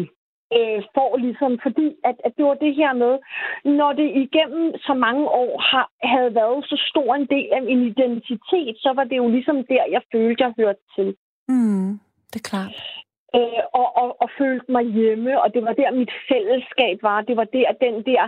øh, 0.57 0.81
for 0.95 1.17
ligesom, 1.25 1.51
fordi 1.65 1.87
at, 2.09 2.17
at 2.25 2.31
det 2.37 2.45
var 2.45 2.57
det 2.65 2.75
her 2.75 2.93
med, 3.03 3.13
når 3.79 3.91
det 3.99 4.09
igennem 4.23 4.65
så 4.87 4.93
mange 4.93 5.25
år 5.43 5.53
har, 5.71 5.87
havde 6.03 6.35
været 6.35 6.65
så 6.65 6.77
stor 6.91 7.15
en 7.15 7.27
del 7.35 7.49
af 7.57 7.61
min 7.61 7.81
identitet, 7.91 8.75
så 8.85 8.89
var 8.95 9.03
det 9.03 9.17
jo 9.17 9.27
ligesom 9.35 9.57
der, 9.71 9.83
jeg 9.95 10.01
følte, 10.11 10.43
jeg 10.43 10.53
hørte 10.57 10.83
til. 10.95 11.15
Mm, 11.47 11.89
det 12.31 12.39
er 12.41 12.49
klart. 12.51 12.75
Øh, 13.35 13.63
og, 13.73 13.97
og, 14.01 14.21
og 14.21 14.29
følte 14.37 14.71
mig 14.71 14.85
hjemme, 14.85 15.41
og 15.41 15.53
det 15.53 15.63
var 15.63 15.73
der, 15.73 15.91
mit 15.91 16.11
fællesskab 16.29 16.97
var. 17.01 17.21
Det 17.21 17.37
var 17.37 17.43
der, 17.43 17.71
den 17.85 17.95
der, 18.05 18.23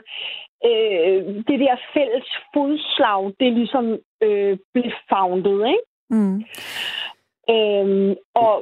øh, 0.69 1.25
det 1.47 1.59
der 1.59 1.75
fælles 1.93 2.27
fodslag, 2.53 3.33
det 3.39 3.53
ligesom 3.53 3.85
øh, 4.21 4.57
blev 4.73 4.91
founded, 5.09 5.59
ikke? 5.65 5.87
Mm. 6.09 6.37
Øhm, 7.55 8.15
og, 8.35 8.55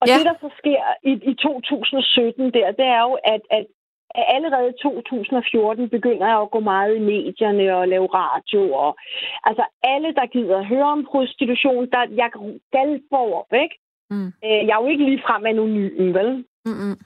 og 0.00 0.06
ja. 0.06 0.14
det, 0.16 0.24
der 0.30 0.34
så 0.40 0.50
sker 0.58 0.82
i, 1.02 1.12
i 1.30 1.34
2017 1.34 2.52
der, 2.54 2.72
det 2.72 2.86
er 2.86 3.02
jo, 3.02 3.18
at, 3.24 3.40
at 3.50 3.66
allerede 4.14 4.68
i 4.68 4.82
2014 4.82 5.88
begynder 5.88 6.26
jeg 6.26 6.40
at 6.40 6.50
gå 6.50 6.60
meget 6.60 6.96
i 6.96 6.98
medierne 6.98 7.76
og 7.76 7.88
lave 7.88 8.06
radio. 8.06 8.72
Og, 8.72 8.96
altså 9.44 9.64
alle, 9.82 10.14
der 10.14 10.26
gider 10.26 10.64
høre 10.64 10.92
om 10.96 11.06
prostitution, 11.10 11.90
der, 11.92 12.02
jeg 12.10 12.30
galper 12.72 13.34
op, 13.38 13.52
ikke? 13.62 13.76
Mm. 14.10 14.26
Øh, 14.44 14.60
jeg 14.66 14.74
er 14.74 14.82
jo 14.82 14.88
ikke 14.88 15.04
lige 15.04 15.22
frem 15.26 15.46
anonym, 15.46 16.14
vel? 16.14 16.44
Mm-mm. 16.64 16.96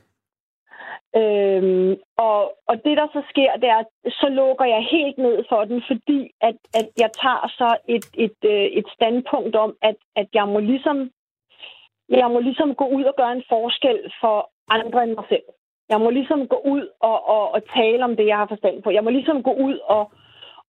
Øhm, 1.21 1.97
og, 2.17 2.41
og 2.69 2.75
det, 2.85 2.95
der 2.97 3.07
så 3.13 3.23
sker, 3.31 3.53
det 3.63 3.69
er, 3.69 3.83
så 4.21 4.29
lukker 4.29 4.65
jeg 4.65 4.87
helt 4.91 5.19
ned 5.19 5.45
for 5.49 5.65
den, 5.65 5.83
fordi 5.87 6.31
at, 6.41 6.57
at 6.75 6.89
jeg 6.99 7.11
tager 7.23 7.47
så 7.59 7.77
et, 7.89 8.07
et, 8.15 8.39
et, 8.43 8.79
et 8.79 8.89
standpunkt 8.95 9.57
om, 9.57 9.77
at, 9.83 9.97
at 10.17 10.29
jeg 10.35 10.49
må 10.49 10.59
ligesom 10.59 11.11
jeg 12.09 12.31
må 12.31 12.39
ligesom 12.41 12.75
gå 12.75 12.87
ud 12.87 13.05
og 13.05 13.15
gøre 13.17 13.33
en 13.33 13.45
forskel 13.49 14.13
for 14.21 14.51
andre 14.69 15.03
end 15.03 15.15
mig 15.15 15.25
selv. 15.29 15.47
Jeg 15.89 16.01
må 16.01 16.11
ligesom 16.11 16.49
gå 16.49 16.59
ud 16.65 16.89
og, 17.01 17.29
og, 17.29 17.53
og 17.55 17.61
tale 17.77 18.05
om 18.05 18.17
det, 18.17 18.27
jeg 18.27 18.37
har 18.37 18.47
forstand 18.47 18.83
på. 18.83 18.91
Jeg 18.91 19.05
må 19.05 19.11
ligesom 19.11 19.43
gå 19.43 19.53
ud 19.53 19.79
og, 19.79 20.13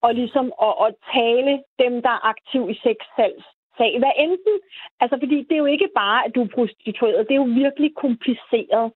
og 0.02 0.14
ligesom 0.14 0.52
og, 0.58 0.78
og 0.78 0.90
tale 1.14 1.64
dem, 1.80 2.02
der 2.02 2.10
er 2.10 2.28
aktiv 2.34 2.70
i 2.70 2.74
sexsalgs 2.74 3.46
sag. 3.78 3.92
Hvad 4.02 4.14
enten, 4.26 4.56
altså 5.02 5.16
fordi 5.22 5.38
det 5.48 5.56
er 5.56 5.64
jo 5.66 5.72
ikke 5.76 5.90
bare, 6.02 6.20
at 6.26 6.32
du 6.36 6.42
er 6.44 6.54
prostitueret, 6.56 7.28
det 7.28 7.34
er 7.34 7.44
jo 7.46 7.50
virkelig 7.64 7.92
kompliceret. 8.04 8.88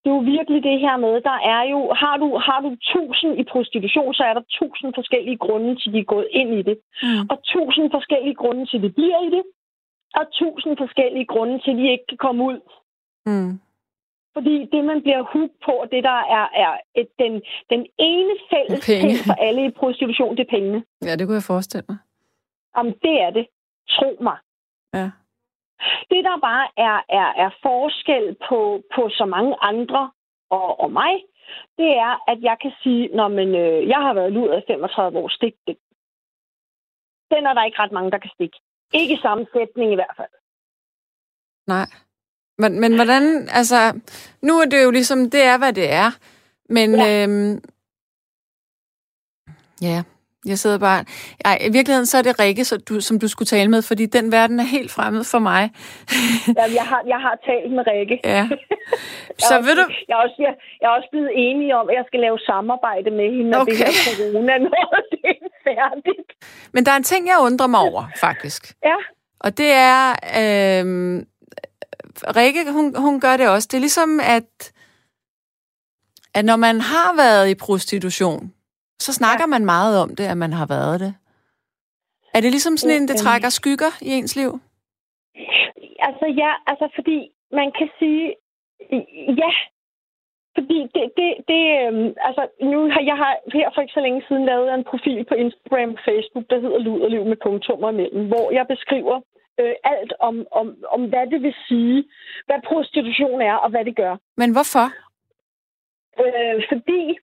Det 0.00 0.08
er 0.10 0.16
jo 0.18 0.24
virkelig 0.36 0.60
det 0.68 0.80
her 0.84 0.96
med, 0.96 1.14
der 1.30 1.38
er 1.54 1.62
jo, 1.72 1.80
har 2.02 2.16
du, 2.22 2.28
har 2.46 2.60
du 2.66 2.70
tusind 2.94 3.32
i 3.40 3.44
prostitution, 3.52 4.14
så 4.14 4.22
er 4.30 4.34
der 4.34 4.44
tusind 4.58 4.90
forskellige 4.94 5.38
grunde 5.44 5.70
til, 5.80 5.92
de 5.92 5.98
er 5.98 6.12
gået 6.14 6.28
ind 6.30 6.50
i 6.60 6.62
det. 6.68 6.76
Mm. 7.02 7.26
Og 7.30 7.36
tusind 7.54 7.86
forskellige 7.96 8.34
grunde 8.34 8.66
til, 8.66 8.82
de 8.82 8.90
bliver 8.98 9.20
i 9.26 9.30
det 9.36 9.44
er 10.20 10.24
tusind 10.40 10.76
forskellige 10.76 11.26
grunde 11.32 11.58
til, 11.64 11.72
de 11.78 11.90
ikke 11.92 12.06
kan 12.08 12.18
komme 12.18 12.44
ud. 12.44 12.58
Mm. 13.26 13.52
Fordi 14.34 14.56
det, 14.72 14.84
man 14.84 15.02
bliver 15.02 15.22
hug 15.32 15.50
på, 15.66 15.74
det 15.92 16.04
der 16.04 16.20
er, 16.38 16.46
er 16.64 16.72
et, 16.94 17.08
den, 17.18 17.32
den 17.72 17.86
ene 17.98 18.34
fælles 18.50 18.80
ting 18.86 19.02
for 19.26 19.34
alle 19.46 19.66
i 19.66 19.70
prostitution, 19.70 20.36
det 20.36 20.42
er 20.46 20.52
pengene. 20.56 20.84
Ja, 21.04 21.16
det 21.16 21.26
kunne 21.26 21.40
jeg 21.40 21.50
forestille 21.54 21.84
mig. 21.88 21.98
Om 22.74 22.86
det 22.86 23.16
er 23.26 23.30
det. 23.30 23.46
Tro 23.88 24.16
mig. 24.20 24.38
Ja. 24.94 25.10
Det, 26.10 26.24
der 26.24 26.36
bare 26.48 26.66
er, 26.76 26.96
er, 27.20 27.28
er 27.44 27.50
forskel 27.62 28.36
på, 28.48 28.82
på 28.94 29.08
så 29.08 29.24
mange 29.24 29.56
andre 29.60 30.10
og, 30.50 30.80
og 30.80 30.92
mig, 30.92 31.14
det 31.78 31.90
er, 32.06 32.30
at 32.30 32.38
jeg 32.42 32.56
kan 32.62 32.72
sige, 32.82 33.08
når 33.16 33.28
man, 33.28 33.48
øh, 33.48 33.88
jeg 33.88 34.00
har 34.06 34.14
været 34.14 34.32
luret 34.32 34.56
af 34.56 34.62
35 34.66 35.18
år 35.18 35.28
stik, 35.28 35.54
det, 35.66 35.76
den 37.30 37.46
er 37.46 37.54
der 37.54 37.64
ikke 37.64 37.78
ret 37.82 37.92
mange, 37.92 38.10
der 38.10 38.18
kan 38.18 38.30
stikke. 38.34 38.58
Ikke 38.92 39.14
i 39.14 39.20
samme 39.22 39.46
sætning 39.52 39.92
i 39.92 39.94
hvert 39.94 40.16
fald. 40.16 40.34
Nej. 41.66 41.88
Men, 42.58 42.80
men 42.80 42.94
hvordan, 42.94 43.48
altså, 43.48 44.00
nu 44.42 44.52
er 44.52 44.64
det 44.64 44.84
jo 44.84 44.90
ligesom, 44.90 45.30
det 45.30 45.42
er, 45.42 45.58
hvad 45.58 45.72
det 45.72 45.92
er. 45.92 46.10
Men, 46.68 46.94
ja. 46.94 47.24
øhm, 47.24 47.62
ja, 49.82 50.04
jeg 50.46 50.58
sidder 50.58 50.78
bare... 50.78 51.04
Ej, 51.44 51.58
I 51.60 51.70
virkeligheden 51.72 52.06
så 52.06 52.18
er 52.18 52.22
det 52.22 52.40
Rikke, 52.40 52.64
så 52.64 52.76
du, 52.88 53.00
som 53.00 53.18
du 53.18 53.28
skulle 53.28 53.46
tale 53.46 53.70
med, 53.70 53.82
fordi 53.82 54.06
den 54.06 54.32
verden 54.32 54.60
er 54.60 54.68
helt 54.76 54.90
fremmed 54.90 55.24
for 55.24 55.38
mig. 55.38 55.62
Jamen, 56.58 56.74
jeg 56.80 56.86
har, 56.92 57.02
jeg 57.06 57.20
har 57.26 57.34
talt 57.48 57.72
med 57.76 57.84
Rikke. 57.86 58.20
Ja. 58.24 58.48
Så 59.48 59.54
jeg 59.54 59.64
ved 59.64 59.78
også, 59.78 59.82
du... 59.82 59.94
Jeg 60.08 60.14
er, 60.18 60.22
også, 60.26 60.36
jeg, 60.38 60.54
jeg 60.80 60.86
er 60.86 60.94
også 60.98 61.08
blevet 61.12 61.30
enig 61.34 61.74
om, 61.74 61.88
at 61.90 61.94
jeg 61.94 62.04
skal 62.06 62.20
lave 62.20 62.38
samarbejde 62.38 63.10
med 63.10 63.28
hende, 63.36 63.50
når 63.50 63.60
Okay. 63.60 63.72
det 63.72 63.78
her 63.78 63.94
corona, 64.08 64.58
når 64.68 64.96
det 65.12 65.20
er 65.24 65.48
færdigt. 65.68 66.28
Men 66.72 66.86
der 66.86 66.92
er 66.92 66.96
en 66.96 67.02
ting, 67.12 67.26
jeg 67.26 67.38
undrer 67.40 67.66
mig 67.66 67.80
over, 67.80 68.04
faktisk. 68.16 68.62
Ja, 68.84 68.96
Og 69.40 69.58
det 69.58 69.70
er... 69.72 70.00
Øhm, 70.40 71.26
Rikke, 72.36 72.72
hun, 72.72 72.96
hun 72.96 73.20
gør 73.20 73.36
det 73.36 73.48
også. 73.48 73.68
Det 73.70 73.76
er 73.76 73.80
ligesom, 73.80 74.20
at, 74.20 74.72
at 76.34 76.44
når 76.44 76.56
man 76.56 76.80
har 76.80 77.16
været 77.16 77.48
i 77.48 77.54
prostitution, 77.54 78.52
så 78.98 79.12
snakker 79.12 79.42
ja. 79.42 79.46
man 79.46 79.64
meget 79.64 80.00
om 80.02 80.16
det, 80.16 80.24
at 80.24 80.36
man 80.36 80.52
har 80.52 80.66
været 80.66 81.00
det. 81.00 81.14
Er 82.34 82.40
det 82.40 82.50
ligesom 82.50 82.76
sådan 82.76 82.96
en, 82.96 83.08
det 83.08 83.14
Øhm. 83.14 83.24
trækker 83.24 83.48
skygger 83.48 83.92
i 84.02 84.10
ens 84.18 84.36
liv? 84.36 84.60
altså 86.08 86.26
ja, 86.42 86.52
altså 86.66 86.86
fordi 86.94 87.18
man 87.52 87.72
kan 87.78 87.88
sige, 87.98 88.34
ja, 89.42 89.52
fordi 90.56 90.78
det, 90.94 91.04
det, 91.18 91.28
det 91.50 91.62
øhm, 91.86 92.08
altså 92.28 92.42
nu 92.72 92.78
har 92.94 93.02
jeg 93.10 93.16
har 93.22 93.32
her 93.52 93.68
for 93.74 93.80
ikke 93.80 93.96
så 93.98 94.00
længe 94.06 94.22
siden 94.28 94.44
lavet 94.44 94.74
en 94.74 94.84
profil 94.90 95.24
på 95.30 95.34
Instagram 95.34 95.90
og 95.96 96.02
Facebook, 96.08 96.44
der 96.50 96.60
hedder 96.60 96.78
Luderliv 96.78 97.24
med 97.24 97.36
punktummer 97.46 97.88
imellem, 97.90 98.26
hvor 98.28 98.46
jeg 98.58 98.66
beskriver 98.74 99.16
øh, 99.60 99.74
alt 99.84 100.12
om, 100.28 100.46
om, 100.60 100.66
om, 100.94 101.00
hvad 101.10 101.26
det 101.32 101.42
vil 101.42 101.54
sige, 101.68 102.04
hvad 102.46 102.60
prostitution 102.68 103.40
er 103.50 103.54
og 103.64 103.70
hvad 103.70 103.84
det 103.84 103.96
gør. 103.96 104.14
Men 104.36 104.52
hvorfor? 104.52 104.86
Øh, 106.22 106.56
fordi 106.70 107.18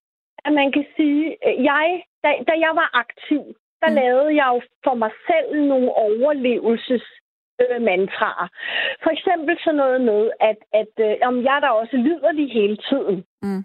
at 0.45 0.53
man 0.53 0.71
kan 0.71 0.86
sige, 0.95 1.25
øh, 1.47 1.63
jeg, 1.63 2.03
da, 2.23 2.29
da 2.47 2.53
jeg 2.65 2.71
var 2.82 2.89
aktiv, 2.93 3.41
der 3.82 3.89
Mm. 3.89 3.93
mm. 3.93 4.01
lavede 4.01 4.36
jeg 4.36 4.47
jo 4.53 4.62
for 4.84 4.93
mig 4.93 5.12
selv 5.29 5.63
nogle 5.71 5.89
overlevelses 6.08 7.06
øh, 7.62 7.82
mantraer. 7.82 8.47
For 9.03 9.10
eksempel 9.10 9.58
sådan 9.63 9.75
noget 9.75 10.01
med, 10.01 10.32
at, 10.49 10.58
at 10.82 10.93
øh, 11.06 11.15
om 11.29 11.43
jeg 11.43 11.58
der 11.62 11.69
også 11.69 11.97
lider 11.97 12.32
lige 12.32 12.53
hele 12.62 12.77
tiden. 12.89 13.25
Mm. 13.41 13.63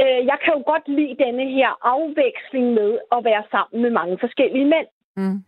Øh, 0.00 0.20
jeg 0.30 0.38
kan 0.44 0.52
jo 0.56 0.62
godt 0.72 0.88
lide 0.88 1.24
denne 1.24 1.46
her 1.56 1.70
afveksling 1.94 2.66
med 2.78 2.98
at 3.16 3.24
være 3.24 3.44
sammen 3.50 3.82
med 3.82 3.90
mange 3.90 4.18
forskellige 4.18 4.64
mænd. 4.74 4.88
Mm. 5.16 5.38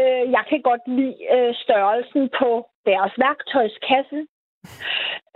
Øh, 0.00 0.24
jeg 0.36 0.44
kan 0.48 0.60
godt 0.62 0.84
lide 0.86 1.16
øh, 1.36 1.54
størrelsen 1.54 2.30
på 2.40 2.50
deres 2.86 3.12
værktøjskasse. 3.18 4.26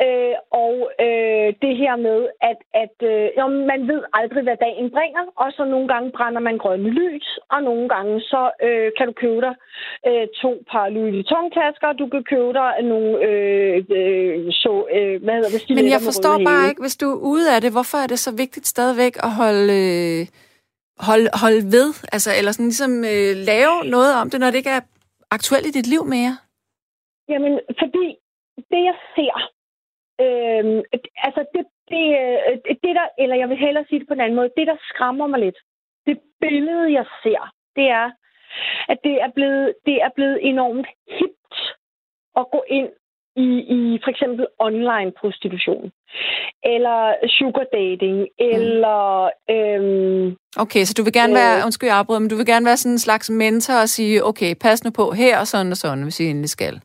Øh, 0.06 0.36
og 0.64 0.74
øh, 1.06 1.48
det 1.64 1.72
her 1.82 1.94
med, 2.06 2.20
at, 2.50 2.58
at 2.82 2.96
øh, 3.10 3.26
jo, 3.38 3.44
man 3.72 3.80
ved 3.90 4.02
aldrig, 4.18 4.42
hvad 4.42 4.58
dagen 4.66 4.88
bringer, 4.96 5.24
og 5.42 5.48
så 5.56 5.62
nogle 5.64 5.88
gange 5.92 6.08
brænder 6.16 6.40
man 6.48 6.58
grønne 6.58 6.90
lys, 7.00 7.28
og 7.52 7.62
nogle 7.62 7.88
gange 7.94 8.20
så 8.20 8.42
øh, 8.66 8.88
kan 8.96 9.06
du 9.06 9.14
købe 9.22 9.40
dig 9.46 9.54
øh, 10.08 10.26
to 10.42 10.50
par 10.70 10.88
Louis 10.88 11.12
Vuitton-tasker, 11.14 11.86
og 11.92 11.98
du 11.98 12.06
kan 12.14 12.24
købe 12.32 12.52
dig 12.60 12.70
nogle 12.92 13.10
øh, 13.28 13.76
øh, 13.98 14.52
så, 14.62 14.72
øh, 14.96 15.14
hvad 15.24 15.34
hedder 15.34 15.52
det, 15.54 15.76
Men 15.80 15.90
jeg 15.96 16.02
forstår 16.08 16.34
bare 16.50 16.60
hæle. 16.60 16.70
ikke, 16.70 16.82
hvis 16.86 16.96
du 17.02 17.06
er 17.14 17.20
ude 17.32 17.46
af 17.54 17.60
det, 17.60 17.72
hvorfor 17.76 17.98
er 18.04 18.08
det 18.12 18.18
så 18.18 18.32
vigtigt 18.44 18.66
stadigvæk 18.66 19.14
at 19.26 19.32
holde, 19.40 19.66
øh, 19.82 20.20
holde, 21.08 21.28
holde 21.42 21.62
ved? 21.76 21.88
Altså, 22.14 22.30
eller 22.38 22.52
sådan 22.52 22.72
ligesom 22.74 22.92
øh, 23.12 23.32
lave 23.50 23.74
noget 23.94 24.10
om 24.20 24.30
det, 24.30 24.40
når 24.40 24.50
det 24.50 24.58
ikke 24.62 24.76
er 24.78 24.84
aktuelt 25.36 25.66
i 25.66 25.76
dit 25.78 25.86
liv 25.94 26.02
mere? 26.16 26.34
Jamen, 27.32 27.54
fordi 27.82 28.06
det, 28.72 28.82
jeg 28.90 28.96
ser, 29.16 29.36
øh, 30.24 30.82
altså 31.26 31.42
det, 31.54 31.64
det, 31.92 32.04
øh, 32.22 32.76
det 32.84 32.92
der, 32.98 33.08
eller 33.18 33.36
jeg 33.36 33.48
vil 33.48 33.56
hellere 33.56 33.84
sige 33.88 33.98
det 34.00 34.08
på 34.08 34.14
en 34.14 34.20
anden 34.20 34.36
måde, 34.36 34.56
det, 34.56 34.66
der 34.66 34.76
skræmmer 34.90 35.26
mig 35.26 35.40
lidt, 35.40 35.58
det 36.06 36.16
billede, 36.40 36.92
jeg 36.92 37.06
ser, 37.22 37.52
det 37.76 37.86
er, 38.00 38.10
at 38.88 38.98
det 39.04 39.14
er 39.22 39.30
blevet, 39.34 39.74
det 39.86 39.96
er 40.02 40.10
blevet 40.16 40.38
enormt 40.42 40.86
hipt 41.18 41.56
at 42.36 42.46
gå 42.52 42.64
ind 42.68 42.88
i, 43.36 43.48
i 43.78 43.98
for 44.04 44.10
eksempel 44.10 44.46
online 44.58 45.12
prostitution, 45.20 45.92
eller 46.62 47.14
sugar 47.28 47.66
dating, 47.72 48.28
eller 48.38 49.30
øhm, 49.50 50.36
Okay, 50.58 50.84
så 50.84 50.94
du 50.98 51.02
vil 51.02 51.12
gerne 51.12 51.32
Øh. 51.32 51.40
være, 51.42 51.64
undskyld 51.64 51.88
jeg 51.88 51.98
afbryder, 51.98 52.20
men 52.20 52.30
du 52.30 52.36
vil 52.36 52.46
gerne 52.46 52.66
være 52.66 52.76
sådan 52.76 52.92
en 52.92 52.98
slags 52.98 53.30
mentor 53.30 53.74
og 53.74 53.88
sige, 53.88 54.24
okay, 54.24 54.54
pas 54.60 54.84
nu 54.84 54.90
på 54.90 55.10
her 55.12 55.38
og 55.38 55.46
sådan 55.46 55.70
og 55.72 55.76
sådan, 55.76 56.02
hvis 56.02 56.20
I 56.20 56.24
endelig 56.24 56.50
skal. 56.50 56.80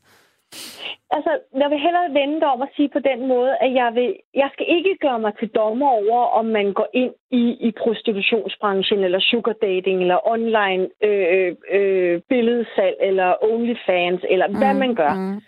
Altså, 1.15 1.39
jeg 1.61 1.69
vil 1.69 1.79
hellere 1.79 2.13
vende 2.13 2.35
det 2.35 2.43
om 2.43 2.61
at 2.61 2.69
sige 2.75 2.89
på 2.89 2.99
den 2.99 3.27
måde, 3.27 3.57
at 3.57 3.73
jeg, 3.73 3.95
vil, 3.95 4.15
jeg 4.33 4.49
skal 4.53 4.65
ikke 4.69 4.97
gøre 5.01 5.19
mig 5.19 5.33
til 5.39 5.47
dommer 5.47 5.89
over, 5.89 6.25
om 6.25 6.45
man 6.45 6.73
går 6.73 6.87
ind 6.93 7.13
i, 7.31 7.43
i 7.67 7.71
prostitutionsbranchen, 7.71 8.99
eller 9.03 9.19
sugar 9.19 9.53
dating, 9.53 10.01
eller 10.01 10.27
online 10.27 10.89
øh, 11.03 11.55
øh, 11.71 12.21
billedsalg, 12.29 12.97
eller 13.01 13.35
OnlyFans, 13.41 14.21
eller 14.29 14.47
mm, 14.47 14.57
hvad 14.57 14.73
man 14.73 14.95
gør. 14.95 15.13
Mm, 15.13 15.41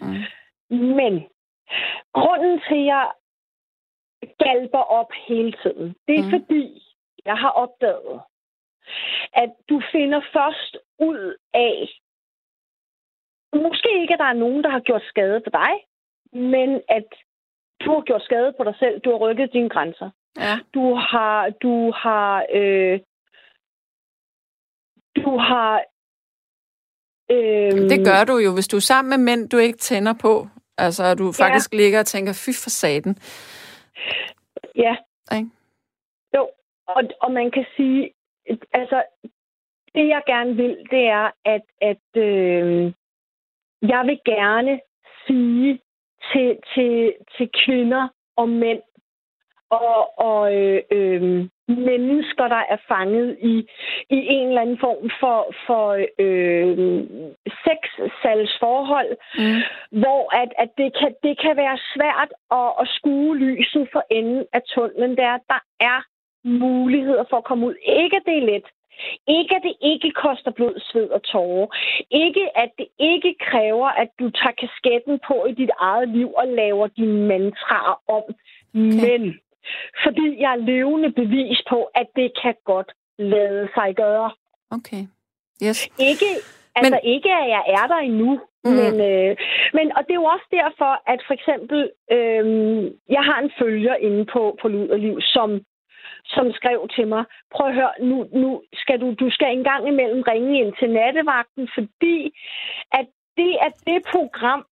mm. 0.78 0.96
Men 1.00 1.14
grunden 2.14 2.62
til, 2.68 2.80
at 2.80 2.86
jeg 2.86 3.08
galper 4.44 4.84
op 5.00 5.12
hele 5.28 5.54
tiden, 5.64 5.96
det 6.08 6.20
er 6.20 6.24
mm. 6.24 6.30
fordi, 6.30 6.82
jeg 7.26 7.38
har 7.38 7.50
opdaget, 7.50 8.22
at 9.34 9.52
du 9.70 9.82
finder 9.92 10.22
først 10.34 10.78
ud 11.00 11.36
af, 11.54 12.03
måske 13.62 14.02
ikke, 14.02 14.14
at 14.14 14.20
der 14.20 14.26
er 14.26 14.34
nogen, 14.44 14.64
der 14.64 14.70
har 14.70 14.80
gjort 14.80 15.02
skade 15.04 15.42
på 15.46 15.50
dig, 15.50 15.72
men 16.34 16.82
at 16.90 17.06
du 17.86 17.92
har 17.94 18.02
gjort 18.02 18.24
skade 18.24 18.54
på 18.58 18.64
dig 18.64 18.76
selv. 18.80 19.00
Du 19.00 19.10
har 19.12 19.18
rykket 19.18 19.54
dine 19.54 19.70
grænser. 19.70 20.10
Ja. 20.38 20.56
Du 20.74 20.96
har, 20.96 21.50
du 21.50 21.92
har, 21.92 22.46
øh, 22.54 23.00
du 25.16 25.38
har, 25.38 25.82
øh, 27.32 27.90
Det 27.90 28.06
gør 28.06 28.24
du 28.28 28.38
jo, 28.38 28.54
hvis 28.54 28.68
du 28.68 28.76
er 28.76 28.88
sammen 28.92 29.10
med 29.10 29.18
mænd, 29.18 29.50
du 29.50 29.58
ikke 29.58 29.78
tænder 29.78 30.14
på. 30.22 30.48
Altså, 30.78 31.04
at 31.04 31.18
du 31.18 31.26
Ja. 31.26 31.46
faktisk 31.46 31.74
ligger 31.74 32.00
og 32.00 32.06
tænker, 32.06 32.34
fy 32.46 32.50
for 32.64 32.70
saten. 32.70 33.16
Ja. 34.76 34.96
Ikke? 35.38 35.50
Jo, 36.36 36.50
og, 36.88 37.04
og 37.22 37.32
man 37.32 37.52
kan 37.52 37.66
sige, 37.76 38.12
altså, 38.74 39.04
det 39.96 40.08
jeg 40.08 40.22
gerne 40.28 40.56
vil, 40.56 40.78
det 40.92 41.04
er, 41.08 41.32
at, 41.46 41.62
at 41.82 42.22
øh, 42.22 42.94
jeg 43.92 44.02
vil 44.06 44.20
gerne 44.26 44.80
sige 45.28 45.80
til, 46.32 46.58
til, 46.74 47.14
til 47.38 47.50
kvinder 47.66 48.08
og 48.36 48.50
mænd 48.50 48.82
og, 49.70 50.20
og 50.20 50.56
øh, 50.56 50.82
øh, 50.92 51.22
mennesker, 51.68 52.48
der 52.48 52.64
er 52.74 52.78
fanget 52.88 53.38
i, 53.42 53.56
i 54.10 54.18
en 54.36 54.48
eller 54.48 54.62
anden 54.62 54.80
form 54.80 55.10
for, 55.20 55.54
for 55.68 55.88
øh, 56.20 57.04
sexsalgsforhold, 57.66 59.12
Mm. 59.38 59.62
hvor 60.02 60.36
at, 60.42 60.52
at 60.58 60.70
det, 60.78 60.90
kan, 61.00 61.16
det 61.24 61.40
kan 61.42 61.58
være 61.58 61.78
svært 61.94 62.32
at, 62.52 62.70
at 62.82 62.88
skue 62.88 63.38
lyset 63.38 63.90
for 63.94 64.04
enden 64.10 64.46
af 64.54 64.62
tunnelen. 64.62 65.20
Er, 65.20 65.34
at 65.34 65.42
der 65.50 65.62
er 65.80 66.00
muligheder 66.44 67.24
for 67.30 67.38
at 67.38 67.44
komme 67.44 67.66
ud. 67.68 67.76
Ikke 67.86 68.22
det 68.26 68.38
er 68.38 68.46
let. 68.52 68.68
Ikke 69.28 69.56
at 69.56 69.64
det 69.64 69.76
ikke 69.82 70.12
koster 70.12 70.52
blod, 70.52 70.76
sved 70.80 71.10
og 71.10 71.24
tårer. 71.24 71.68
Ikke 72.12 72.58
at 72.58 72.72
det 72.78 72.88
ikke 73.00 73.36
kræver, 73.40 73.88
at 73.88 74.10
du 74.20 74.30
tager 74.30 74.56
kasketten 74.64 75.20
på 75.28 75.46
i 75.50 75.54
dit 75.54 75.72
eget 75.80 76.10
liv 76.10 76.30
og 76.34 76.48
laver 76.48 76.88
dine 76.88 77.28
mantraer 77.28 77.96
om. 78.18 78.24
Okay. 78.76 79.02
Men 79.04 79.40
fordi 80.04 80.26
jeg 80.42 80.52
er 80.52 80.66
levende 80.72 81.12
bevis 81.12 81.62
på, 81.70 81.80
at 81.96 82.08
det 82.16 82.32
kan 82.42 82.56
godt 82.66 82.92
lade 83.18 83.70
sig 83.76 83.96
gøre. 83.96 84.32
Okay. 84.72 85.04
Yes. 85.66 85.90
Ikke, 86.10 86.30
altså 86.76 87.00
men, 87.04 87.14
ikke, 87.14 87.30
at 87.30 87.50
jeg 87.50 87.64
er 87.68 87.88
der 87.88 87.98
endnu, 87.98 88.40
Mm. 88.66 88.72
men, 88.72 88.94
øh, 89.12 89.38
men, 89.74 89.86
og 89.98 90.02
det 90.04 90.12
er 90.14 90.22
jo 90.24 90.34
også 90.36 90.48
derfor, 90.52 90.92
at 91.14 91.20
for 91.28 91.34
eksempel, 91.34 91.80
øh, 92.12 92.46
jeg 93.10 93.24
har 93.30 93.40
en 93.42 93.52
følger 93.60 93.96
inde 93.96 94.26
på, 94.34 94.58
på 94.62 94.68
Luderliv, 94.68 95.22
som, 95.22 95.50
som 96.36 96.52
skrev 96.52 96.88
til 96.96 97.08
mig, 97.08 97.24
prøv 97.54 97.68
at 97.68 97.76
høre, 97.76 97.94
nu, 98.02 98.18
nu 98.34 98.62
skal 98.74 99.02
du, 99.02 99.14
du 99.14 99.30
skal 99.30 99.58
engang 99.58 99.88
imellem 99.88 100.24
ringe 100.32 100.60
ind 100.62 100.74
til 100.80 100.90
nattevagten, 100.92 101.70
fordi 101.76 102.18
at 102.92 103.08
det 103.38 103.54
er 103.66 103.72
det 103.88 104.00
program, 104.14 104.66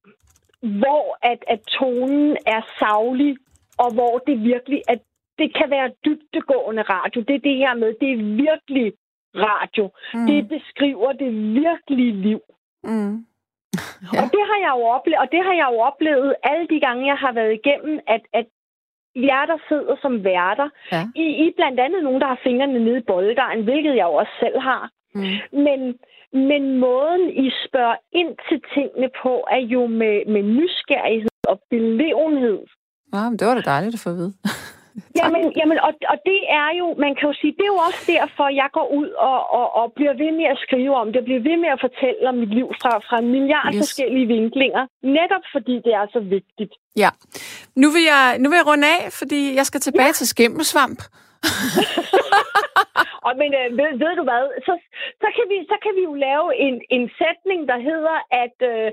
hvor 0.80 1.18
at, 1.32 1.40
at 1.48 1.62
tonen 1.62 2.38
er 2.46 2.62
savlig, 2.80 3.38
og 3.78 3.94
hvor 3.94 4.18
det 4.28 4.44
virkelig, 4.44 4.82
at 4.88 5.00
det 5.38 5.56
kan 5.56 5.70
være 5.70 5.92
dybtegående 6.06 6.82
radio. 6.82 7.22
Det 7.22 7.36
er 7.36 7.46
det 7.50 7.58
her 7.58 7.74
med, 7.74 7.90
det 8.02 8.10
er 8.12 8.24
virkelig 8.48 8.94
radio. 9.36 9.86
Mm. 10.14 10.28
Det 10.28 10.50
beskriver 10.50 11.12
det 11.12 11.32
virkelige 11.64 12.14
liv. 12.28 12.42
Mm. 12.84 13.26
Ja. 14.14 14.18
Og 14.20 14.26
det 14.34 14.44
har 14.50 14.60
jeg 14.66 14.74
jo 14.78 14.84
oplevet, 14.98 15.20
og 15.24 15.28
det 15.32 15.42
har 15.48 15.56
jeg 15.62 15.68
jo 15.72 15.80
oplevet 15.90 16.36
alle 16.44 16.68
de 16.68 16.80
gange, 16.86 17.08
jeg 17.12 17.18
har 17.26 17.34
været 17.40 17.54
igennem, 17.60 18.00
at, 18.08 18.24
at 18.34 18.48
jer, 19.16 19.46
der 19.46 19.58
sidder 19.70 19.96
som 20.02 20.24
værter, 20.24 20.70
Ja. 20.92 21.04
I, 21.16 21.24
I 21.44 21.48
er 21.48 21.54
blandt 21.56 21.80
andet 21.80 22.04
nogen, 22.04 22.22
der 22.22 22.28
har 22.28 22.40
fingrene 22.44 22.80
nede 22.86 22.98
i 22.98 23.08
bolddejen, 23.08 23.64
hvilket 23.64 23.96
jeg 23.96 24.06
jo 24.10 24.14
også 24.14 24.32
selv 24.40 24.60
har. 24.60 24.90
Mm. 25.16 25.60
Men, 25.66 25.80
Men 26.34 26.80
måden, 26.80 27.30
I 27.46 27.52
spørger 27.68 27.96
ind 28.12 28.32
til 28.50 28.62
tingene 28.74 29.10
på, 29.24 29.34
er 29.52 29.62
jo 29.76 29.88
med, 29.88 30.16
med 30.34 30.44
nysgerrighed 30.44 31.30
og 31.48 31.62
belevenhed. 31.70 32.60
Ja, 33.14 33.30
men 33.30 33.40
det 33.40 33.48
var 33.48 33.54
da 33.56 33.62
dejligt 33.62 33.94
at 33.94 34.00
få 34.04 34.10
at 34.10 34.16
vide. 34.16 34.34
Jamen, 35.20 35.44
jamen 35.60 35.78
og, 35.88 35.94
og 36.12 36.18
det 36.30 36.40
er 36.62 36.70
jo, 36.80 36.88
man 37.06 37.12
kan 37.18 37.26
jo 37.30 37.34
sige, 37.42 37.54
det 37.58 37.66
er 37.68 37.74
jo 37.76 37.82
også 37.88 38.02
derfor, 38.16 38.46
jeg 38.62 38.70
går 38.78 38.88
ud 39.00 39.10
og, 39.30 39.40
og, 39.60 39.68
og 39.80 39.86
bliver 39.98 40.14
ved 40.24 40.32
med 40.40 40.48
at 40.54 40.58
skrive 40.66 40.94
om 41.04 41.08
det, 41.14 41.20
bliver 41.28 41.44
ved 41.50 41.58
med 41.64 41.70
at 41.76 41.80
fortælle 41.86 42.22
om 42.32 42.36
mit 42.42 42.54
liv 42.60 42.68
fra, 42.82 42.92
fra 43.08 43.16
en 43.24 43.30
milliard 43.36 43.74
yes. 43.74 43.80
forskellige 43.82 44.28
vinklinger, 44.36 44.84
netop 45.18 45.46
fordi 45.56 45.76
det 45.86 45.94
er 46.02 46.06
så 46.16 46.20
vigtigt. 46.38 46.74
Ja. 47.04 47.10
Nu 47.82 47.88
vil 47.96 48.04
jeg, 48.14 48.26
nu 48.42 48.50
vil 48.50 48.58
jeg 48.62 48.68
runde 48.72 48.88
af, 48.98 49.02
fordi 49.20 49.40
jeg 49.60 49.66
skal 49.66 49.82
tilbage 49.88 50.14
ja. 50.14 50.20
til 50.20 50.28
skimmelsvamp. 50.28 51.02
og 53.26 53.32
men 53.42 53.50
øh, 53.60 53.68
ved, 53.80 53.90
ved 54.04 54.14
du 54.20 54.24
hvad, 54.30 54.44
så, 54.68 54.74
så, 55.22 55.28
kan 55.36 55.46
vi, 55.52 55.58
så 55.72 55.78
kan 55.84 55.94
vi 55.98 56.04
jo 56.10 56.14
lave 56.28 56.48
en, 56.66 56.76
en 56.96 57.06
sætning, 57.22 57.60
der 57.72 57.80
hedder, 57.90 58.18
at, 58.44 58.58
øh, 58.72 58.90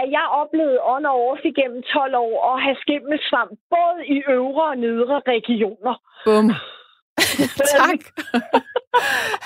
at 0.00 0.06
jeg 0.16 0.24
oplevede 0.42 0.84
on 0.92 1.06
og 1.12 1.16
off 1.28 1.42
igennem 1.52 1.82
12 1.82 2.16
år 2.24 2.34
at 2.52 2.62
have 2.64 2.76
skimmelsvamp, 2.84 3.52
både 3.76 3.98
i 4.16 4.18
øvre 4.36 4.66
og 4.72 4.78
nedre 4.86 5.16
regioner. 5.34 5.94
Bum. 6.26 6.46
tak. 7.78 8.00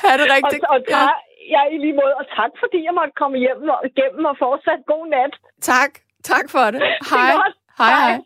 ha' 0.02 0.16
det 0.20 0.26
rigtigt. 0.36 0.64
Og, 0.64 0.74
og 0.74 0.78
tak, 0.88 1.16
ja. 1.54 1.62
i 1.74 1.76
lige 1.84 1.96
måde, 2.00 2.14
og 2.20 2.26
tak 2.38 2.52
fordi 2.62 2.78
jeg 2.86 2.94
måtte 2.98 3.14
komme 3.20 3.36
hjem 3.44 3.68
og, 3.74 3.80
igennem 3.90 4.24
og 4.30 4.36
fortsat 4.44 4.80
god 4.92 5.04
nat. 5.16 5.34
Tak. 5.72 5.92
Tak 6.32 6.50
for 6.50 6.70
det. 6.70 6.80
Hej. 7.10 7.30
Hej, 7.78 7.94
hej. 8.04 8.18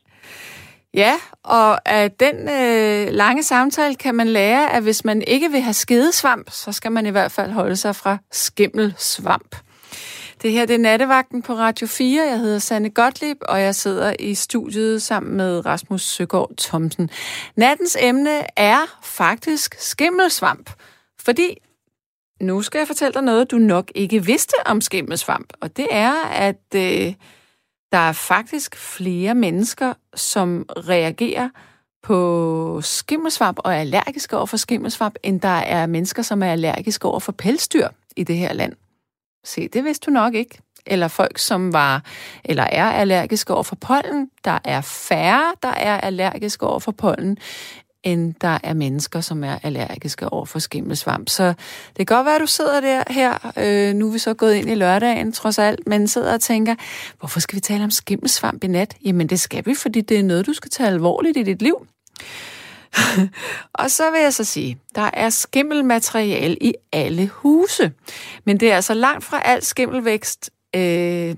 Ja, 0.97 1.15
og 1.43 1.89
af 1.89 2.11
den 2.11 2.49
øh, 2.49 3.13
lange 3.13 3.43
samtale 3.43 3.95
kan 3.95 4.15
man 4.15 4.29
lære, 4.29 4.73
at 4.73 4.83
hvis 4.83 5.05
man 5.05 5.23
ikke 5.23 5.51
vil 5.51 5.61
have 5.61 5.75
skedesvamp, 5.75 6.51
så 6.51 6.73
skal 6.73 6.93
man 6.93 7.07
i 7.07 7.11
hvert 7.11 7.33
fald 7.33 7.51
holde 7.51 7.77
sig 7.77 7.97
fra 7.97 8.19
skimmelsvamp. 8.33 9.57
Det 10.43 10.53
her 10.53 10.67
det 10.67 10.75
er 10.75 10.79
Nattevagten 10.79 11.43
på 11.43 11.55
Radio 11.55 11.87
4. 11.87 12.25
Jeg 12.25 12.39
hedder 12.39 12.59
Sanne 12.59 12.91
Gottlieb, 12.91 13.37
og 13.41 13.61
jeg 13.61 13.75
sidder 13.75 14.15
i 14.19 14.35
studiet 14.35 15.03
sammen 15.03 15.37
med 15.37 15.67
Rasmus 15.67 16.03
Søgaard 16.03 16.51
Thomsen. 16.59 17.11
Nattens 17.57 17.97
emne 18.01 18.59
er 18.59 18.99
faktisk 19.03 19.75
skimmelsvamp, 19.79 20.71
fordi 21.21 21.57
nu 22.41 22.63
skal 22.63 22.79
jeg 22.79 22.87
fortælle 22.87 23.15
dig 23.15 23.23
noget, 23.23 23.51
du 23.51 23.59
nok 23.59 23.93
ikke 23.95 24.25
vidste 24.25 24.55
om 24.67 24.81
skimmelsvamp, 24.81 25.53
og 25.61 25.77
det 25.77 25.87
er, 25.91 26.25
at... 26.25 26.75
Øh, 26.75 27.15
der 27.93 27.99
er 27.99 28.13
faktisk 28.13 28.77
flere 28.77 29.35
mennesker, 29.35 29.95
som 30.15 30.67
reagerer 30.71 31.49
på 32.03 32.81
skimmelsvamp 32.83 33.59
og 33.65 33.75
er 33.75 33.79
allergiske 33.79 34.37
over 34.37 34.47
for 34.47 34.57
skimmelsvamp, 34.57 35.15
end 35.23 35.41
der 35.41 35.49
er 35.49 35.87
mennesker, 35.87 36.23
som 36.23 36.43
er 36.43 36.53
allergiske 36.53 37.09
over 37.09 37.21
for 37.21 37.33
pelsdyr 37.33 37.89
i 38.17 38.25
det 38.25 38.37
her 38.37 38.53
land. 38.53 38.73
Se, 39.45 39.69
det 39.69 39.85
vidste 39.85 40.07
du 40.07 40.11
nok 40.11 40.35
ikke. 40.35 40.59
Eller 40.87 41.09
folk, 41.09 41.39
som 41.39 41.73
var 41.73 42.03
eller 42.45 42.63
er 42.63 42.85
allergiske 42.85 43.55
over 43.55 43.63
for 43.63 43.77
pollen. 43.77 44.31
Der 44.45 44.59
er 44.65 44.81
færre, 44.81 45.55
der 45.63 45.69
er 45.69 46.01
allergiske 46.01 46.67
over 46.67 46.79
for 46.79 46.93
pollen, 46.93 47.39
end 48.07 48.35
der 48.41 48.59
er 48.63 48.75
mennesker, 48.75 49.21
som 49.21 49.45
er 49.45 49.59
allergiske 49.63 50.29
over 50.29 50.45
for 50.45 50.59
skimmelsvamp. 50.59 51.29
Så 51.29 51.55
det 51.97 52.07
kan 52.07 52.17
godt 52.17 52.27
være, 52.27 52.35
at 52.35 52.41
du 52.41 52.47
sidder 52.47 52.81
der 52.81 53.03
her, 53.11 53.53
øh, 53.57 53.95
nu 53.95 54.09
er 54.09 54.13
vi 54.13 54.19
så 54.19 54.35
gået 54.35 54.55
ind 54.55 54.71
i 54.71 54.75
lørdagen 54.75 55.33
trods 55.33 55.59
alt, 55.59 55.87
men 55.87 56.09
sidder 56.09 56.35
og 56.35 56.41
tænker, 56.41 56.75
hvorfor 57.19 57.41
skal 57.41 57.57
vi 57.57 57.61
tale 57.61 57.85
om 57.85 57.91
skimmelsvamp 57.91 58.65
i 58.65 58.67
nat? 58.67 58.97
Jamen 59.05 59.27
det 59.27 59.41
skal 59.41 59.67
vi, 59.67 59.75
fordi 59.75 60.01
det 60.01 60.19
er 60.19 60.23
noget, 60.23 60.47
du 60.47 60.53
skal 60.53 60.71
tage 60.71 60.89
alvorligt 60.89 61.37
i 61.37 61.43
dit 61.43 61.63
liv. 61.63 61.87
og 63.81 63.91
så 63.91 64.11
vil 64.11 64.21
jeg 64.21 64.35
så 64.35 64.45
sige, 64.45 64.79
der 64.95 65.11
er 65.13 65.31
skimmelmateriale 65.31 66.57
i 66.61 66.75
alle 66.93 67.29
huse. 67.29 67.93
Men 68.45 68.61
det 68.61 68.73
er 68.73 68.77
altså 68.77 68.95
langt 68.95 69.25
fra 69.25 69.43
alt 69.45 69.65
skimmelvækst, 69.65 70.51
øh, 70.77 71.35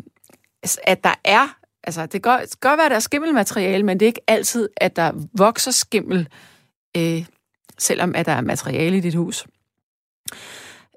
at 0.84 1.04
der 1.04 1.14
er 1.24 1.58
Altså, 1.88 2.02
det 2.02 2.10
kan 2.10 2.20
godt, 2.20 2.60
godt 2.60 2.78
være, 2.78 2.84
at 2.84 2.90
der 2.90 2.96
er 2.96 3.00
skimmelmateriale, 3.00 3.82
men 3.82 4.00
det 4.00 4.06
er 4.06 4.08
ikke 4.08 4.20
altid, 4.26 4.68
at 4.76 4.96
der 4.96 5.12
vokser 5.38 5.70
skimmel 5.70 6.28
øh, 6.96 7.24
selvom 7.78 8.14
at 8.14 8.26
der 8.26 8.32
er 8.32 8.40
materiale 8.40 8.96
i 8.96 9.00
dit 9.00 9.14
hus. 9.14 9.46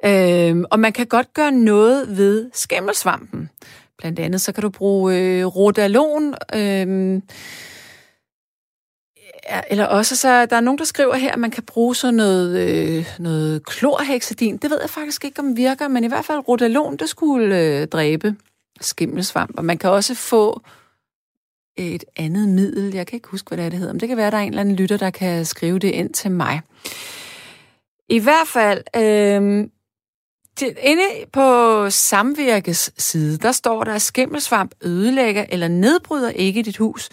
Øh, 0.05 0.63
og 0.71 0.79
man 0.79 0.93
kan 0.93 1.07
godt 1.07 1.33
gøre 1.33 1.51
noget 1.51 2.17
ved 2.17 2.49
skimmelsvampen. 2.53 3.49
Blandt 3.97 4.19
andet 4.19 4.41
så 4.41 4.51
kan 4.51 4.61
du 4.61 4.69
bruge 4.69 5.15
øh, 5.17 5.45
rodalon, 5.45 6.35
øh, 6.55 7.21
eller 9.69 9.85
også 9.85 10.15
så, 10.15 10.45
der 10.45 10.55
er 10.55 10.61
nogen, 10.61 10.77
der 10.77 10.83
skriver 10.85 11.15
her, 11.15 11.31
at 11.31 11.39
man 11.39 11.51
kan 11.51 11.63
bruge 11.63 11.95
sådan 11.95 12.13
noget, 12.13 12.59
øh, 12.59 13.05
noget 13.19 13.65
klorhexidin. 13.65 14.57
Det 14.57 14.69
ved 14.69 14.79
jeg 14.81 14.89
faktisk 14.89 15.25
ikke, 15.25 15.39
om 15.39 15.57
virker, 15.57 15.87
men 15.87 16.03
i 16.03 16.07
hvert 16.07 16.25
fald 16.25 16.47
rodalon, 16.47 16.97
det 16.97 17.09
skulle 17.09 17.59
øh, 17.59 17.87
dræbe 17.87 18.35
skimmelsvamp. 18.81 19.57
Og 19.57 19.65
man 19.65 19.77
kan 19.77 19.89
også 19.89 20.15
få 20.15 20.61
et 21.87 22.03
andet 22.15 22.49
middel. 22.49 22.93
Jeg 22.93 23.07
kan 23.07 23.17
ikke 23.17 23.27
huske, 23.27 23.47
hvad 23.47 23.57
det, 23.57 23.65
er, 23.65 23.69
det 23.69 23.79
hedder, 23.79 23.93
men 23.93 23.99
det 23.99 24.07
kan 24.07 24.17
være, 24.17 24.27
at 24.27 24.33
der 24.33 24.39
er 24.39 24.43
en 24.43 24.49
eller 24.49 24.61
anden 24.61 24.75
lytter, 24.75 24.97
der 24.97 25.09
kan 25.09 25.45
skrive 25.45 25.79
det 25.79 25.89
ind 25.89 26.13
til 26.13 26.31
mig. 26.31 26.61
I 28.09 28.19
hvert 28.19 28.47
fald, 28.47 28.83
øh, 28.95 29.67
til, 30.55 30.75
inde 30.81 31.03
på 31.33 31.89
Samvirkes 31.89 32.93
side, 32.97 33.37
der 33.37 33.51
står 33.51 33.83
der, 33.83 33.93
at 33.93 34.01
skimmelsvamp 34.01 34.75
ødelægger 34.81 35.45
eller 35.49 35.67
nedbryder 35.67 36.29
ikke 36.29 36.63
dit 36.63 36.77
hus, 36.77 37.09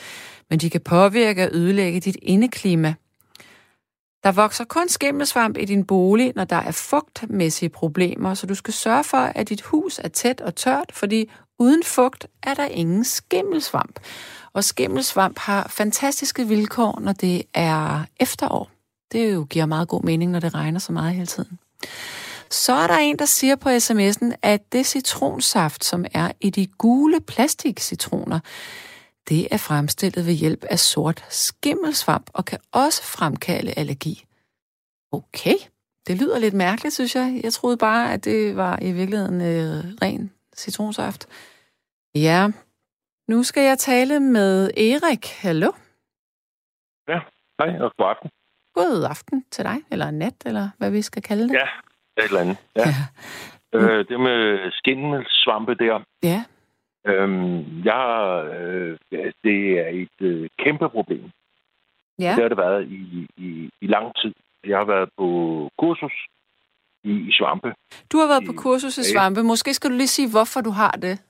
men 0.51 0.59
de 0.59 0.71
kan 0.71 0.81
påvirke 0.81 1.45
og 1.45 1.51
ødelægge 1.53 2.01
dit 2.01 2.17
indeklima. 2.23 2.95
Der 4.23 4.33
vokser 4.33 4.65
kun 4.65 4.89
skimmelsvamp 4.89 5.57
i 5.57 5.65
din 5.65 5.85
bolig, 5.85 6.33
når 6.37 6.45
der 6.45 6.57
er 6.57 6.71
fugtmæssige 6.71 7.69
problemer, 7.69 8.35
så 8.35 8.47
du 8.47 8.55
skal 8.55 8.75
sørge 8.75 9.05
for, 9.05 9.19
at 9.19 9.49
dit 9.49 9.63
hus 9.63 10.01
er 10.05 10.09
tæt 10.09 10.41
og 10.41 10.55
tørt, 10.55 10.93
fordi 10.93 11.31
uden 11.59 11.83
fugt 11.83 12.27
er 12.43 12.55
der 12.55 12.65
ingen 12.65 13.05
skimmelsvamp. 13.05 14.01
Og 14.53 14.65
skimmelsvamp 14.65 15.39
har 15.39 15.69
fantastiske 15.69 16.49
vilkår, 16.49 17.01
når 17.01 17.13
det 17.13 17.43
er 17.55 18.05
efterår. 18.21 18.71
Det 19.13 19.35
jo 19.35 19.47
giver 19.51 19.67
meget 19.67 19.89
god 19.89 20.03
mening, 20.03 20.31
når 20.31 20.41
det 20.41 20.55
regner 20.55 20.81
så 20.81 20.93
meget 20.93 21.15
hele 21.15 21.27
tiden. 21.27 21.59
Så 22.51 22.73
er 22.73 22.87
der 22.87 22.97
en, 22.97 23.19
der 23.19 23.25
siger 23.25 23.57
på 23.57 23.69
sms'en, 23.69 24.33
at 24.43 24.73
det 24.73 24.87
citronsaft, 24.87 25.85
som 25.85 26.05
er 26.15 26.33
i 26.41 26.51
de 26.51 26.67
gule 26.67 27.21
plastikcitroner, 27.21 28.41
det 29.29 29.49
er 29.51 29.57
fremstillet 29.57 30.27
ved 30.27 30.35
hjælp 30.35 30.65
af 30.65 30.79
sort 30.79 31.25
skimmelsvamp 31.31 32.31
og 32.33 32.45
kan 32.45 32.59
også 32.73 33.03
fremkalde 33.03 33.73
allergi. 33.77 34.25
Okay, 35.13 35.55
det 36.07 36.17
lyder 36.17 36.39
lidt 36.39 36.55
mærkeligt, 36.55 36.95
synes 36.95 37.15
jeg. 37.15 37.41
Jeg 37.45 37.53
troede 37.53 37.77
bare, 37.77 38.13
at 38.13 38.25
det 38.25 38.57
var 38.57 38.79
i 38.83 38.93
virkeligheden 38.93 39.41
øh, 39.41 39.85
ren 40.03 40.31
citronsaft. 40.57 41.27
Ja, 42.15 42.49
nu 43.29 43.43
skal 43.43 43.63
jeg 43.63 43.79
tale 43.79 44.21
med 44.21 44.71
Erik. 44.77 45.27
Hallo? 45.43 45.71
Ja, 47.09 47.21
hej 47.59 47.81
og 47.81 47.93
god 47.97 48.07
aften. 48.07 48.31
God 48.75 49.05
aften 49.11 49.45
til 49.51 49.65
dig, 49.65 49.77
eller 49.91 50.11
nat, 50.11 50.35
eller 50.47 50.69
hvad 50.79 50.91
vi 50.91 51.03
skal 51.03 51.23
kalde 51.23 51.49
det. 51.49 51.55
Ja, 51.55 51.69
et 52.19 52.25
eller 52.25 52.41
andet. 52.41 52.57
Ja. 52.77 52.89
ja. 53.73 53.79
Øh, 53.79 54.09
det 54.09 54.21
med 54.21 54.71
skimmelsvampe 54.73 55.75
der. 55.75 56.05
Ja. 56.23 56.45
Øhm, 57.07 57.85
jeg, 57.85 58.05
øh, 58.59 58.99
det 59.45 59.79
er 59.79 59.89
et 59.89 60.19
øh, 60.21 60.49
kæmpe 60.59 60.89
problem. 60.89 61.31
Ja. 62.19 62.33
Det 62.35 62.43
har 62.43 62.49
det 62.49 62.59
været 62.59 62.89
i, 62.89 63.27
i, 63.37 63.71
i 63.81 63.87
lang 63.87 64.07
tid. 64.17 64.35
Jeg 64.67 64.79
har 64.79 64.85
været 64.85 65.09
på 65.19 65.27
kursus 65.79 66.13
i, 67.05 67.11
i 67.11 67.33
svampe. 67.33 67.75
Du 68.13 68.19
har 68.19 68.27
været 68.27 68.43
I, 68.43 68.47
på 68.47 68.53
kursus 68.53 68.99
i 68.99 69.05
svampe. 69.13 69.43
Måske 69.43 69.75
skal 69.75 69.91
du 69.91 69.97
lige 69.97 70.09
sige, 70.09 70.31
hvorfor 70.31 70.61
du 70.61 70.71
har 70.71 70.91
det. 70.91 71.23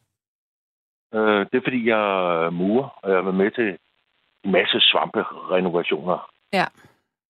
Øh, 1.14 1.46
det 1.50 1.54
er, 1.54 1.64
fordi 1.64 1.86
jeg 1.86 2.00
er 2.46 2.50
murer, 2.50 2.88
og 3.02 3.10
jeg 3.10 3.16
har 3.16 3.22
været 3.22 3.36
med 3.36 3.50
til 3.50 3.78
en 4.44 4.52
masse 4.52 4.80
svamperenovationer 4.80 6.30
ja. 6.52 6.66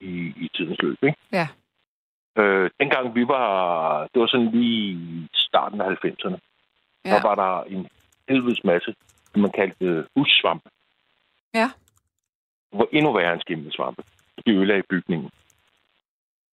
i, 0.01 0.12
i 0.37 0.51
tidens 0.55 0.83
løb. 0.83 1.03
Ikke? 1.03 1.18
Ja. 1.33 1.49
Øh, 2.39 2.70
dengang 2.81 3.14
vi 3.14 3.29
var, 3.29 3.49
det 4.14 4.20
var 4.20 4.26
sådan 4.26 4.51
lige 4.51 5.29
starten 5.35 5.81
af 5.81 5.91
90'erne, 5.91 6.39
ja. 7.05 7.11
der 7.11 7.22
var 7.22 7.35
der 7.35 7.62
en 7.62 7.89
helvedes 8.29 8.64
masse, 8.64 8.95
som 9.33 9.41
man 9.43 9.53
kaldte 9.53 10.07
hussvampe. 10.16 10.70
Ja. 11.55 11.68
Det 12.70 12.79
var 12.79 12.89
endnu 12.93 13.12
værre 13.12 13.33
end 13.33 13.41
skimmelsvampe. 13.41 14.03
De 14.47 14.51
ødelagde 14.51 14.83
bygningen. 14.91 15.31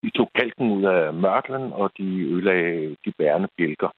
De 0.04 0.10
tog 0.10 0.32
kalken 0.36 0.72
ud 0.72 0.84
af 0.84 1.14
mørklen, 1.14 1.74
og 1.74 1.92
de 1.98 2.04
ødelagde 2.04 2.96
de 3.06 3.12
bærende 3.18 3.48
bjælker. 3.58 3.90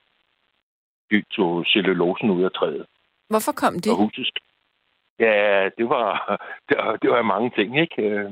De 1.12 1.24
tog 1.32 1.66
cellulosen 1.66 2.30
ud 2.30 2.44
af 2.44 2.52
træet. 2.52 2.86
Hvorfor 3.30 3.52
kom 3.52 3.80
de? 3.80 3.92
Og 3.92 3.98
huset. 3.98 4.40
Ja, 5.20 5.70
det 5.78 5.90
var, 5.90 6.10
det 6.70 6.78
var, 6.78 6.96
det 6.96 7.10
var 7.10 7.22
mange 7.22 7.50
ting, 7.58 7.80
ikke? 7.80 8.02
Øh, 8.02 8.32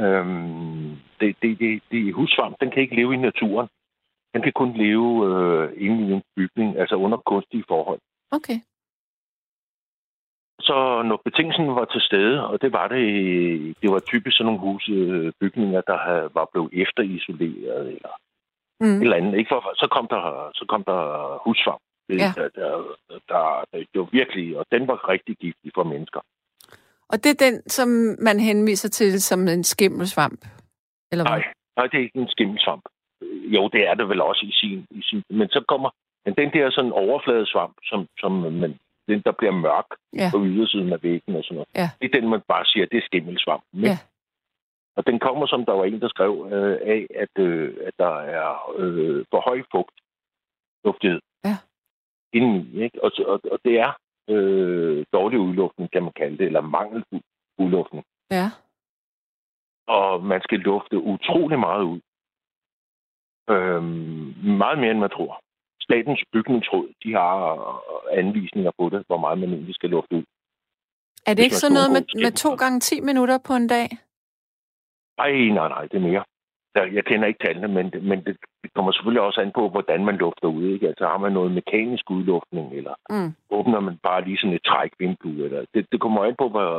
øhm, 0.00 0.90
det, 1.20 1.36
det, 1.42 1.58
det, 1.58 1.82
det 1.90 2.14
husvarm, 2.14 2.54
den 2.60 2.70
kan 2.70 2.82
ikke 2.82 2.96
leve 2.96 3.14
i 3.14 3.16
naturen. 3.16 3.68
Den 4.34 4.42
kan 4.42 4.52
kun 4.52 4.72
leve 4.76 5.10
øh, 5.28 5.72
inde 5.84 6.08
i 6.08 6.12
en 6.12 6.22
bygning, 6.36 6.78
altså 6.78 6.96
under 6.96 7.18
kunstige 7.18 7.64
forhold. 7.68 8.00
Okay. 8.30 8.58
Så 10.60 11.02
når 11.02 11.20
betingelsen 11.24 11.66
var 11.66 11.84
til 11.84 12.00
stede, 12.00 12.46
og 12.46 12.62
det 12.62 12.72
var 12.72 12.88
det, 12.88 13.06
det 13.82 13.90
var 13.90 13.98
typisk 13.98 14.36
sådan 14.36 14.46
nogle 14.46 14.60
husbygninger, 14.60 15.80
der 15.80 16.28
var 16.34 16.48
blevet 16.52 16.70
efterisoleret, 16.72 17.86
eller 17.88 18.14
Mm. 18.80 19.00
eller 19.02 19.16
andet. 19.16 19.38
Ikke 19.38 19.48
for, 19.48 19.72
så 19.82 19.86
kom 19.90 20.06
der, 20.08 20.50
så 20.54 20.64
kom 20.68 20.84
der 20.84 21.00
husvarm. 21.44 21.83
Det, 22.08 22.16
Ja. 22.18 22.32
der, 22.36 22.48
der, 22.48 22.70
der, 23.08 23.64
der, 23.94 23.98
var 24.00 24.08
virkelig, 24.12 24.58
og 24.58 24.66
den 24.72 24.88
var 24.88 25.08
rigtig 25.08 25.36
giftig 25.36 25.70
for 25.74 25.84
mennesker. 25.84 26.20
Og 27.08 27.24
det 27.24 27.30
er 27.30 27.50
den, 27.50 27.68
som 27.68 27.88
man 28.18 28.40
henviser 28.40 28.88
til 28.88 29.22
som 29.22 29.48
en 29.48 29.64
skimmelsvamp? 29.64 30.40
Eller 31.12 31.24
hvad? 31.24 31.30
Nej, 31.38 31.44
nej, 31.76 31.86
det 31.86 31.98
er 31.98 32.02
ikke 32.02 32.18
en 32.18 32.28
skimmelsvamp. 32.28 32.84
Jo, 33.56 33.68
det 33.68 33.88
er 33.88 33.94
det 33.94 34.08
vel 34.08 34.20
også 34.20 34.46
i 34.46 34.52
sin, 34.52 34.86
i 34.90 35.02
sin 35.02 35.22
men 35.30 35.48
så 35.48 35.64
kommer 35.68 35.90
men 36.26 36.34
den 36.34 36.52
der 36.52 36.70
sådan 36.70 36.92
overfladesvamp, 36.92 37.76
som, 37.82 38.06
som 38.18 38.32
man, 38.32 38.78
den, 39.08 39.22
der 39.26 39.32
bliver 39.32 39.52
mørk 39.52 39.84
Ja. 40.16 40.28
på 40.32 40.44
ydersiden 40.44 40.92
af 40.92 41.02
væggen 41.02 41.36
og 41.36 41.44
sådan 41.44 41.54
noget. 41.54 41.68
Ja. 41.74 41.90
Det 42.00 42.06
er 42.14 42.20
den, 42.20 42.30
man 42.30 42.40
bare 42.48 42.64
siger, 42.64 42.86
det 42.86 42.98
er 42.98 43.06
skimmelsvamp. 43.06 43.62
Ja. 43.74 43.98
Og 44.96 45.06
den 45.06 45.18
kommer, 45.18 45.46
som 45.46 45.64
der 45.64 45.72
var 45.72 45.84
en, 45.84 46.00
der 46.00 46.08
skrev, 46.08 46.48
øh, 46.52 46.78
af, 46.94 47.06
at, 47.14 47.42
øh, 47.44 47.74
at 47.86 47.92
der 47.98 48.14
er 48.20 48.72
øh, 48.78 49.24
for 49.30 49.40
høj 49.48 49.62
fugt, 49.72 49.94
luftighed 50.84 51.20
Ja. 51.20 51.33
Indeni. 52.34 52.82
Ikke? 52.84 53.04
Og, 53.04 53.10
og, 53.26 53.40
og 53.52 53.58
det 53.64 53.74
er 53.78 53.92
øh, 54.28 55.04
dårlig 55.12 55.38
udluftning, 55.38 55.90
kan 55.90 56.02
man 56.02 56.12
kalde 56.16 56.38
det, 56.38 56.46
eller 56.46 56.60
mangelfuld 56.60 57.22
udluftning. 57.58 58.04
Ja. 58.30 58.50
Og 59.86 60.24
man 60.24 60.40
skal 60.42 60.58
lufte 60.58 60.98
utrolig 60.98 61.58
meget 61.58 61.82
ud. 61.82 62.00
Øhm, 63.50 64.34
meget 64.62 64.78
mere, 64.78 64.90
end 64.90 64.98
man 64.98 65.10
tror. 65.10 65.40
Statens 65.80 66.24
bygningsråd, 66.32 66.88
de 67.04 67.12
har 67.12 67.34
anvisninger 68.12 68.70
på 68.78 68.88
det, 68.88 69.04
hvor 69.06 69.16
meget 69.16 69.38
man 69.38 69.48
egentlig 69.48 69.74
skal 69.74 69.90
lufte 69.90 70.16
ud. 70.16 70.24
Er 71.26 71.34
det 71.34 71.42
ikke 71.42 71.56
sådan 71.56 71.74
noget 71.74 71.90
med, 71.92 72.22
med 72.24 72.32
to 72.32 72.54
gange 72.54 72.80
10 72.80 73.00
minutter 73.00 73.38
på 73.46 73.52
en 73.54 73.68
dag? 73.68 73.88
Ej, 75.18 75.32
nej, 75.32 75.68
nej, 75.68 75.82
det 75.82 75.96
er 75.96 76.06
mere. 76.10 76.24
Jeg, 76.74 76.94
jeg 76.94 77.04
kender 77.04 77.26
ikke 77.28 77.44
tallene, 77.44 77.68
men, 77.68 77.86
men 78.08 78.24
det, 78.24 78.36
kommer 78.74 78.92
selvfølgelig 78.92 79.22
også 79.22 79.40
an 79.40 79.52
på, 79.54 79.68
hvordan 79.68 80.04
man 80.04 80.16
lufter 80.16 80.48
ud. 80.48 80.64
Ikke? 80.64 80.88
Altså 80.88 81.06
har 81.06 81.18
man 81.18 81.32
noget 81.32 81.50
mekanisk 81.52 82.10
udluftning, 82.10 82.72
eller 82.74 82.94
Mm. 83.10 83.34
åbner 83.50 83.80
man 83.80 83.98
bare 84.02 84.24
lige 84.24 84.38
sådan 84.38 84.54
et 84.56 84.64
trækvindue. 84.66 85.44
Eller, 85.44 85.64
det, 85.74 85.86
det 85.92 86.00
kommer 86.00 86.24
an 86.24 86.34
på, 86.38 86.48
hvor, 86.48 86.70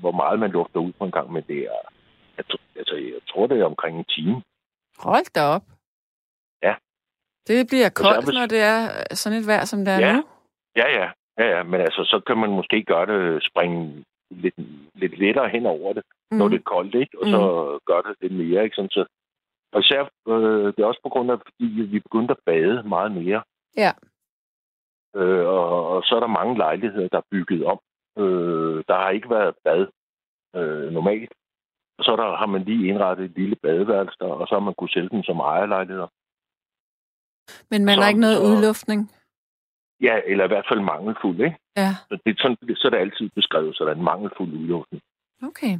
hvor 0.00 0.12
meget 0.12 0.38
man 0.40 0.50
lufter 0.50 0.80
ud 0.80 0.92
på 0.98 1.04
en 1.04 1.10
gang, 1.10 1.32
men 1.32 1.42
det 1.48 1.58
er, 1.58 1.78
jeg, 2.36 2.44
altså, 2.76 2.96
jeg 2.96 3.20
tror, 3.30 3.46
det 3.46 3.60
er 3.60 3.64
omkring 3.64 3.98
en 3.98 4.04
time. 4.04 4.42
Hold 4.98 5.34
da 5.34 5.42
op. 5.42 5.62
Ja. 6.62 6.74
Det 7.46 7.66
bliver 7.68 7.88
koldt, 7.88 8.24
hvis- 8.24 8.34
når 8.38 8.46
det 8.46 8.60
er 8.72 8.78
sådan 9.14 9.38
et 9.38 9.46
vejr, 9.46 9.64
som 9.64 9.78
det 9.84 9.94
er 9.94 9.98
Ja. 9.98 10.12
nu. 10.16 10.22
Ja, 10.76 10.86
ja, 10.98 11.06
ja, 11.38 11.56
ja, 11.56 11.62
men 11.62 11.80
altså, 11.80 12.04
så 12.04 12.20
kan 12.26 12.36
man 12.38 12.50
måske 12.50 12.82
gøre 12.82 13.06
det, 13.12 13.44
springe 13.50 14.04
lidt, 14.30 14.54
lidt 14.94 15.18
lettere 15.18 15.48
hen 15.48 15.66
over 15.66 15.92
det, 15.92 16.02
mm. 16.30 16.38
når 16.38 16.48
det 16.48 16.56
er 16.58 16.70
koldt, 16.74 16.94
ikke? 16.94 17.18
Og 17.20 17.26
så 17.26 17.40
gør 17.86 18.00
det 18.00 18.16
lidt 18.20 18.32
mere, 18.32 18.64
ikke? 18.64 18.74
Sådan, 18.76 18.90
så, 18.90 19.04
og 19.72 19.80
især, 19.80 20.02
øh, 20.28 20.66
det 20.74 20.78
er 20.82 20.86
også 20.86 21.00
på 21.02 21.08
grund 21.08 21.30
af, 21.30 21.38
fordi 21.40 21.64
vi 21.92 21.98
begyndte 22.00 22.32
at 22.32 22.44
bade 22.46 22.82
meget 22.82 23.12
mere. 23.12 23.42
Ja. 23.76 23.92
Øh, 25.16 25.46
og, 25.46 25.88
og 25.88 26.02
så 26.04 26.16
er 26.16 26.20
der 26.20 26.26
mange 26.26 26.56
lejligheder, 26.56 27.08
der 27.08 27.18
er 27.18 27.28
bygget 27.30 27.64
om. 27.64 27.78
Øh, 28.18 28.84
der 28.88 28.94
har 28.94 29.10
ikke 29.10 29.30
været 29.30 29.54
bad 29.64 29.86
øh, 30.56 30.92
normalt. 30.92 31.32
Og 31.98 32.04
så 32.04 32.12
er 32.12 32.16
der, 32.16 32.36
har 32.36 32.46
man 32.46 32.62
lige 32.64 32.88
indrettet 32.88 33.24
et 33.24 33.36
lille 33.36 33.56
badeværelse 33.56 34.16
der, 34.20 34.26
og 34.26 34.48
så 34.48 34.54
har 34.54 34.60
man 34.60 34.74
kunne 34.78 34.90
sælge 34.90 35.08
dem 35.08 35.22
som 35.22 35.38
ejerlejligheder. 35.40 36.08
Men 37.70 37.84
man 37.84 37.94
Så- 37.94 38.00
har 38.02 38.08
ikke 38.08 38.20
noget 38.20 38.36
så- 38.36 38.42
udluftning. 38.44 39.10
Ja, 40.00 40.20
eller 40.26 40.44
i 40.44 40.48
hvert 40.48 40.66
fald 40.70 40.80
mangelfuld, 40.80 41.40
ikke? 41.40 41.58
Ja, 41.76 41.90
Så, 42.08 42.18
det, 42.24 42.30
er 42.30 42.34
sådan, 42.42 42.76
så 42.76 42.88
er 42.88 42.90
det 42.90 42.98
altid 42.98 43.30
beskrevet, 43.34 43.76
så 43.76 43.84
der 43.84 43.90
er 43.90 43.94
en 43.94 44.02
mangelfuld 44.12 44.52
udluftning. 44.52 45.02
okay. 45.42 45.78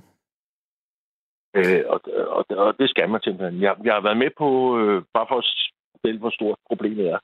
Øh, 1.56 1.84
og, 1.86 2.00
og, 2.36 2.44
og 2.50 2.78
det 2.78 2.90
skal 2.90 3.08
man 3.10 3.20
simpelthen. 3.22 3.62
Jeg, 3.62 3.76
jeg 3.84 3.94
har 3.94 4.00
været 4.00 4.16
med 4.16 4.30
på, 4.38 4.78
øh, 4.78 5.02
bare 5.14 5.26
for 5.28 5.38
at 5.38 5.46
fortælle, 5.92 6.20
hvor 6.20 6.30
stort 6.30 6.58
problemet 6.66 7.06
er. 7.08 7.18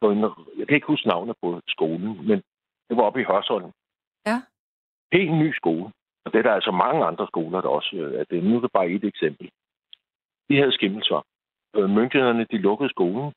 På 0.00 0.10
en, 0.10 0.20
jeg 0.58 0.66
kan 0.66 0.74
ikke 0.74 0.86
huske 0.86 1.08
navnet 1.08 1.36
på 1.42 1.60
skolen, 1.68 2.26
men 2.28 2.38
det 2.88 2.96
var 2.96 3.02
oppe 3.02 3.20
i 3.20 3.24
Hørsholm. 3.24 3.70
Ja. 4.26 4.42
Helt 5.12 5.32
ny 5.32 5.52
skole. 5.54 5.92
Og 6.24 6.32
det 6.32 6.38
er 6.38 6.42
der 6.42 6.52
altså 6.52 6.70
mange 6.70 7.04
andre 7.04 7.26
skoler, 7.26 7.60
der 7.60 7.68
også 7.68 7.96
øh, 7.96 8.20
er 8.20 8.24
det. 8.24 8.44
Nu 8.44 8.56
er 8.56 8.60
det 8.60 8.72
bare 8.72 8.90
et 8.90 9.04
eksempel. 9.04 9.50
De 10.48 10.56
havde 10.56 10.72
skimmelsvamp. 10.72 11.26
Øh, 11.76 11.90
myndighederne, 11.90 12.46
de 12.50 12.58
lukkede 12.58 12.90
skolen. 12.90 13.32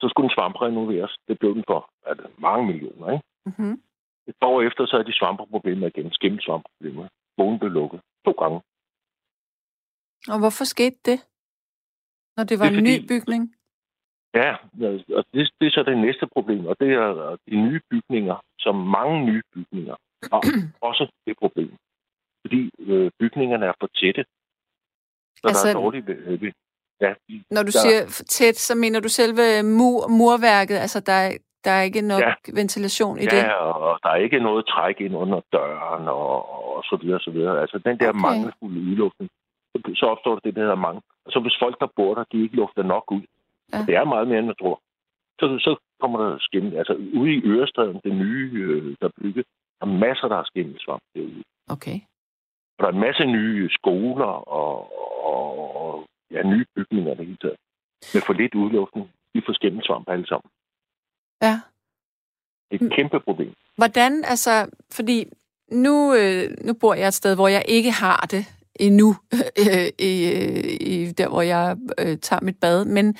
Så 0.00 0.08
skulle 0.08 0.28
den 0.28 0.34
svamprenoveres. 0.36 1.16
Det 1.28 1.38
blev 1.38 1.54
den 1.54 1.64
for 1.66 1.90
altså, 2.06 2.26
mange 2.38 2.66
millioner, 2.66 3.12
ikke? 3.12 3.24
Mm-hmm. 3.46 3.82
Et 4.26 4.34
år 4.42 4.62
efter, 4.62 4.86
så 4.86 4.96
er 4.96 5.02
de 5.02 5.12
svampeproblemer 5.12 5.86
igen. 5.86 6.12
Skimmelsvampeproblemer. 6.12 7.08
Skolen 7.34 7.58
blev 7.58 7.70
lukket. 7.70 8.00
To 8.24 8.32
gange. 8.32 8.60
Og 10.28 10.38
hvorfor 10.38 10.64
skete 10.64 10.96
det? 11.04 11.18
Når 12.36 12.44
det 12.44 12.58
var 12.58 12.68
Det 12.68 12.78
en 12.78 12.84
ny 12.84 12.94
fordi- 13.00 13.08
bygning? 13.08 13.54
Ja, 14.34 14.50
og 15.18 15.24
det, 15.32 15.50
det 15.60 15.66
er 15.66 15.70
så 15.70 15.82
det 15.86 15.98
næste 15.98 16.26
problem, 16.32 16.66
og 16.66 16.76
det 16.80 16.92
er 16.92 17.36
de 17.50 17.56
nye 17.56 17.80
bygninger, 17.90 18.36
som 18.58 18.74
mange 18.76 19.24
nye 19.26 19.42
bygninger 19.54 19.96
har 20.32 20.40
også 20.88 21.12
det 21.26 21.36
problem. 21.38 21.72
Fordi 22.44 22.70
øh, 22.78 23.10
bygningerne 23.20 23.66
er 23.66 23.72
for 23.80 23.86
tætte. 23.86 24.22
Så 25.36 25.42
altså, 25.44 25.44
der 25.44 25.48
Altså- 25.48 25.68
er 25.68 25.72
dårligt 25.72 26.06
ved, 26.06 26.38
ved 26.38 26.52
ja, 27.00 27.14
de- 27.28 27.44
Når 27.50 27.62
du 27.62 27.72
der, 27.76 27.80
siger 27.84 28.24
tæt, 28.28 28.56
så 28.56 28.74
mener 28.74 29.00
du 29.00 29.08
selve 29.08 29.62
mur, 29.62 30.08
murværket? 30.08 30.76
Altså, 30.84 31.00
der 31.00 31.12
er, 31.12 31.30
der 31.64 31.70
er 31.70 31.82
ikke 31.82 32.00
nok 32.02 32.20
Ja. 32.22 32.34
ventilation 32.54 33.18
i 33.18 33.24
det? 33.24 33.32
Ja, 33.48 33.52
og 33.52 33.98
der 34.02 34.08
er 34.08 34.16
ikke 34.16 34.38
noget 34.38 34.66
træk 34.66 35.00
ind 35.00 35.16
under 35.16 35.40
døren, 35.52 36.08
og, 36.08 36.48
og 36.76 36.82
så 36.84 36.96
videre, 37.02 37.20
så 37.20 37.30
videre. 37.30 37.60
Altså 37.60 37.78
den 37.78 37.98
der 38.00 38.08
okay. 38.08 38.20
mangelfulde 38.20 38.80
udluftning, 38.90 39.30
så- 39.94 40.06
opstår 40.06 40.34
der 40.34 40.40
det, 40.44 40.54
der 40.54 40.60
hedder 40.60 40.74
mangel. 40.86 41.02
Og 41.24 41.32
så 41.32 41.40
hvis 41.40 41.56
folk, 41.62 41.80
der 41.80 41.86
bor 41.96 42.14
der, 42.14 42.24
de 42.32 42.42
ikke 42.42 42.56
lufter 42.56 42.82
nok 42.82 43.10
ud, 43.12 43.22
Ja. 43.72 43.80
og 43.80 43.86
det 43.86 43.94
er 43.96 44.04
meget 44.04 44.28
mere, 44.28 44.38
end 44.38 44.46
man 44.46 44.60
tror, 44.62 44.80
så, 45.40 45.46
så 45.66 45.76
kommer 46.00 46.18
der 46.24 46.36
skimmel. 46.40 46.76
Altså 46.76 46.94
ude 47.20 47.32
i 47.34 47.42
Ørestaden, 47.44 48.00
det 48.04 48.12
nye, 48.14 48.50
øh, 48.54 48.96
der 49.00 49.06
er 49.06 49.12
bygget, 49.22 49.46
der 49.80 49.86
er 49.86 49.90
masser, 49.90 50.28
der 50.28 50.36
har 50.36 50.44
skimmelsvamp 50.44 51.02
derude. 51.14 51.42
Okay. 51.68 51.98
Og 52.78 52.78
der 52.78 52.86
er 52.86 52.92
en 52.92 53.00
masse 53.00 53.24
nye 53.24 53.70
skoler 53.78 54.32
og, 54.60 54.72
og, 55.24 55.74
og 55.74 56.06
ja, 56.30 56.42
nye 56.42 56.66
bygninger 56.76 57.14
det 57.14 57.26
hele 57.26 57.38
taget. 57.42 57.56
Med 58.14 58.22
for 58.26 58.32
lidt 58.32 58.54
udluftning. 58.54 59.10
De 59.34 59.42
får 59.46 59.52
skimmelsvamp 59.52 60.08
alle 60.08 60.26
sammen. 60.26 60.50
Ja. 61.42 61.54
Det 62.70 62.82
er 62.82 62.86
et 62.86 62.92
kæmpe 62.92 63.20
problem. 63.20 63.54
Hvordan, 63.76 64.24
altså, 64.24 64.50
fordi 64.92 65.24
nu, 65.72 66.14
øh, 66.14 66.44
nu 66.66 66.72
bor 66.80 66.94
jeg 66.94 67.08
et 67.08 67.14
sted, 67.14 67.34
hvor 67.34 67.48
jeg 67.48 67.64
ikke 67.68 67.90
har 67.90 68.26
det 68.30 68.44
endnu, 68.86 69.14
øh, 69.62 69.86
i, 69.98 70.12
øh, 70.36 70.64
i, 70.80 71.12
der 71.18 71.28
hvor 71.28 71.42
jeg 71.42 71.76
øh, 71.98 72.16
tager 72.18 72.40
mit 72.42 72.56
bad, 72.60 72.84
men, 72.84 73.16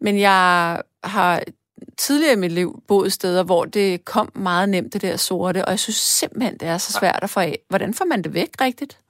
men 0.00 0.20
jeg 0.20 0.82
har 1.04 1.42
tidligere 1.96 2.32
i 2.36 2.40
mit 2.40 2.52
liv 2.52 2.82
boet 2.88 3.12
steder, 3.12 3.44
hvor 3.44 3.64
det 3.64 4.04
kom 4.04 4.28
meget 4.34 4.68
nemt, 4.68 4.92
det 4.92 5.02
der 5.02 5.16
sorte, 5.16 5.64
og 5.64 5.70
jeg 5.70 5.78
synes 5.78 5.96
simpelthen, 5.96 6.54
det 6.58 6.68
er 6.68 6.78
så 6.78 6.92
svært 7.00 7.18
at 7.22 7.30
få 7.30 7.40
af. 7.40 7.58
Hvordan 7.68 7.94
får 7.94 8.04
man 8.04 8.22
det 8.22 8.34
væk 8.34 8.48
rigtigt? 8.60 9.00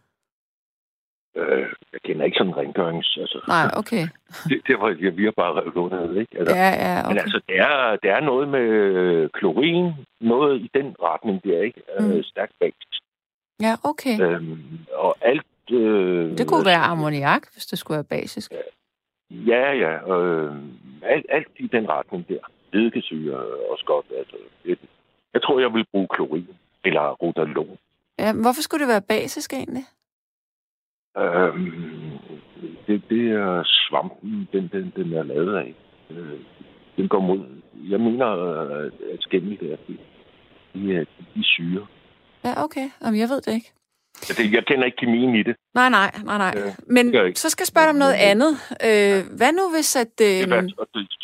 Øh, 1.36 1.66
jeg 1.92 2.00
kender 2.04 2.24
ikke 2.24 2.36
sådan 2.36 2.52
en 2.52 2.56
rengørings... 2.56 3.18
Altså, 3.20 3.38
Nej, 3.48 3.70
okay. 3.80 4.04
det, 4.50 4.58
det 4.66 4.76
var, 4.80 5.12
vi 5.20 5.24
har 5.24 5.34
bare 5.36 5.52
revet 5.60 5.92
ned, 5.92 6.20
ikke? 6.20 6.38
Altså, 6.38 6.54
Ja, 6.56 6.68
ja, 6.86 7.02
Men 7.02 7.10
okay. 7.10 7.20
altså, 7.22 7.40
det 7.48 7.56
er, 7.58 7.96
det 8.02 8.10
er 8.10 8.20
noget 8.20 8.48
med 8.48 8.66
klorin, 9.28 9.92
noget 10.20 10.60
i 10.60 10.70
den 10.74 10.96
retning, 11.02 11.42
det 11.44 11.56
er 11.58 11.62
ikke 11.62 11.82
Mm. 12.00 12.12
øh, 12.12 12.24
stærkt 12.24 12.52
basisk. 12.60 13.00
Ja, 13.60 13.72
okay. 13.90 14.20
Øhm, 14.20 14.78
og 14.92 15.16
alt... 15.20 15.46
Øh, 15.70 16.38
Det 16.38 16.48
kunne 16.48 16.66
være 16.66 16.84
ammoniak, 16.84 17.42
hvis 17.52 17.66
det 17.66 17.78
skulle 17.78 17.96
være 17.96 18.20
basisk. 18.20 18.52
Ja, 19.30 19.72
ja. 19.72 20.18
Øh, 20.18 20.54
alt, 21.02 21.26
alt 21.28 21.48
i 21.56 21.66
den 21.66 21.88
retning 21.88 22.28
der. 22.28 22.38
Eddikesyre 22.72 23.36
også 23.70 23.84
godt. 23.86 24.06
Altså, 24.18 24.36
det, 24.64 24.78
jeg 25.34 25.42
tror, 25.42 25.60
jeg 25.60 25.74
vil 25.74 25.86
bruge 25.92 26.08
klorin 26.10 26.48
eller 26.84 27.10
rotalon. 27.10 27.78
Ja, 28.18 28.32
hvorfor 28.32 28.62
skulle 28.62 28.80
det 28.84 28.88
være 28.88 29.02
basisk 29.08 29.52
egentlig? 29.52 29.84
Øhm, 31.18 32.18
det, 32.86 33.02
det 33.10 33.30
er 33.30 33.62
svampen, 33.64 34.48
den, 34.52 34.68
den, 34.72 34.92
den 34.96 35.12
er 35.12 35.22
lavet 35.22 35.56
af. 35.56 35.74
Øh, 36.10 36.40
den 36.96 37.08
går 37.08 37.20
mod... 37.20 37.40
Jeg 37.74 38.00
mener, 38.00 38.28
øh, 38.28 38.86
at 38.86 39.20
skimmel 39.20 39.58
der, 39.60 39.76
de, 39.88 39.98
de, 40.74 41.06
de 41.34 41.44
syre. 41.44 41.86
Ja, 42.44 42.64
okay. 42.64 42.90
Jamen, 43.02 43.20
jeg 43.20 43.28
ved 43.28 43.40
det 43.40 43.54
ikke. 43.54 43.72
Jeg 44.56 44.64
kender 44.66 44.84
ikke 44.84 44.96
kemien 44.96 45.34
i 45.34 45.42
det. 45.42 45.56
Nej, 45.74 45.88
nej, 45.88 46.10
nej, 46.24 46.38
nej. 46.38 46.52
Ja, 46.56 46.74
Men 46.96 47.04
så 47.34 47.50
skal 47.50 47.62
jeg 47.62 47.66
spørge 47.72 47.86
dig 47.86 47.94
om 47.96 48.02
noget 48.04 48.18
andet. 48.30 48.52
Øh, 48.88 49.20
hvad 49.38 49.52
nu 49.58 49.64
hvis 49.74 49.96
at... 50.04 50.14
Øh, 50.28 50.38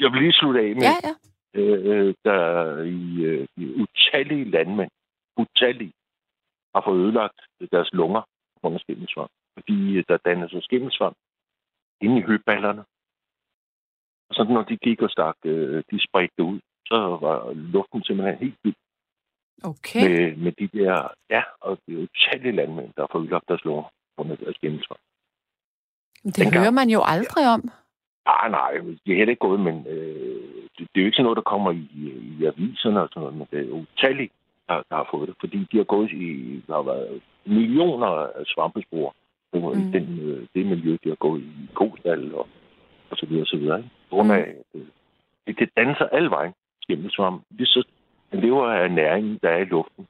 jeg 0.03 0.09
vil 0.13 0.23
lige 0.23 0.33
slutte 0.41 0.61
af 0.61 0.71
med, 0.75 0.83
ja, 0.91 0.97
ja. 1.09 1.15
øh, 1.61 2.15
der 2.25 2.41
i 2.83 3.23
øh, 3.31 3.47
utallige 3.83 4.51
landmænd, 4.51 4.91
utallige, 5.37 5.93
har 6.75 6.83
fået 6.87 7.01
ødelagt 7.05 7.41
deres 7.73 7.91
lunger 7.93 8.23
af 8.65 8.81
skimmelsvamp. 8.81 9.31
Fordi 9.57 9.97
øh, 9.97 10.05
der 10.09 10.17
danner 10.17 10.49
sig 10.49 10.63
skimmelsvamp 10.63 11.17
inde 12.01 12.19
i 12.19 12.23
høballerne. 12.23 12.85
Og 14.29 14.35
så 14.35 14.45
når 14.45 14.63
de 14.63 14.77
gik 14.77 15.03
og 15.03 15.11
stak, 15.11 15.37
øh, 15.45 15.83
de 15.91 15.99
spredte 16.07 16.43
ud, 16.43 16.61
så 16.87 16.97
var 17.25 17.53
luften 17.53 18.03
simpelthen 18.03 18.39
helt 18.39 18.59
fyldt 18.63 18.82
Okay. 19.65 20.03
med, 20.09 20.37
med 20.37 20.53
de 20.53 20.79
der, 20.79 21.09
ja, 21.31 21.43
og 21.61 21.79
det 21.87 21.95
er 21.95 22.03
utallige 22.07 22.57
landmænd, 22.57 22.91
der 22.97 23.03
har 23.03 23.09
fået 23.13 23.23
ødelagt 23.23 23.49
deres 23.49 23.65
lunger 23.65 23.85
af 24.19 24.39
deres 24.39 24.57
skimmelsvamp. 24.57 25.01
Det 26.25 26.37
dengang- 26.37 26.59
hører 26.63 26.71
man 26.71 26.89
jo 26.91 27.01
aldrig 27.05 27.45
om. 27.55 27.63
Nej, 28.27 28.49
Nej, 28.49 28.49
nej, 28.49 28.71
det 29.07 29.13
er 29.13 29.17
heller 29.17 29.35
ikke 29.35 29.47
gået, 29.49 29.61
men 29.61 29.87
øh, 29.87 30.43
det, 30.79 30.83
det 30.91 30.97
er 30.97 31.03
jo 31.03 31.07
ikke 31.07 31.17
sådan 31.17 31.25
noget, 31.25 31.37
der 31.37 31.51
kommer 31.55 31.71
i, 31.71 31.85
i 32.39 32.45
aviserne 32.45 33.03
og 33.03 33.09
sådan 33.09 33.21
noget, 33.21 33.37
men 33.39 33.47
det 33.51 33.59
er 33.61 33.69
jo 33.69 33.77
utalligt, 33.87 34.33
der, 34.69 34.75
der 34.91 34.97
har 34.97 35.09
fået 35.11 35.29
det, 35.29 35.37
fordi 35.41 35.59
de 35.73 35.77
har 35.77 35.85
gået 35.85 36.11
i, 36.11 36.63
der 36.67 36.75
har 36.75 36.83
været 36.83 37.23
millioner 37.47 38.07
af 38.07 38.45
svampespor 38.47 39.15
mm. 39.53 39.93
den, 39.93 40.19
øh, 40.21 40.47
det 40.55 40.67
miljø, 40.67 40.97
de 41.05 41.09
har 41.09 41.15
gået 41.27 41.41
i 41.41 41.69
kostal 41.75 42.35
og, 42.35 42.49
og 43.11 43.17
så 43.17 43.27
videre 43.27 43.43
og 43.43 43.47
så 43.47 43.57
videre. 43.57 43.79
Ikke? 43.79 43.91
På 44.11 44.17
grund 44.17 44.33
af, 44.33 44.55
mm. 44.75 44.87
det, 45.47 45.59
det 45.59 45.69
danser 45.77 46.05
alle 46.05 46.31
vejen, 46.31 46.53
skimmelsvamp. 46.83 47.43
Det 47.59 47.61
er 47.61 47.67
så, 47.67 47.85
lever 48.41 48.67
af 48.67 48.91
næringen, 48.91 49.39
der 49.43 49.49
er 49.49 49.59
i 49.59 49.65
luften. 49.65 50.07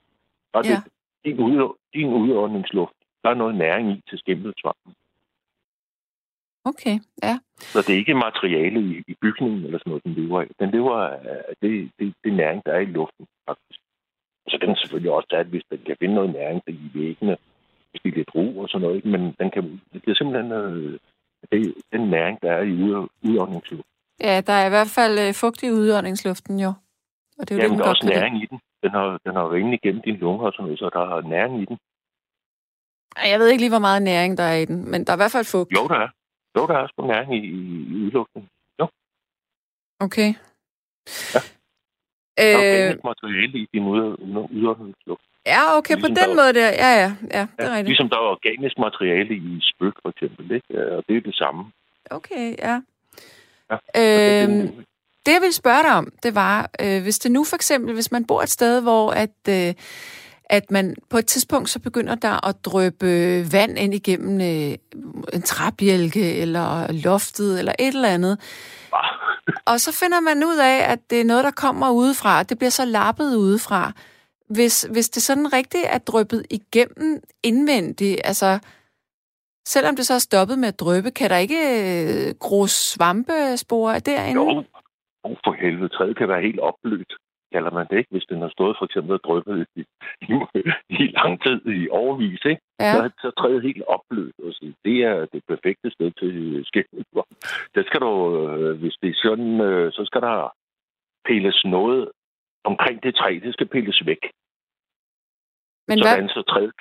Og 0.53 0.65
det, 0.65 0.71
ja. 0.71 0.81
din, 1.25 1.41
ud, 1.41 1.77
din 1.95 2.09
udåndningsluft, 2.09 2.95
der 3.23 3.31
er 3.31 3.35
noget 3.35 3.55
næring 3.55 3.91
i 3.91 4.03
til 4.09 4.19
skimmelsvampen. 4.19 4.95
Okay, 6.65 6.99
ja. 7.23 7.39
Så 7.59 7.79
det 7.79 7.95
er 7.95 7.99
ikke 7.99 8.15
materiale 8.15 8.81
i, 8.81 9.03
i 9.07 9.15
bygningen 9.23 9.65
eller 9.65 9.79
sådan 9.79 9.91
noget, 9.91 10.05
den 10.05 10.15
lever 10.15 10.41
af. 10.41 10.49
Den 10.59 10.71
lever 10.71 10.97
af 10.97 11.55
det, 11.63 11.91
det, 11.99 12.15
det 12.25 12.33
næring, 12.33 12.63
der 12.67 12.73
er 12.73 12.79
i 12.79 12.85
luften, 12.85 13.27
faktisk. 13.49 13.81
Så 14.49 14.59
den 14.61 14.77
selvfølgelig 14.77 15.13
også 15.13 15.29
tage, 15.31 15.45
hvis 15.45 15.63
den 15.71 15.79
kan 15.87 15.97
finde 16.01 16.15
noget 16.15 16.33
næring 16.33 16.63
i 16.67 16.91
væggene, 16.95 17.37
hvis 17.91 18.01
det 18.03 18.13
er 18.13 18.17
lidt 18.17 18.35
ro 18.35 18.59
og 18.59 18.69
sådan 18.69 18.87
noget. 18.87 19.05
Men 19.05 19.35
den 19.41 19.51
kan, 19.51 19.81
det 19.93 20.09
er 20.09 20.15
simpelthen 20.15 20.53
øh, 20.53 20.99
det, 21.53 21.75
den 21.93 22.01
næring, 22.01 22.43
der 22.43 22.53
er 22.53 22.63
i 22.63 22.73
udåndingsluften. 23.29 23.93
Ja, 24.21 24.41
der 24.41 24.53
er 24.53 24.67
i 24.67 24.75
hvert 24.77 24.93
fald 24.99 25.19
øh, 25.19 25.35
fugt 25.35 25.63
i 25.63 25.71
udåndingsluften, 25.71 26.61
jo. 26.61 26.73
Og 27.39 27.49
det 27.49 27.51
er 27.51 27.57
jo 27.57 27.63
Jamen, 27.63 27.79
det, 27.79 27.85
der 27.85 27.91
er 27.91 27.95
også 27.95 28.07
næring 28.07 28.35
det. 28.35 28.43
i 28.43 28.47
den. 28.47 28.59
Den 28.83 28.91
har, 28.91 29.21
den 29.27 29.35
har 29.35 29.53
rimelig 29.55 29.81
gennem 29.83 30.03
dine 30.03 30.19
lunger 30.19 30.47
og 30.47 30.53
sådan 30.53 30.65
noget, 30.65 30.79
så 30.79 30.91
der 30.93 31.17
er 31.17 31.21
næring 31.23 31.63
i 31.63 31.65
den. 31.65 31.79
Jeg 33.33 33.39
ved 33.39 33.49
ikke 33.49 33.63
lige, 33.63 33.71
hvor 33.77 33.87
meget 33.89 34.03
næring 34.03 34.39
der 34.39 34.45
er 34.45 34.57
i 34.57 34.65
den, 34.65 34.91
men 34.91 35.05
der 35.05 35.13
er 35.13 35.17
i 35.17 35.23
hvert 35.23 35.37
fald 35.37 35.45
fugt. 35.45 35.73
Jo, 35.79 35.89
der 35.89 35.99
er. 36.05 36.09
Jo, 36.57 36.67
der 36.67 36.77
er 36.79 36.87
sgu 36.87 37.07
næring 37.07 37.35
i, 37.37 37.41
i 37.93 38.05
udluften. 38.05 38.49
Jo. 38.81 38.87
Okay. 40.01 40.31
Ja. 41.35 41.41
Øh... 42.43 42.45
Der 42.45 42.93
er 42.93 42.97
materiale 43.05 43.59
i 43.59 43.67
din 43.73 43.83
udåndelsesluft. 44.59 45.23
Ja, 45.47 45.77
okay, 45.79 45.95
ligesom 45.95 46.15
på 46.15 46.21
den 46.21 46.37
måde 46.37 46.53
der. 46.61 46.69
Ja, 46.85 46.91
ja, 47.03 47.11
ja, 47.37 47.43
det 47.57 47.65
er 47.65 47.65
ja, 47.65 47.71
rigtigt. 47.71 47.89
Ligesom 47.89 48.09
der 48.09 48.17
er 48.17 48.31
organisk 48.37 48.79
materiale 48.79 49.35
i 49.35 49.61
spøg, 49.63 49.93
for 50.03 50.09
eksempel, 50.09 50.53
ikke? 50.53 50.97
Og 50.97 51.05
det 51.09 51.17
er 51.17 51.21
det 51.21 51.35
samme. 51.35 51.73
Okay, 52.11 52.55
ja. 52.59 52.81
ja. 53.71 53.79
Øhm, 54.01 54.85
det, 55.27 55.33
jeg 55.33 55.41
ville 55.41 55.55
spørge 55.55 55.83
dig 55.83 55.93
om, 55.93 56.13
det 56.23 56.35
var, 56.35 56.71
øh, 56.81 57.03
hvis 57.03 57.19
det 57.19 57.33
nu 57.33 57.45
for 57.45 57.57
eksempel, 57.57 57.95
hvis 57.95 58.13
man 58.13 58.25
bor 58.25 58.43
et 58.43 58.51
sted, 58.51 58.81
hvor 58.81 59.11
at, 59.11 59.49
øh, 59.49 59.75
at 60.45 60.71
man 60.71 60.97
på 61.11 61.19
et 61.19 61.27
tidspunkt 61.27 61.71
så 61.71 61.79
begynder 61.79 62.15
der 62.15 62.47
at 62.47 62.65
drøbe 62.65 63.07
vand 63.53 63.79
ind 63.79 63.95
igennem 63.95 64.41
øh, 64.41 64.77
en 65.33 65.43
træbjælke 65.43 66.35
eller 66.35 66.93
loftet 66.93 67.59
eller 67.59 67.73
et 67.79 67.95
eller 67.95 68.09
andet. 68.09 68.41
og 69.71 69.81
så 69.81 69.93
finder 69.93 70.21
man 70.21 70.45
ud 70.45 70.57
af, 70.57 70.93
at 70.93 71.11
det 71.11 71.21
er 71.21 71.25
noget, 71.25 71.45
der 71.45 71.51
kommer 71.51 71.91
udefra, 71.91 72.39
og 72.39 72.49
det 72.49 72.59
bliver 72.59 72.71
så 72.71 72.85
lappet 72.85 73.37
udefra. 73.37 73.93
Hvis, 74.51 74.87
hvis 74.91 75.09
det 75.09 75.23
sådan 75.23 75.53
rigtigt 75.53 75.85
er 75.87 75.99
drøbet 75.99 76.47
igennem 76.51 77.23
indvendigt, 77.43 78.21
altså 78.25 78.59
selvom 79.69 79.97
det 79.97 80.07
så 80.07 80.15
er 80.15 80.19
stoppet 80.19 80.59
med 80.59 80.69
at 80.69 80.81
drøbe, 80.81 81.11
kan 81.11 81.31
der 81.31 81.37
ikke 81.37 82.29
øh, 82.29 82.35
gro 82.35 82.67
svampespore 82.67 83.99
derinde? 83.99 84.43
Jo, 84.43 84.65
oh, 85.25 85.37
for 85.45 85.53
helvede, 85.53 85.89
træet 85.89 86.17
kan 86.17 86.29
være 86.29 86.43
helt 86.43 86.61
opblødt 86.61 87.13
kalder 87.53 87.71
man 87.79 87.87
det, 87.91 87.97
ikke? 87.99 88.11
Hvis 88.15 88.29
den 88.31 88.41
har 88.45 88.53
stået 88.57 88.77
for 88.79 88.85
eksempel 88.89 89.13
og 89.19 89.23
drøbet 89.27 89.67
i, 89.77 89.81
i, 90.23 90.35
i 91.03 91.05
lang 91.19 91.35
tid, 91.45 91.59
i 91.81 91.89
overvis, 92.01 92.43
ikke? 92.53 92.63
Ja. 92.81 92.93
Så, 92.95 93.11
så 93.23 93.29
træet 93.39 93.63
helt 93.69 93.85
opblødt. 93.95 94.37
Og 94.45 94.53
så, 94.53 94.73
det 94.85 94.97
er 95.11 95.17
det 95.33 95.41
perfekte 95.53 95.91
sted 95.97 96.11
til 96.21 96.63
skældning. 96.71 97.07
Der 97.75 97.83
skal 97.89 98.01
du, 98.01 98.13
øh, 98.43 98.79
hvis 98.81 98.97
det 99.03 99.11
er 99.11 99.19
sådan, 99.27 99.61
øh, 99.61 99.93
så 99.93 100.03
skal 100.09 100.21
der 100.21 100.55
pilles 101.29 101.61
noget 101.65 102.11
omkring 102.65 103.03
det 103.03 103.15
træ. 103.15 103.41
Det 103.43 103.53
skal 103.55 103.69
pilles 103.75 104.01
væk. 104.07 104.23
Men 105.89 105.99
Sådan, 105.99 106.25
hvad? 106.25 106.29
så 106.37 106.43
træet 106.43 106.73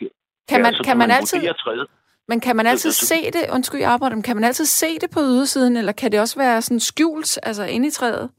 kan 0.49 0.61
man, 0.65 0.73
ja, 0.73 0.83
kan 0.87 0.97
man, 0.97 1.07
man 1.07 1.17
altid... 1.17 1.39
Træet. 1.65 1.87
Men 2.27 2.39
kan 2.39 2.55
man 2.55 2.67
altid 2.67 2.91
se 2.91 3.31
det, 3.31 3.43
undskyld, 3.53 3.79
jeg 3.79 3.91
arbejder, 3.91 4.21
kan 4.21 4.35
man 4.35 4.43
altid 4.43 4.65
se 4.65 4.99
det 4.99 5.09
på 5.13 5.19
ydersiden, 5.19 5.77
eller 5.77 5.91
kan 5.91 6.11
det 6.11 6.19
også 6.19 6.39
være 6.39 6.61
sådan 6.61 6.79
skjult, 6.79 7.39
altså 7.43 7.63
inde 7.63 7.87
i 7.87 7.91
træet? 7.91 8.31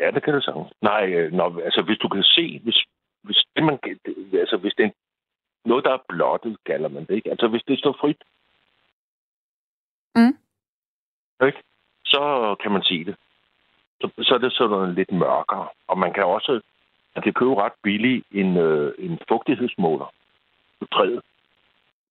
Ja, 0.00 0.10
det 0.10 0.22
kan 0.22 0.34
du 0.34 0.40
sagtens. 0.40 0.72
Nej, 0.82 1.04
øh, 1.06 1.32
når, 1.32 1.60
altså 1.64 1.82
hvis 1.82 1.98
du 1.98 2.08
kan 2.08 2.22
se, 2.22 2.60
hvis, 2.64 2.78
hvis 3.22 3.44
det 3.56 3.64
man, 3.64 3.78
altså 4.32 4.56
hvis 4.56 4.74
det 4.74 4.84
er 4.84 4.90
noget, 5.64 5.84
der 5.84 5.92
er 5.92 6.04
blottet, 6.08 6.56
kalder 6.66 6.88
man 6.88 7.04
det, 7.04 7.14
ikke? 7.14 7.30
Altså 7.30 7.48
hvis 7.48 7.62
det 7.68 7.78
står 7.78 7.96
frit, 8.00 8.22
mm. 10.16 10.36
ikke? 11.46 11.62
så 12.04 12.56
kan 12.62 12.72
man 12.72 12.82
se 12.82 13.04
det. 13.04 13.16
Så, 14.00 14.10
så 14.22 14.34
er 14.34 14.38
det 14.38 14.52
sådan 14.52 14.94
lidt 14.94 15.12
mørkere. 15.12 15.68
Og 15.88 15.98
man 15.98 16.12
kan 16.12 16.24
også, 16.24 16.60
man 17.14 17.22
kan 17.22 17.32
købe 17.32 17.54
ret 17.54 17.72
billigt 17.82 18.26
en, 18.32 18.56
øh, 18.56 18.94
en 18.98 19.18
fugtighedsmåler 19.28 20.08
på 20.80 20.86
træet. 20.92 21.22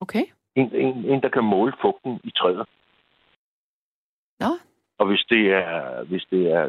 Okay. 0.02 0.26
En, 0.60 0.68
en, 0.84 0.94
en, 1.12 1.22
der 1.24 1.30
kan 1.30 1.44
måle 1.44 1.74
fugten 1.82 2.20
i 2.24 2.32
træet. 2.40 2.66
Nå, 4.40 4.52
og 5.00 5.08
hvis 5.08 5.24
det 5.30 5.44
er, 5.54 6.04
hvis 6.04 6.26
det 6.32 6.52
er, 6.52 6.66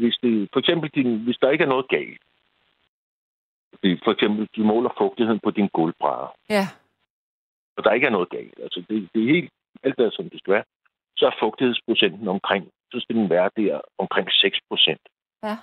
hvis 0.00 0.16
det, 0.22 0.48
for 0.52 0.60
eksempel, 0.60 0.90
din, 0.94 1.24
hvis 1.24 1.38
der 1.42 1.50
ikke 1.50 1.64
er 1.64 1.74
noget 1.74 1.88
galt, 1.88 2.22
for 4.04 4.12
eksempel, 4.12 4.48
du 4.56 4.62
måler 4.64 4.90
fugtigheden 4.98 5.40
på 5.44 5.50
din 5.50 5.68
gulvbrædder. 5.68 6.34
Ja. 6.50 6.66
Og 7.76 7.84
der 7.84 7.92
ikke 7.92 8.06
er 8.06 8.10
noget 8.10 8.28
galt. 8.30 8.58
Altså, 8.62 8.84
det, 8.88 9.08
det 9.14 9.22
er 9.22 9.34
helt, 9.34 9.50
alt 9.82 9.98
der, 9.98 10.10
som 10.10 10.30
det 10.30 10.38
skal 10.38 10.52
være. 10.52 10.64
Så 11.16 11.26
er 11.26 11.40
fugtighedsprocenten 11.40 12.28
omkring, 12.28 12.70
så 12.92 13.00
skal 13.00 13.16
den 13.16 13.30
være 13.30 13.50
der 13.56 13.80
omkring 13.98 14.28
6 14.32 14.58
procent. 14.68 15.04
Ja. 15.42 15.56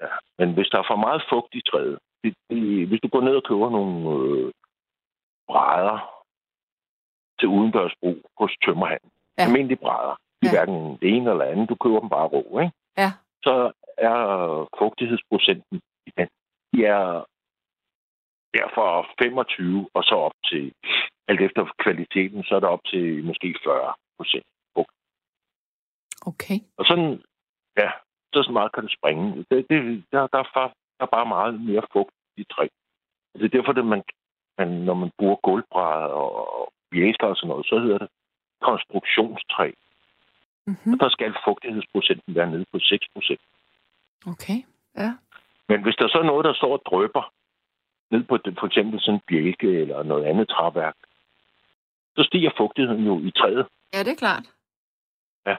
ja. 0.00 0.14
Men 0.38 0.54
hvis 0.54 0.68
der 0.72 0.78
er 0.78 0.86
for 0.90 0.96
meget 0.96 1.22
fugt 1.30 1.54
i 1.54 1.62
træet, 1.70 1.98
det, 2.24 2.34
det, 2.50 2.88
hvis 2.88 3.00
du 3.00 3.08
går 3.08 3.20
ned 3.20 3.34
og 3.36 3.44
køber 3.44 3.70
nogle 3.70 3.96
øh, 4.16 4.52
brædder 5.50 5.98
til 7.38 7.48
udendørsbrug 7.48 8.18
hos 8.40 8.52
tømmerhandlen, 8.64 9.12
ja. 9.38 9.44
almindelige 9.44 9.82
brædder, 9.84 10.16
ja. 10.42 10.50
hverken 10.50 10.98
det 11.00 11.08
ene 11.16 11.30
eller 11.30 11.44
andet. 11.44 11.68
Du 11.68 11.74
køber 11.74 12.00
dem 12.00 12.08
bare 12.08 12.28
rå, 12.34 12.58
ikke? 12.60 12.72
Ja. 13.02 13.10
Så 13.46 13.72
er 13.98 14.18
fugtighedsprocenten 14.78 15.80
i 16.06 16.10
den, 16.18 16.28
de 16.72 16.78
er 16.84 17.24
derfor 18.58 19.08
25 19.22 19.88
og 19.94 20.02
så 20.04 20.14
op 20.14 20.36
til, 20.50 20.72
alt 21.28 21.40
efter 21.40 21.62
kvaliteten, 21.84 22.44
så 22.44 22.54
er 22.56 22.60
det 22.60 22.68
op 22.68 22.84
til 22.84 23.24
måske 23.24 23.54
40 23.64 23.94
procent 24.18 24.46
Okay. 26.26 26.58
Og 26.78 26.84
sådan, 26.86 27.22
ja, 27.80 27.90
så 28.34 28.52
meget 28.52 28.72
kan 28.72 28.82
det 28.84 28.92
springe. 28.98 29.44
Det, 29.50 29.66
det, 29.70 30.04
der, 30.12 30.26
der, 30.26 30.38
er 30.38 30.48
der 30.98 31.04
er 31.06 31.10
bare 31.16 31.26
meget 31.26 31.60
mere 31.60 31.82
fugt 31.92 32.14
i 32.36 32.44
træ. 32.44 32.66
Det 33.34 33.44
er 33.44 33.56
derfor, 33.56 33.72
det 33.72 33.84
man, 33.84 34.02
man, 34.58 34.68
når 34.68 34.94
man 34.94 35.10
bruger 35.18 35.36
gulvbrædder 35.36 36.22
og 36.54 36.72
bjæsker 36.90 37.26
og 37.26 37.36
sådan 37.36 37.48
noget, 37.48 37.66
så 37.66 37.78
hedder 37.78 37.98
det 37.98 38.08
konstruktionstræ. 38.60 39.70
Mm-hmm. 40.66 40.92
Og 40.92 41.00
der 41.00 41.08
skal 41.08 41.34
fugtighedsprocenten 41.44 42.34
være 42.34 42.50
nede 42.50 42.64
på 42.72 42.78
6 42.78 43.06
procent. 43.14 43.40
Okay, 44.26 44.58
ja. 44.96 45.10
Men 45.68 45.82
hvis 45.82 45.96
der 45.96 46.08
så 46.08 46.18
er 46.18 46.30
noget, 46.32 46.44
der 46.44 46.54
står 46.54 46.72
og 46.72 46.82
drøber 46.86 47.32
ned 48.10 48.22
på 48.24 48.38
for 48.58 48.66
eksempel 48.66 49.00
sådan 49.00 49.14
en 49.14 49.22
bjælke 49.28 49.80
eller 49.80 50.02
noget 50.02 50.24
andet 50.24 50.48
træværk, 50.48 50.94
så 52.16 52.22
stiger 52.22 52.50
fugtigheden 52.56 53.04
jo 53.04 53.18
i 53.18 53.30
træet. 53.30 53.66
Ja, 53.94 53.98
det 53.98 54.12
er 54.12 54.22
klart. 54.24 54.46
Ja. 55.46 55.56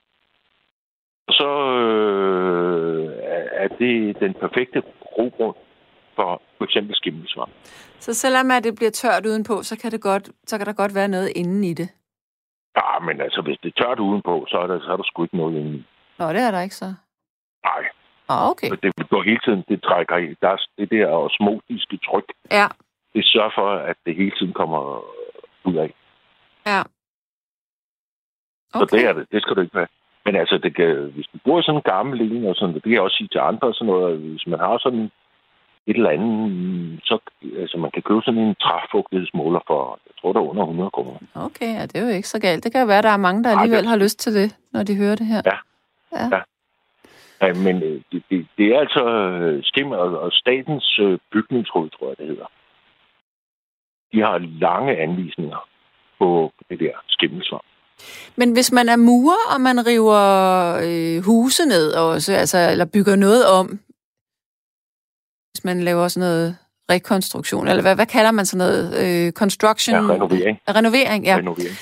Og 1.27 1.33
så 1.33 1.49
øh, 1.81 3.11
er 3.51 3.67
det 3.67 4.19
den 4.19 4.33
perfekte 4.33 4.83
grobund 5.01 5.55
for 6.15 6.41
for 6.57 6.65
eksempel 6.65 6.95
skimmelsvamp. 6.95 7.51
Så 7.99 8.13
selvom 8.13 8.51
at 8.51 8.63
det 8.63 8.75
bliver 8.75 8.91
tørt 8.91 9.25
udenpå, 9.25 9.63
så 9.63 9.79
kan, 9.79 9.91
det 9.91 10.01
godt, 10.01 10.29
så 10.47 10.57
kan 10.57 10.67
der 10.67 10.73
godt 10.73 10.95
være 10.95 11.07
noget 11.07 11.31
inden 11.35 11.63
i 11.63 11.73
det? 11.73 11.89
Ja, 12.77 12.99
men 12.99 13.21
altså, 13.21 13.41
hvis 13.41 13.57
det 13.63 13.73
er 13.73 13.83
tørt 13.83 13.99
udenpå, 13.99 14.45
så 14.49 14.57
er 14.57 14.67
der, 14.67 14.79
så 14.79 14.91
er 14.91 14.97
der 14.97 15.03
sgu 15.03 15.23
ikke 15.23 15.37
noget 15.37 15.55
inde 15.55 15.83
Nå, 16.19 16.27
det 16.33 16.41
er 16.41 16.51
der 16.51 16.61
ikke 16.61 16.75
så. 16.75 16.93
Nej. 17.63 17.83
Ah, 18.29 18.49
okay. 18.49 18.69
Det 18.83 19.09
går 19.09 19.23
hele 19.23 19.39
tiden, 19.45 19.63
det 19.69 19.83
trækker 19.83 20.17
i. 20.17 20.35
Der 20.41 20.49
er 20.49 20.57
det 20.77 20.89
der 20.91 21.07
osmotiske 21.07 21.97
tryk. 22.07 22.27
Ja. 22.51 22.67
Det 23.13 23.25
sørger 23.25 23.51
for, 23.55 23.69
at 23.71 23.97
det 24.05 24.15
hele 24.15 24.31
tiden 24.31 24.53
kommer 24.53 24.81
ud 25.63 25.75
af. 25.75 25.93
Ja. 26.65 26.81
Okay. 28.73 28.87
Så 28.89 28.95
det 28.95 29.05
er 29.05 29.13
det. 29.13 29.25
Det 29.31 29.41
skal 29.41 29.55
du 29.55 29.61
ikke 29.61 29.77
have. 29.77 29.87
Men 30.25 30.35
altså, 30.35 30.57
det 30.57 30.75
kan, 30.75 31.11
hvis 31.15 31.27
du 31.33 31.37
bruger 31.43 31.61
sådan 31.61 31.77
en 31.79 31.91
gammel 31.93 32.21
en, 32.21 32.45
og 32.45 32.55
sådan, 32.55 32.75
det 32.75 32.83
kan 32.83 32.91
jeg 32.91 33.01
også 33.01 33.17
sige 33.17 33.27
til 33.31 33.39
andre, 33.39 33.67
og 33.67 33.75
sådan 33.75 33.93
noget, 33.93 34.17
hvis 34.19 34.47
man 34.47 34.59
har 34.59 34.77
sådan 34.77 35.11
et 35.87 35.95
eller 35.95 36.09
andet, 36.09 36.99
så 37.03 37.19
altså, 37.59 37.77
man 37.77 37.91
kan 37.91 38.01
købe 38.01 38.21
sådan 38.25 38.41
en 38.41 38.55
træfugtighedsmåler 38.55 39.59
for, 39.67 39.99
jeg 40.07 40.13
tror, 40.19 40.33
der 40.33 40.39
er 40.39 40.49
under 40.51 40.63
100 40.63 40.89
kroner. 40.89 41.17
Okay, 41.35 41.73
ja, 41.77 41.81
det 41.81 41.95
er 41.95 42.01
jo 42.01 42.15
ikke 42.15 42.27
så 42.27 42.39
galt. 42.39 42.63
Det 42.63 42.71
kan 42.71 42.81
jo 42.81 42.87
være, 42.87 42.97
at 42.97 43.03
der 43.03 43.09
er 43.09 43.27
mange, 43.27 43.43
der 43.43 43.49
alligevel 43.49 43.85
har 43.85 43.95
lyst 43.95 44.19
til 44.19 44.33
det, 44.33 44.55
når 44.73 44.83
de 44.83 44.95
hører 44.95 45.15
det 45.15 45.25
her. 45.25 45.41
Ja. 45.45 45.57
Ja. 46.17 46.25
ja. 46.35 46.41
ja 47.41 47.53
men 47.53 47.83
øh, 47.83 48.01
det, 48.11 48.23
det, 48.29 48.47
det 48.57 48.65
er 48.73 48.79
altså 48.79 49.03
øh, 49.07 49.63
skim 49.63 49.91
og, 49.91 50.19
og 50.19 50.31
statens 50.31 50.99
øh, 50.99 51.19
bygningsråd, 51.31 51.89
tror 51.89 52.07
jeg, 52.07 52.17
det 52.17 52.27
hedder. 52.27 52.49
De 54.13 54.19
har 54.21 54.37
lange 54.37 54.97
anvisninger 54.97 55.67
på 56.19 56.51
det 56.69 56.79
der 56.79 56.95
skimmelsvamp. 57.07 57.63
Men 58.35 58.53
hvis 58.53 58.71
man 58.71 58.89
er 58.89 58.95
murer, 58.95 59.53
og 59.53 59.61
man 59.61 59.87
river 59.87 60.21
øh, 60.87 61.23
huse 61.23 61.65
ned 61.65 61.93
også, 61.93 62.33
altså, 62.33 62.57
eller 62.71 62.85
bygger 62.93 63.15
noget 63.15 63.43
om, 63.59 63.79
hvis 65.51 65.63
man 65.63 65.83
laver 65.83 66.07
sådan 66.07 66.27
noget 66.29 66.57
rekonstruktion, 66.91 67.67
eller 67.67 67.81
hvad, 67.81 67.95
hvad 67.95 68.05
kalder 68.05 68.31
man 68.31 68.45
sådan 68.45 68.67
noget? 68.67 68.83
Øh, 69.01 69.31
construction? 69.31 69.95
Ja, 69.95 70.01
renovering. 70.13 70.59
Renovering, 70.77 71.25
ja. 71.25 71.35
Renovering. 71.37 71.75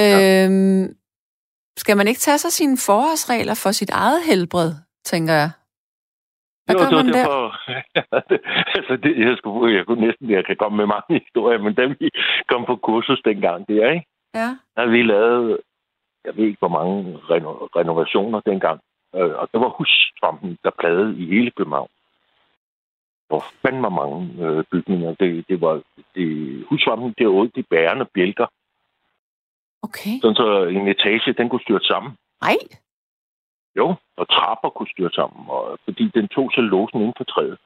Øhm, 0.00 0.96
skal 1.76 1.96
man 1.96 2.08
ikke 2.08 2.20
tage 2.20 2.38
sig 2.38 2.52
sine 2.52 2.76
forholdsregler 2.86 3.54
for 3.62 3.70
sit 3.70 3.90
eget 3.90 4.20
helbred, 4.28 4.70
tænker 5.04 5.34
jeg? 5.34 5.50
Hvad 6.64 6.74
Jo, 6.76 6.80
det 6.80 6.96
var 6.96 7.02
man 7.02 7.12
der? 7.12 7.12
derfor, 7.12 7.42
altså 8.78 8.94
det, 9.02 9.12
jeg, 9.26 9.34
skulle, 9.38 9.76
jeg 9.76 9.86
kunne 9.86 10.06
næsten, 10.06 10.30
jeg 10.30 10.44
kan 10.46 10.56
komme 10.56 10.76
med 10.76 10.86
mange 10.86 11.10
historier, 11.24 11.58
men 11.58 11.74
da 11.74 11.84
vi 11.86 12.10
kom 12.50 12.64
på 12.66 12.76
kursus 12.76 13.20
dengang 13.24 13.68
der, 13.68 13.90
ikke? 13.94 14.06
Ja. 14.34 14.48
der 14.76 14.86
vi 14.86 15.02
lavet, 15.02 15.58
jeg 16.24 16.32
ved 16.36 16.44
ikke 16.44 16.58
hvor 16.58 16.74
mange 16.78 17.18
reno, 17.30 17.50
renovationer 17.78 18.40
dengang, 18.40 18.80
øh, 19.16 19.32
og 19.40 19.48
det 19.52 19.60
var 19.60 19.68
hussvampen, 19.78 20.58
der 20.64 20.70
plagede 20.80 21.10
i 21.22 21.24
hele 21.34 21.50
København. 21.50 21.88
Hvor 23.28 23.44
fandme 23.62 23.90
mange 23.90 24.44
øh, 24.44 24.64
bygninger. 24.72 25.14
Det, 25.20 25.44
det 25.48 25.60
var 25.60 25.82
det, 26.14 26.64
hussvampen, 26.68 27.14
det 27.18 27.26
var 27.28 27.48
de 27.56 27.62
bærende 27.62 28.04
bjælker, 28.14 28.46
Okay. 29.82 30.14
sådan 30.22 30.34
så 30.36 30.64
en 30.64 30.88
etage, 30.88 31.32
den 31.38 31.48
kunne 31.48 31.60
styrte 31.62 31.86
sammen. 31.86 32.12
Nej. 32.42 32.56
Jo, 33.76 33.94
og 34.16 34.28
trapper 34.28 34.68
kunne 34.70 34.88
styrte 34.94 35.14
sammen, 35.14 35.46
og, 35.48 35.78
fordi 35.84 36.10
den 36.14 36.28
tog 36.28 36.50
så 36.54 36.60
låsen 36.60 37.00
inden 37.00 37.14
for 37.16 37.24
træet. 37.24 37.58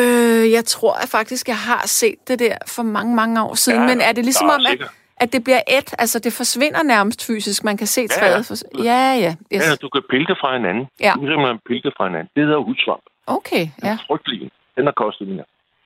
Øh, 0.00 0.52
jeg 0.52 0.64
tror 0.64 0.92
at 1.02 1.08
faktisk, 1.08 1.48
jeg 1.48 1.56
har 1.58 1.82
set 1.86 2.28
det 2.28 2.38
der 2.38 2.56
for 2.66 2.82
mange, 2.82 3.14
mange 3.16 3.42
år 3.44 3.54
siden. 3.54 3.80
Ja, 3.82 3.86
men 3.88 4.00
er 4.00 4.12
det 4.12 4.24
ligesom 4.24 4.46
der 4.48 4.54
om, 4.54 4.60
at, 4.60 4.70
sikkert. 4.70 4.90
at 5.16 5.32
det 5.32 5.44
bliver 5.44 5.60
et? 5.78 5.94
Altså, 5.98 6.18
det 6.18 6.32
forsvinder 6.32 6.82
nærmest 6.82 7.26
fysisk. 7.26 7.64
Man 7.64 7.76
kan 7.76 7.86
se 7.86 8.00
ja. 8.00 8.06
træet. 8.06 8.46
For... 8.46 8.54
Ja, 8.82 9.02
ja. 9.24 9.34
Yes. 9.54 9.62
Ja, 9.70 9.74
du 9.82 9.88
kan 9.88 10.02
pille 10.10 10.26
det 10.26 10.36
fra 10.40 10.56
hinanden. 10.56 10.86
Ja. 11.00 11.12
Du 11.14 11.20
kan 11.20 11.28
simpelthen 11.28 11.58
pille 11.68 11.82
det 11.82 11.92
fra 11.96 12.06
hinanden. 12.06 12.30
Det 12.36 12.44
hedder 12.44 12.58
hudsvamp. 12.58 13.02
Okay, 13.26 13.64
Ja. 13.82 13.88
ja. 13.88 13.98
Frygtelig. 14.08 14.50
Den 14.76 14.84
har 14.84 14.92
kostet 14.92 15.28
mere. 15.28 15.44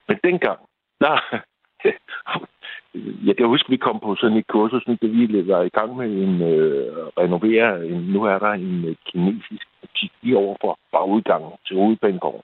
Men 0.08 0.18
dengang, 0.24 0.58
der... 1.00 1.14
jeg 3.28 3.36
kan 3.36 3.46
huske, 3.46 3.70
vi 3.70 3.76
kom 3.76 4.00
på 4.00 4.14
sådan 4.14 4.36
et 4.36 4.46
kursus, 4.46 4.84
da 4.84 5.06
vi 5.06 5.48
var 5.48 5.62
i 5.62 5.68
gang 5.68 5.96
med 5.96 6.06
en 6.06 6.42
øh, 6.42 7.06
renovere. 7.18 7.86
En, 7.86 8.00
nu 8.00 8.24
er 8.24 8.38
der 8.38 8.52
en 8.52 8.84
øh, 8.84 8.96
kinesisk 9.06 9.66
butik 9.80 10.12
lige 10.22 10.36
overfor 10.36 10.78
bagudgangen 10.92 11.52
til 11.66 11.76
hovedbanegården. 11.76 12.42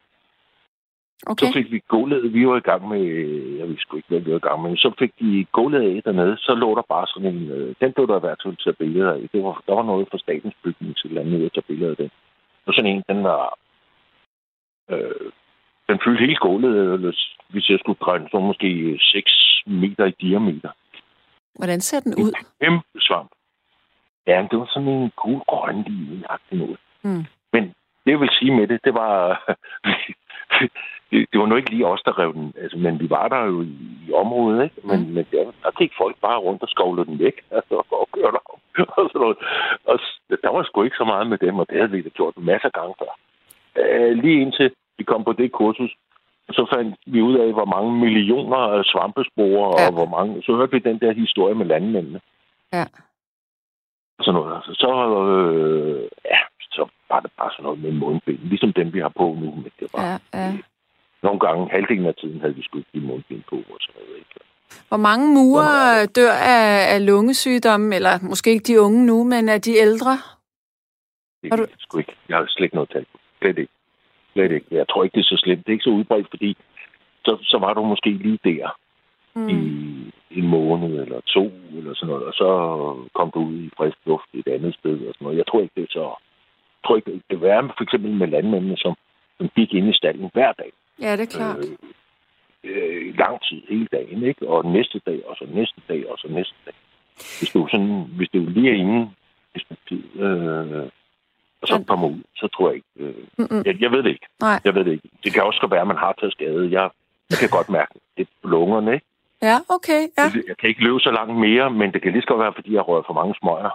Okay. 1.26 1.46
Så 1.46 1.52
fik 1.52 1.72
vi 1.72 1.80
gulvet. 1.88 2.32
Vi 2.32 2.46
var 2.48 2.56
i 2.56 2.68
gang 2.70 2.88
med... 2.88 3.00
Jeg 3.58 3.68
ved 3.68 3.76
sgu 3.78 3.96
ikke, 3.96 4.08
hvad 4.08 4.20
vi 4.20 4.30
var 4.30 4.36
i 4.36 4.48
gang 4.48 4.62
med. 4.62 4.70
Men 4.70 4.76
så 4.76 4.92
fik 4.98 5.12
de 5.20 5.46
gulvet 5.52 5.80
af 5.80 6.02
dernede. 6.04 6.36
Så 6.36 6.54
lå 6.54 6.74
der 6.74 6.82
bare 6.88 7.06
sådan 7.06 7.34
en... 7.34 7.50
Øh, 7.50 7.74
den 7.80 7.92
blev 7.92 8.06
der 8.06 8.16
i 8.16 8.20
hvert 8.20 8.40
fald 8.42 8.56
taget 8.56 8.78
billeder 8.78 9.12
af. 9.12 9.28
Det 9.32 9.42
var, 9.44 9.62
der 9.66 9.74
var 9.74 9.82
noget 9.82 10.08
fra 10.10 10.18
statens 10.18 10.54
bygning 10.64 10.96
til 10.96 11.06
et 11.06 11.10
eller 11.10 11.22
andet 11.22 11.38
ud 11.38 11.44
at 11.44 11.52
tage 11.52 11.68
billeder 11.68 11.90
af 11.90 11.96
den. 11.96 12.10
Og 12.66 12.74
sådan 12.74 12.90
en, 12.90 13.02
den 13.08 13.24
var... 13.24 13.58
Øh, 14.90 15.30
den 15.88 15.98
fyldte 16.04 16.20
hele 16.20 16.36
gulvet, 16.36 16.92
eller 16.94 17.12
hvis 17.48 17.70
jeg 17.70 17.78
skulle 17.78 18.18
den, 18.18 18.28
så 18.30 18.38
måske 18.38 18.98
6 19.00 19.62
meter 19.66 20.04
i 20.04 20.10
diameter. 20.20 20.70
Hvordan 21.54 21.80
ser 21.80 22.00
den 22.00 22.14
ud? 22.24 22.32
Kæmpe 22.60 23.00
svamp. 23.00 23.30
Ja, 24.26 24.40
men 24.40 24.48
det 24.50 24.58
var 24.58 24.66
sådan 24.74 24.88
en 24.88 25.12
gul 25.16 25.40
grønlig-agtig 25.52 26.58
noget. 26.58 26.78
Mm. 27.02 27.24
Men 27.52 27.62
det, 28.04 28.10
jeg 28.12 28.20
vil 28.20 28.28
sige 28.38 28.56
med 28.56 28.66
det, 28.68 28.80
det 28.84 28.94
var... 28.94 29.42
det, 31.10 31.28
det 31.32 31.40
var 31.40 31.46
nu 31.46 31.56
ikke 31.56 31.70
lige 31.70 31.86
os, 31.86 32.02
der 32.04 32.18
rev 32.18 32.32
den. 32.34 32.52
Altså, 32.62 32.78
men 32.78 33.00
vi 33.00 33.10
var 33.10 33.28
der 33.28 33.44
jo 33.44 33.62
i, 33.62 33.76
i 34.08 34.12
området, 34.12 34.64
ikke? 34.64 34.76
Men, 34.86 35.00
Mm. 35.00 35.12
men 35.14 35.26
der, 35.32 35.44
der 35.62 35.70
gik 35.70 35.92
folk 35.98 36.16
bare 36.20 36.38
rundt 36.38 36.62
og 36.62 36.68
skovlede 36.68 37.06
den 37.06 37.18
væk. 37.18 37.36
Altså, 37.50 37.74
og 38.02 38.08
kørte 38.12 38.38
om. 38.52 38.58
Og, 38.98 39.10
sådan 39.12 39.20
noget. 39.20 39.38
og 39.84 39.98
der 40.42 40.48
var 40.50 40.62
sgu 40.62 40.82
ikke 40.82 40.96
så 40.96 41.04
meget 41.04 41.26
med 41.26 41.38
dem, 41.38 41.58
og 41.58 41.66
det 41.70 41.76
havde 41.76 41.90
vi 41.90 42.02
da 42.02 42.08
gjort 42.08 42.36
masser 42.36 42.68
af 42.68 42.72
gange 42.72 42.94
før. 42.98 43.12
Øh, 43.82 44.12
lige 44.22 44.40
indtil 44.40 44.70
vi 44.98 45.04
kom 45.04 45.24
på 45.24 45.32
det 45.32 45.52
kursus, 45.52 45.92
så 46.50 46.66
fandt 46.74 46.96
vi 47.06 47.20
ud 47.22 47.36
af, 47.38 47.52
hvor 47.52 47.64
mange 47.64 47.92
millioner 48.04 48.56
af 48.56 48.84
svampesporer, 48.84 49.80
Ja. 49.80 49.86
og 49.86 49.92
hvor 49.92 50.08
mange... 50.16 50.42
Så 50.42 50.56
hørte 50.56 50.72
vi 50.72 50.78
den 50.78 50.98
der 51.00 51.12
historie 51.12 51.54
med 51.54 51.66
landmændene. 51.66 52.20
Ja. 52.72 52.84
Sådan 54.20 54.34
noget. 54.40 54.64
Så, 54.64 54.90
øh, 55.32 56.02
ja, 56.32 56.38
så 56.76 56.82
var 57.10 57.20
det 57.20 57.30
bare 57.38 57.50
sådan 57.52 57.62
noget 57.62 57.78
med 57.82 57.92
mundbind. 57.92 58.38
Ligesom 58.38 58.72
dem, 58.72 58.92
vi 58.94 59.00
har 59.00 59.08
på 59.08 59.26
nu. 59.40 59.48
Men 59.62 59.70
det 59.80 59.88
var, 59.92 60.02
Ja, 60.04 60.16
ja. 60.40 60.52
Nogle 61.22 61.40
gange, 61.40 61.70
halvdelen 61.70 62.06
af 62.06 62.14
tiden, 62.14 62.40
havde 62.40 62.54
vi 62.54 62.60
ikke 62.74 62.88
de 62.94 63.00
mundbind 63.00 63.42
på 63.50 63.56
og 63.56 63.78
sådan 63.80 64.00
noget. 64.02 64.16
Ikke? 64.18 64.30
Hvor 64.88 64.96
mange 64.96 65.34
murer 65.34 66.06
dør 66.16 66.32
af, 66.32 66.94
af 66.94 67.06
lungesygdomme, 67.06 67.94
eller 67.94 68.10
måske 68.22 68.50
ikke 68.50 68.64
de 68.72 68.80
unge 68.80 69.06
nu, 69.06 69.24
men 69.24 69.48
af 69.48 69.60
de 69.60 69.72
ældre? 69.76 70.12
Det 71.42 71.50
Har 71.50 71.56
du... 71.56 71.66
sgu 71.78 71.98
ikke. 71.98 72.14
Jeg 72.28 72.36
har 72.36 72.44
slet 72.48 72.64
ikke 72.64 72.74
noget 72.74 72.90
tal 72.90 73.04
på. 73.12 73.18
Slet 73.38 73.58
ikke. 73.58 73.72
Slet 74.34 74.52
ikke. 74.52 74.66
Jeg 74.70 74.88
tror 74.88 75.04
ikke, 75.04 75.14
det 75.14 75.20
er 75.20 75.36
så 75.36 75.40
slemt. 75.44 75.66
Det 75.66 75.68
er 75.68 75.76
ikke 75.78 75.88
så 75.90 75.90
udbredt, 75.90 76.26
fordi 76.30 76.56
så, 77.24 77.32
så 77.42 77.58
var 77.58 77.74
du 77.74 77.82
måske 77.84 78.10
lige 78.10 78.38
der 78.44 78.68
Mm. 79.36 79.48
i 79.48 80.38
en 80.38 80.48
måned 80.48 81.02
eller 81.02 81.20
to, 81.20 81.52
eller 81.76 81.94
sådan 81.94 82.08
noget, 82.12 82.24
og 82.24 82.34
så 82.34 82.48
kom 83.14 83.30
du 83.30 83.40
ud 83.40 83.58
i 83.58 83.70
frisk 83.76 83.96
luft 84.06 84.28
et 84.34 84.48
andet 84.48 84.74
sted 84.74 85.06
og 85.06 85.14
sådan 85.14 85.24
noget. 85.24 85.38
Jeg 85.38 85.46
tror 85.46 85.60
ikke, 85.60 85.72
det 85.76 85.82
er 85.82 85.92
så... 85.98 86.00
Jeg 86.00 86.86
tror 86.86 86.96
ikke, 86.96 87.20
det 87.30 87.40
værre 87.40 87.70
for 87.76 87.82
eksempel 87.82 88.10
med 88.10 88.26
landmændene, 88.28 88.76
som, 88.76 88.94
som 89.38 89.48
gik 89.56 89.74
ind 89.74 89.88
i 89.88 89.96
stallen 89.96 90.30
hver 90.32 90.52
dag. 90.52 90.72
Ja, 91.00 91.12
det 91.16 91.22
er 91.22 91.36
klart. 91.38 91.58
Øh, 91.58 91.76
øh, 92.64 93.18
lang 93.18 93.42
tid, 93.42 93.62
hele 93.68 93.88
dagen, 93.92 94.22
ikke? 94.22 94.48
Og 94.48 94.66
næste 94.66 95.00
dag, 95.06 95.20
og 95.26 95.36
så 95.36 95.46
næste 95.54 95.80
dag, 95.88 96.10
og 96.10 96.18
så 96.18 96.28
næste 96.28 96.54
dag. 96.66 96.74
Hvis 97.38 97.50
du, 97.54 97.68
sådan, 97.70 98.04
hvis 98.16 98.28
du 98.28 98.38
lige 98.38 98.70
er 98.70 98.74
inde 98.74 99.10
stykke 99.56 99.82
tid, 99.88 100.20
øh, 100.20 100.90
og 101.64 101.68
så 101.68 101.76
Men- 101.78 101.84
kommer 101.92 102.08
ud, 102.14 102.20
så 102.40 102.46
tror 102.54 102.66
jeg 102.68 102.74
ikke... 102.78 102.92
Øh, 103.02 103.14
Mm-mm. 103.38 103.62
jeg, 103.66 103.74
jeg 103.84 103.90
ved 103.94 104.02
det 104.04 104.10
ikke. 104.16 104.26
Nej. 104.46 104.58
Jeg 104.66 104.72
ved 104.74 104.84
det 104.84 104.92
ikke. 104.96 105.08
Det 105.24 105.30
kan 105.32 105.42
også 105.48 105.60
godt 105.60 105.72
være, 105.74 105.80
at 105.86 105.92
man 105.94 106.02
har 106.04 106.12
taget 106.20 106.32
skade. 106.32 106.62
Jeg, 106.78 106.84
jeg 107.30 107.38
kan 107.42 107.48
godt 107.56 107.68
mærke 107.78 107.90
det. 107.94 108.02
Det 108.16 108.22
er 108.22 108.30
på 108.42 108.48
lungerne, 108.56 108.90
ikke? 108.96 109.06
Ja, 109.48 109.56
okay. 109.76 110.00
Ja. 110.18 110.26
Jeg 110.50 110.56
kan 110.58 110.68
ikke 110.68 110.84
løbe 110.86 111.00
så 111.00 111.10
langt 111.18 111.36
mere, 111.46 111.66
men 111.80 111.92
det 111.92 112.02
kan 112.02 112.12
lige 112.12 112.22
så 112.22 112.28
godt 112.32 112.40
være, 112.44 112.56
fordi 112.58 112.70
jeg 112.74 112.88
rører 112.88 113.02
for 113.06 113.16
mange 113.20 113.34
smøger, 113.40 113.72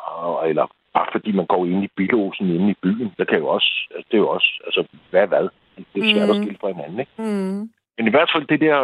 eller 0.50 0.66
bare 0.94 1.08
fordi 1.12 1.32
man 1.40 1.46
går 1.54 1.66
ind 1.66 1.84
i 1.84 1.90
bilosen 2.00 2.46
inde 2.56 2.72
i 2.72 2.78
byen. 2.84 3.10
Det 3.20 3.28
kan 3.30 3.38
jo 3.44 3.48
også, 3.48 3.72
altså, 3.96 4.08
det 4.12 4.18
er 4.18 4.22
jo 4.26 4.30
også, 4.30 4.50
altså, 4.68 4.82
hvad 5.12 5.28
hvad? 5.28 5.46
Det 5.94 6.00
er 6.04 6.14
svært 6.14 6.30
at 6.30 6.36
Mm. 6.36 6.42
skille 6.44 6.58
fra 6.62 6.72
hinanden, 6.74 7.00
ikke? 7.00 7.12
Mm. 7.18 7.70
Men 7.98 8.08
i 8.08 8.14
hvert 8.16 8.30
fald 8.36 8.46
det 8.54 8.60
der, 8.68 8.80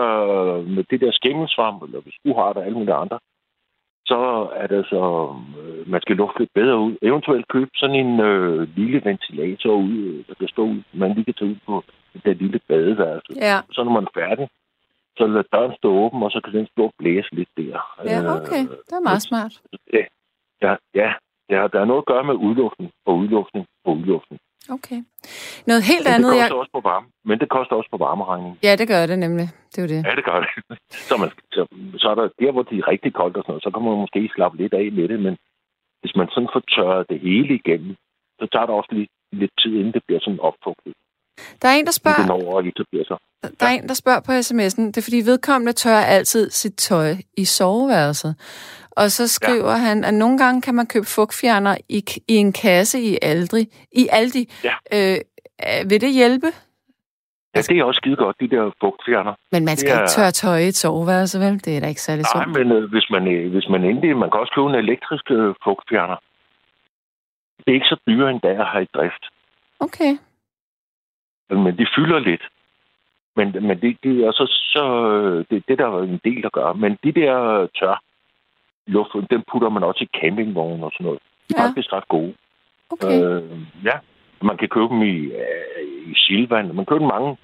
med 0.75 0.83
det 0.91 1.01
der 1.01 1.11
skimmelsvamp, 1.11 1.83
eller 1.83 2.01
hvis 2.01 2.17
du 2.25 2.33
har 2.39 2.47
det, 2.47 2.57
og 2.57 2.65
alle 2.65 2.77
mulige 2.77 2.93
andre, 3.03 3.19
så 4.05 4.49
er 4.55 4.67
det 4.67 4.85
så, 4.85 5.33
øh, 5.59 5.89
man 5.89 6.01
skal 6.01 6.15
lufte 6.15 6.39
lidt 6.39 6.53
bedre 6.53 6.77
ud. 6.77 6.95
Eventuelt 7.01 7.47
købe 7.47 7.71
sådan 7.75 7.95
en 7.95 8.19
øh, 8.19 8.67
lille 8.75 9.01
ventilator 9.05 9.73
ud, 9.75 9.97
øh, 9.97 10.23
der 10.27 10.33
kan 10.33 10.47
stå 10.47 10.63
ud, 10.63 10.81
man 10.93 11.13
lige 11.13 11.25
kan 11.25 11.33
tage 11.33 11.51
ud 11.51 11.55
på 11.65 11.83
det 12.25 12.37
lille 12.37 12.59
badeværelse. 12.67 13.33
Ja. 13.35 13.57
Så 13.71 13.83
når 13.83 13.91
man 13.91 14.03
er 14.03 14.19
færdig, 14.21 14.49
så 15.17 15.27
lader 15.27 15.43
døren 15.53 15.75
stå 15.77 15.89
åben, 16.03 16.23
og 16.23 16.31
så 16.31 16.41
kan 16.43 16.53
den 16.53 16.67
stå 16.67 16.83
og 16.83 16.93
blæse 16.99 17.35
lidt 17.35 17.49
der. 17.57 17.77
Ja, 18.05 18.35
okay. 18.37 18.63
Øh, 18.63 18.77
Det 18.89 18.95
er 18.99 19.03
meget 19.09 19.21
smart. 19.21 19.53
Ja, 20.61 20.75
ja, 20.95 21.13
ja, 21.49 21.67
der 21.73 21.79
er 21.81 21.85
noget 21.85 22.01
at 22.01 22.05
gøre 22.05 22.23
med 22.23 22.33
udluftning 22.35 22.91
og 23.05 23.17
udluftning 23.17 23.65
og 23.85 23.91
udluftning. 23.97 24.39
Okay. 24.69 24.99
Noget 25.67 25.83
helt 25.83 26.03
Men 26.03 26.07
det 26.07 26.15
andet, 26.15 26.31
koster 26.31 26.45
jeg... 26.45 26.61
også 26.61 26.71
på 26.77 26.81
varme. 26.89 27.07
Men 27.29 27.39
det 27.41 27.49
koster 27.49 27.75
også 27.75 27.89
på 27.91 27.97
varmeregningen. 27.97 28.57
Ja, 28.63 28.75
det 28.75 28.87
gør 28.87 29.05
det 29.05 29.19
nemlig. 29.19 29.47
Det 29.71 29.77
er 29.77 29.81
jo 29.85 29.89
det. 29.95 30.01
Ja, 30.07 30.11
det 30.19 30.25
gør 30.29 30.37
det. 30.43 30.49
Så, 31.09 31.13
man, 31.21 31.29
så, 31.55 31.61
så 32.01 32.07
er 32.11 32.15
der 32.15 32.27
der, 32.41 32.51
hvor 32.51 32.63
det 32.63 32.75
er 32.79 32.87
rigtig 32.93 33.13
koldt 33.13 33.37
og 33.37 33.43
sådan 33.43 33.51
noget, 33.51 33.63
så 33.63 33.69
kan 33.73 33.81
man 33.87 33.97
måske 34.03 34.29
slappe 34.35 34.57
lidt 34.61 34.73
af 34.73 34.87
med 34.97 35.07
det, 35.11 35.19
men 35.19 35.33
hvis 36.01 36.15
man 36.19 36.27
sådan 36.33 36.49
får 36.53 36.63
tørret 36.75 37.05
det 37.11 37.19
hele 37.27 37.53
igennem, 37.61 37.95
så 38.39 38.45
tager 38.53 38.65
det 38.65 38.75
også 38.75 38.91
lidt, 38.99 39.11
lidt 39.41 39.53
tid, 39.61 39.73
inden 39.79 39.93
det 39.93 40.03
bliver 40.07 40.19
sådan 40.25 40.39
opfugtet. 40.49 40.93
Der 41.61 41.67
er 41.67 41.75
en, 41.75 41.85
der 41.85 41.95
Det 41.95 42.01
spørger, 42.01 42.25
når 42.27 42.59
at 42.59 42.65
etablere 42.65 43.05
sig. 43.11 43.17
der 43.59 43.65
er 43.65 43.75
en, 43.77 43.87
der 43.89 43.93
spørger 43.93 44.19
på 44.27 44.31
sms'en. 44.31 44.81
Det 44.91 44.97
er 44.97 45.07
fordi 45.09 45.21
vedkommende 45.31 45.73
tørrer 45.73 46.05
altid 46.05 46.49
sit 46.49 46.75
tøj 46.77 47.09
i 47.37 47.45
soveværelset. 47.45 48.33
Og 48.95 49.11
så 49.11 49.27
skriver 49.27 49.71
ja. 49.71 49.77
han, 49.77 50.03
at 50.03 50.13
nogle 50.13 50.37
gange 50.37 50.61
kan 50.61 50.75
man 50.75 50.87
købe 50.87 51.05
fugtfjerner 51.05 51.77
i, 51.89 52.03
i 52.27 52.35
en 52.35 52.53
kasse 52.53 52.99
i 52.99 53.17
Aldi. 53.21 53.63
I 53.91 54.07
Aldi. 54.11 54.43
Ja. 54.63 54.75
Øh, 54.93 55.17
vil 55.89 56.01
det 56.01 56.13
hjælpe? 56.13 56.47
Ja, 57.55 57.61
det 57.61 57.79
er 57.79 57.83
også 57.83 57.97
skide 57.97 58.15
godt, 58.15 58.39
de 58.39 58.49
der 58.49 58.71
fugtfjerner. 58.81 59.33
Men 59.51 59.65
man 59.65 59.77
skal 59.77 59.91
Det 59.91 60.01
ikke 60.01 60.15
tørre 60.17 60.31
tøj 60.31 60.57
i 60.57 60.67
et 60.67 60.75
soveværelse, 60.75 61.39
vel? 61.39 61.65
Det 61.65 61.77
er 61.77 61.81
da 61.81 61.87
ikke 61.87 62.01
særlig 62.01 62.23
Nej, 62.23 62.43
sundt. 62.43 62.57
men 62.57 62.71
øh, 62.77 62.89
hvis 62.93 63.07
man, 63.09 63.27
øh, 63.27 63.51
hvis 63.51 63.69
man 63.69 63.83
endelig, 63.83 64.17
man 64.17 64.31
kan 64.31 64.39
også 64.39 64.53
købe 64.55 64.69
en 64.69 64.75
elektrisk 64.75 65.31
øh, 65.31 65.55
fugtfjerner. 65.63 66.17
Det 67.57 67.67
er 67.71 67.73
ikke 67.79 67.93
så 67.93 67.97
dyre 68.07 68.29
endda 68.31 68.47
at 68.47 68.67
have 68.71 68.83
i 68.83 68.87
drift. 68.95 69.23
Okay. 69.79 70.11
Men 71.49 71.77
de 71.77 71.87
fylder 71.95 72.19
lidt. 72.19 72.43
Men, 73.35 73.47
men 73.67 73.81
det, 73.81 73.97
det 74.03 74.25
er 74.25 74.31
så, 74.31 74.45
så 74.73 74.85
øh, 75.11 75.45
det, 75.49 75.63
det 75.67 75.77
der 75.77 75.87
er 75.87 76.03
en 76.03 76.21
del, 76.23 76.43
der 76.43 76.49
gør. 76.49 76.73
Men 76.73 76.97
de 77.03 77.11
der 77.11 77.67
tør 77.79 78.01
luft, 78.87 79.11
dem 79.31 79.43
putter 79.51 79.69
man 79.69 79.83
også 79.83 80.03
i 80.03 80.09
campingvognen 80.19 80.83
og 80.83 80.91
sådan 80.93 81.05
noget. 81.05 81.19
De 81.49 81.53
er 81.57 81.61
Ja. 81.61 81.67
faktisk 81.67 81.93
ret 81.93 82.07
gode. 82.07 82.33
Okay. 82.89 83.23
Øh, 83.23 83.43
ja, 83.83 83.95
man 84.41 84.57
kan 84.57 84.69
købe 84.69 84.87
dem 84.93 85.01
i, 85.01 85.15
øh, 85.41 86.11
i 86.11 86.13
Silvan. 86.15 86.65
Man 86.67 86.75
kan 86.75 86.85
købe 86.85 86.99
dem 86.99 87.07
i 87.09 87.13
mange 87.15 87.37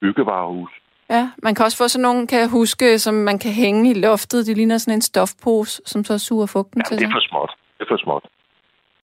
byggevarehus. 0.00 0.70
Ja, 1.10 1.30
man 1.42 1.54
kan 1.54 1.64
også 1.64 1.78
få 1.78 1.88
sådan 1.88 2.02
nogle, 2.02 2.26
kan 2.26 2.38
jeg 2.40 2.50
huske, 2.50 2.98
som 2.98 3.14
man 3.14 3.38
kan 3.38 3.52
hænge 3.52 3.90
i 3.90 3.94
loftet. 3.94 4.46
Det 4.46 4.56
ligner 4.56 4.78
sådan 4.78 4.98
en 4.98 5.02
stofpose, 5.12 5.82
som 5.86 6.04
så 6.04 6.18
suger 6.18 6.46
fugten 6.46 6.80
Ja, 6.80 6.84
til 6.84 6.98
det 6.98 7.04
er 7.04 7.08
sig. 7.08 7.14
for 7.16 7.28
småt. 7.28 7.50
Det 7.78 7.84
er 7.84 7.88
for 7.88 7.96
småt. 8.04 8.24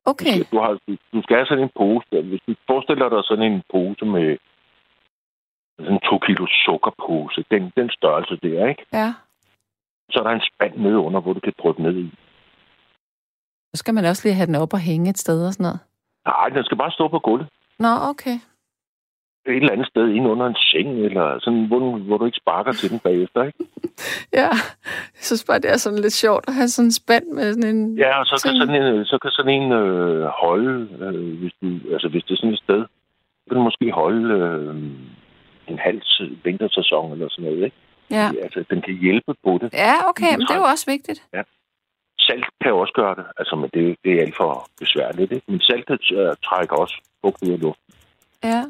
Okay. 0.06 0.36
Du, 0.52 0.58
har, 0.60 0.72
du, 1.14 1.22
skal 1.24 1.36
have 1.38 1.46
sådan 1.46 1.64
en 1.64 1.70
pose. 1.80 2.22
Hvis 2.30 2.42
du 2.48 2.56
forestiller 2.68 3.10
dig 3.10 3.22
sådan 3.24 3.52
en 3.52 3.62
pose 3.72 4.06
med 4.06 4.38
sådan 5.80 5.94
en 5.94 6.00
to 6.10 6.18
kilo 6.26 6.46
sukkerpose, 6.66 7.44
den, 7.52 7.72
den 7.78 7.90
størrelse 7.90 8.36
der, 8.44 8.68
ikke? 8.68 8.86
Ja. 8.94 9.14
Så 10.12 10.20
er 10.20 10.24
der 10.24 10.32
en 10.36 10.48
spand 10.54 10.76
nede 10.78 10.98
under, 10.98 11.20
hvor 11.22 11.34
du 11.34 11.40
kan 11.40 11.54
dryppe 11.62 11.82
ned 11.84 11.96
i. 11.98 12.12
Så 13.74 13.80
skal 13.80 13.94
man 13.94 14.06
også 14.06 14.22
lige 14.28 14.36
have 14.36 14.48
den 14.48 14.56
op 14.56 14.74
og 14.74 14.80
hænge 14.80 15.10
et 15.10 15.18
sted 15.18 15.48
og 15.48 15.54
sådan 15.54 15.64
noget. 15.64 15.80
Nej, 16.26 16.50
den 16.50 16.64
skal 16.64 16.78
bare 16.78 16.92
stå 16.92 17.08
på 17.08 17.20
gulvet. 17.20 17.48
Nå, 17.80 17.88
okay. 18.12 18.38
Et 19.48 19.56
eller 19.56 19.72
andet 19.72 19.88
sted 19.88 20.08
inde 20.10 20.30
under 20.30 20.46
en 20.48 20.56
seng, 20.56 20.90
eller 21.08 21.40
sådan, 21.40 21.66
hvor, 21.68 21.80
du- 21.80 21.98
hvor 22.08 22.18
du 22.18 22.26
ikke 22.26 22.38
sparker 22.42 22.72
til 22.72 22.90
den 22.92 23.00
bagefter, 23.00 23.44
ikke? 23.44 23.60
Ja, 24.40 24.50
jeg 25.18 25.24
synes 25.28 25.44
bare, 25.48 25.60
det 25.60 25.72
er 25.72 25.78
sådan 25.78 26.00
lidt 26.00 26.14
sjovt 26.14 26.44
at 26.48 26.54
have 26.54 26.68
sådan 26.68 26.88
en 26.88 26.92
spand 26.92 27.26
med 27.28 27.54
sådan 27.54 27.76
en... 27.76 27.98
Ja, 27.98 28.20
og 28.20 28.26
så 28.26 28.36
kan 28.44 28.52
ting. 28.54 28.62
sådan 28.62 28.84
en, 28.84 29.06
så 29.06 29.18
kan 29.22 29.32
sådan 29.32 29.54
en 29.62 29.72
øh, 29.72 30.24
holde, 30.26 30.74
øh, 31.06 31.40
hvis, 31.40 31.54
du, 31.62 31.68
altså, 31.94 32.08
hvis 32.10 32.24
det 32.24 32.34
er 32.34 32.38
sådan 32.38 32.54
et 32.54 32.60
sted, 32.60 32.82
så 33.42 33.44
kan 33.48 33.56
den 33.58 33.64
måske 33.64 33.92
holde 33.92 34.24
øh, 34.40 34.76
en 35.68 35.80
halv 35.80 36.02
vintersæson 36.44 37.12
eller 37.12 37.28
sådan 37.30 37.46
noget, 37.46 37.66
ikke? 37.66 37.78
Ja. 38.12 38.32
Altså, 38.44 38.64
den 38.70 38.82
kan 38.82 38.94
hjælpe 38.94 39.34
på 39.44 39.52
det. 39.62 39.74
Ja, 39.74 39.96
okay, 40.10 40.32
men 40.38 40.42
det 40.42 40.54
er 40.56 40.62
jo 40.64 40.70
også 40.74 40.86
vigtigt. 40.92 41.20
Salt 42.20 42.46
kan 42.62 42.74
også 42.74 42.94
gøre 42.94 43.16
det, 43.16 43.26
altså, 43.38 43.56
men 43.56 43.70
det, 43.74 43.96
det 44.04 44.12
er 44.14 44.22
alt 44.22 44.36
for 44.38 44.68
besværligt, 44.80 45.32
ikke? 45.32 45.52
Men 45.52 45.62
saltet 45.62 46.12
øh, 46.12 46.36
trækker 46.48 46.76
også 46.76 46.96
fugt 47.22 47.44
ud 47.44 47.52
af 47.52 47.60
luften. 47.60 47.94
Ja. 48.44 48.62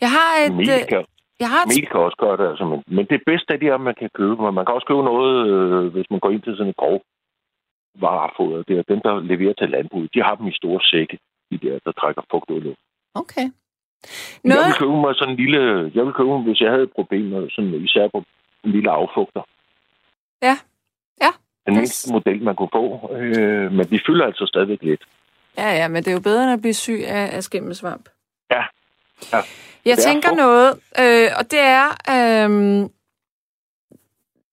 Jeg 0.00 0.10
har 0.16 0.30
et... 0.44 0.54
Mel 0.54 0.70
øh, 0.70 0.88
kan, 0.88 1.04
Jeg 1.40 1.48
har 1.54 1.62
et... 1.62 1.68
mel 1.68 1.86
kan 1.86 2.00
også 2.00 2.18
gøre 2.24 2.36
det, 2.36 2.46
altså, 2.50 2.64
men, 2.64 2.82
men 2.86 3.04
det 3.12 3.20
bedste 3.26 3.52
af 3.52 3.58
det 3.60 3.68
er, 3.68 3.74
at 3.74 3.80
man 3.80 3.94
kan 3.94 4.10
købe. 4.14 4.42
Men 4.42 4.54
man 4.54 4.64
kan 4.64 4.74
også 4.74 4.86
købe 4.90 5.04
noget, 5.12 5.32
øh, 5.48 5.92
hvis 5.94 6.10
man 6.10 6.20
går 6.20 6.30
ind 6.30 6.42
til 6.42 6.56
sådan 6.56 6.70
et 6.70 6.76
grov 6.76 7.02
varefoder. 7.94 8.62
Det 8.68 8.78
er 8.78 8.82
dem, 8.92 9.00
der 9.06 9.20
leverer 9.20 9.54
til 9.54 9.68
landbruget. 9.70 10.14
De 10.14 10.22
har 10.22 10.34
dem 10.34 10.46
i 10.46 10.58
store 10.60 10.80
sække, 10.90 11.18
de 11.50 11.58
der, 11.58 11.78
der 11.84 11.92
trækker 11.92 12.22
fugt 12.30 12.50
ud 12.50 12.56
af 12.56 12.64
luften. 12.64 12.86
Okay. 13.14 13.46
Noget... 13.46 13.54
Jeg 14.44 14.54
Noget... 14.54 14.66
vil 14.66 14.80
købe 14.82 14.96
mig 15.04 15.14
sådan 15.14 15.32
en 15.32 15.40
lille... 15.42 15.60
Jeg 15.94 16.04
vil 16.04 16.12
købe, 16.18 16.28
mig, 16.28 16.42
hvis 16.42 16.60
jeg 16.60 16.70
havde 16.70 16.82
et 16.88 16.96
problem 16.98 17.24
med 17.34 17.50
sådan, 17.50 17.74
især 17.74 18.08
på 18.08 18.24
en 18.64 18.70
lille 18.72 18.90
affugter. 18.90 19.42
Ja. 20.42 20.58
Ja. 21.22 21.30
Den 21.66 21.74
Yes. 21.74 21.78
mindste 21.78 22.12
model, 22.12 22.42
man 22.42 22.56
kunne 22.56 22.68
få. 22.72 23.10
Øh, 23.16 23.72
men 23.72 23.90
de 23.90 24.00
fylder 24.06 24.26
altså 24.26 24.46
stadigvæk 24.46 24.82
lidt. 24.82 25.02
Ja, 25.58 25.70
ja, 25.70 25.88
men 25.88 26.04
det 26.04 26.10
er 26.10 26.14
jo 26.14 26.20
bedre 26.20 26.42
end 26.44 26.52
at 26.52 26.60
blive 26.60 26.74
syg 26.74 27.02
af, 27.06 27.36
af 27.36 27.42
skimmelsvamp. 27.44 28.08
Ja. 28.50 28.62
Ja. 29.32 29.40
Jeg 29.84 29.96
Det 29.96 30.04
er 30.06 30.08
tænker 30.08 30.34
noget, 30.34 30.70
øh, 31.00 31.30
og 31.38 31.50
det 31.50 31.60
er... 31.60 31.88
Øh, 32.10 32.88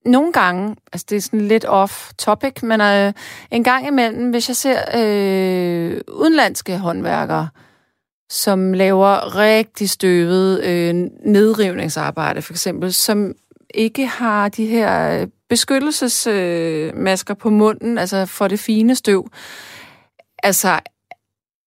nogle 0.05 0.34
gange, 0.34 0.76
altså 0.93 1.05
det 1.10 1.16
er 1.18 1.22
sådan 1.22 1.47
lidt 1.47 1.66
off 1.66 2.12
topic, 2.18 2.64
men 2.64 2.82
øh, 2.82 3.14
en 3.51 3.64
gang 3.64 3.88
imellem, 3.88 4.30
hvis 4.30 4.49
jeg 4.49 4.55
ser 4.55 4.80
øh, 4.95 6.01
udenlandske 6.07 6.78
håndværkere, 6.78 7.49
som 8.30 8.74
laver 8.74 9.36
rigtig 9.36 9.89
støvet 9.89 10.64
øh, 10.64 10.95
nedrivningsarbejde, 11.26 12.41
for 12.41 12.53
eksempel, 12.53 12.93
som 12.93 13.36
ikke 13.74 14.08
har 14.08 14.50
de 14.50 14.66
her 14.66 15.22
øh, 15.22 15.28
beskyttelsesmasker 15.50 17.36
øh, 17.36 17.40
på 17.40 17.50
munden, 17.50 17.98
altså 17.98 18.26
for 18.26 18.48
det 18.48 18.60
fine 18.60 18.96
støv. 18.96 19.30
Altså, 20.44 20.80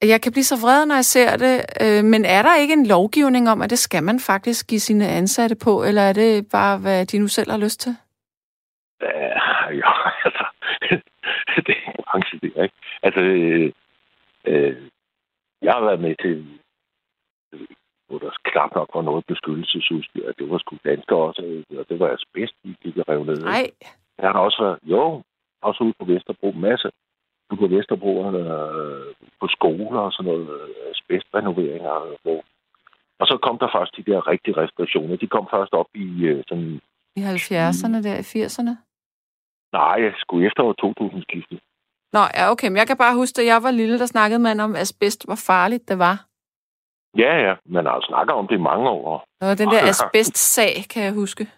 jeg 0.02 0.20
kan 0.20 0.32
blive 0.32 0.44
så 0.44 0.56
vred, 0.62 0.86
når 0.86 0.94
jeg 0.94 1.04
ser 1.04 1.36
det, 1.36 1.64
øh, 1.82 2.04
men 2.04 2.24
er 2.24 2.42
der 2.42 2.56
ikke 2.56 2.72
en 2.74 2.86
lovgivning 2.86 3.50
om, 3.50 3.62
at 3.62 3.70
det 3.70 3.78
skal 3.78 4.02
man 4.02 4.20
faktisk 4.20 4.68
give 4.68 4.80
sine 4.80 5.08
ansatte 5.08 5.56
på, 5.64 5.84
eller 5.84 6.02
er 6.02 6.12
det 6.12 6.46
bare, 6.52 6.78
hvad 6.78 7.06
de 7.06 7.18
nu 7.18 7.28
selv 7.28 7.50
har 7.50 7.58
lyst 7.58 7.80
til? 7.80 7.96
Ja, 9.02 9.70
ja 9.82 9.92
altså... 10.24 10.44
det 11.66 11.76
er 11.86 11.90
en 11.90 12.04
branche, 12.04 12.38
det 12.42 12.52
er, 12.56 12.62
ikke? 12.62 12.74
Altså, 13.02 13.20
øh, 13.20 13.72
øh, 14.46 14.76
jeg 15.62 15.72
har 15.72 15.80
været 15.80 16.00
med 16.00 16.14
til 16.22 16.60
hvor 18.12 18.20
der 18.26 18.32
knap 18.50 18.70
nok 18.78 18.90
var 18.94 19.02
noget 19.02 19.24
beskyttelsesudstyr. 19.32 20.32
Det 20.38 20.50
var 20.50 20.58
sgu 20.58 20.72
danskere 20.90 21.22
også, 21.28 21.42
og 21.80 21.84
det 21.88 21.96
var 22.00 22.08
asbest, 22.16 22.54
de 22.62 22.74
gik 22.82 22.96
og 22.96 23.08
rev 23.08 23.24
ned. 23.24 23.40
Nej. 23.52 23.66
Der 24.20 24.32
har 24.32 24.40
også 24.46 24.58
været, 24.64 24.78
jo, 24.82 25.22
også 25.62 25.84
ude 25.84 25.94
på 26.00 26.04
Vesterbro, 26.12 26.50
masse. 26.68 26.88
Ude 27.50 27.60
på 27.60 27.66
Vesterbro, 27.76 28.12
øh, 28.40 29.14
på 29.40 29.46
skoler 29.56 30.00
og 30.06 30.12
sådan 30.12 30.32
noget, 30.32 30.48
øh, 30.56 30.90
asbestrenoveringer. 30.92 31.96
Hvor... 32.22 32.38
Og 33.20 33.26
så 33.30 33.36
kom 33.46 33.58
der 33.58 33.68
først 33.76 33.96
de 33.96 34.10
der 34.10 34.28
rigtige 34.32 34.56
restriktioner. 34.62 35.16
De 35.16 35.26
kom 35.34 35.46
først 35.54 35.72
op 35.72 35.90
i 35.94 36.08
øh, 36.30 36.44
sådan, 36.48 36.80
I 37.16 37.20
70'erne 37.20 37.98
der, 38.06 38.16
i 38.22 38.26
80'erne? 38.44 38.74
nej, 39.78 39.96
jeg 40.06 40.12
skulle 40.16 40.46
efter 40.46 40.62
år 40.62 40.72
2000 40.72 41.22
skifte. 41.22 41.54
Nå, 42.12 42.22
ja, 42.36 42.50
okay, 42.50 42.68
men 42.68 42.76
jeg 42.76 42.86
kan 42.86 42.96
bare 42.96 43.14
huske, 43.14 43.40
at 43.40 43.46
jeg 43.46 43.62
var 43.62 43.70
lille, 43.70 43.98
der 43.98 44.06
snakkede 44.06 44.42
man 44.48 44.60
om, 44.60 44.74
at 44.74 44.80
asbest, 44.80 45.26
hvor 45.26 45.40
farligt 45.46 45.88
det 45.88 45.98
var. 45.98 46.16
Ja, 47.18 47.32
ja, 47.48 47.54
man 47.64 47.86
har 47.86 48.00
snakket 48.08 48.34
om 48.34 48.46
det 48.48 48.54
i 48.54 48.58
mange 48.70 48.88
år. 48.90 49.24
Var 49.40 49.54
den 49.54 49.68
der 49.68 49.82
asbest-sag, 49.92 50.74
kan 50.90 51.02
jeg 51.04 51.12
huske. 51.12 51.50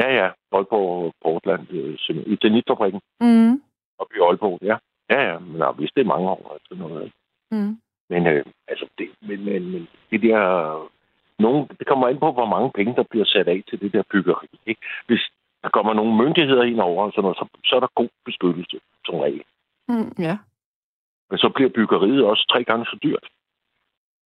Ja, 0.00 0.08
ja, 0.20 0.28
Aalborg 0.52 1.12
Portland, 1.22 1.66
øh, 1.70 1.98
i 2.32 2.36
Zenitfabrikken 2.42 3.00
Mm. 3.20 3.62
oppe 3.98 4.16
i 4.16 4.20
Aalborg, 4.20 4.58
ja. 4.62 4.76
Ja, 5.10 5.20
ja, 5.30 5.38
men 5.38 5.56
jeg 5.58 5.64
har 5.66 5.72
vidst 5.72 5.94
det 5.96 6.02
i 6.02 6.06
mange 6.14 6.28
år. 6.30 6.52
Altså 6.52 6.74
noget. 6.88 7.12
Mm. 7.50 7.80
Men, 8.10 8.26
øh, 8.26 8.44
altså, 8.68 8.86
det, 8.98 9.08
men, 9.22 9.44
men, 9.44 9.70
men 9.72 9.88
det 10.10 10.22
der... 10.22 10.42
Nogen, 11.38 11.68
det 11.78 11.86
kommer 11.86 12.08
ind 12.08 12.18
på, 12.18 12.32
hvor 12.32 12.46
mange 12.46 12.70
penge, 12.74 12.94
der 12.96 13.02
bliver 13.10 13.24
sat 13.24 13.48
af 13.48 13.62
til 13.68 13.80
det 13.80 13.92
der 13.92 14.02
byggeri. 14.10 14.46
Ikke? 14.66 14.80
Hvis 15.06 15.20
der 15.62 15.68
kommer 15.68 15.92
nogle 15.94 16.16
myndigheder 16.24 16.62
ind 16.62 16.80
over, 16.80 17.04
og 17.04 17.12
sådan 17.12 17.22
noget, 17.22 17.36
så, 17.36 17.46
så 17.64 17.76
er 17.76 17.80
der 17.80 17.88
god 17.94 18.08
beskyttelse, 18.24 18.78
som 19.06 19.14
regel. 19.14 19.42
Mm, 19.88 20.12
ja. 20.18 20.38
Men 21.30 21.38
så 21.38 21.48
bliver 21.54 21.70
byggeriet 21.70 22.24
også 22.24 22.46
tre 22.52 22.64
gange 22.64 22.84
så 22.84 22.98
dyrt. 23.02 23.26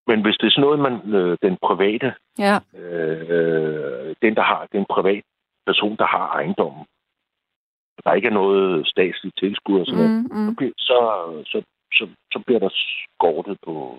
Men 0.06 0.22
hvis 0.22 0.36
det 0.36 0.46
er 0.46 0.50
sådan 0.50 0.62
noget, 0.66 0.78
man, 0.78 1.14
øh, 1.14 1.38
den 1.42 1.56
private, 1.62 2.14
Ja. 2.38 2.56
øh, 2.80 4.14
den, 4.22 4.34
der 4.34 4.42
har, 4.42 4.68
den 4.72 4.84
privat 4.90 5.24
person, 5.66 5.96
der 5.96 6.06
har 6.06 6.26
ejendommen, 6.28 6.84
der 8.04 8.12
ikke 8.12 8.28
er 8.28 8.32
noget 8.42 8.86
statsligt 8.88 9.38
tilskud 9.38 9.80
og 9.80 9.86
sådan 9.86 10.00
noget, 10.00 10.22
Mm, 10.22 10.28
så, 10.28 10.64
mm. 10.64 10.72
så, 10.78 10.98
så, 11.46 11.62
så, 11.92 12.08
så 12.32 12.38
bliver 12.46 12.58
der 12.60 12.68
skortet 12.72 13.58
på, 13.66 13.98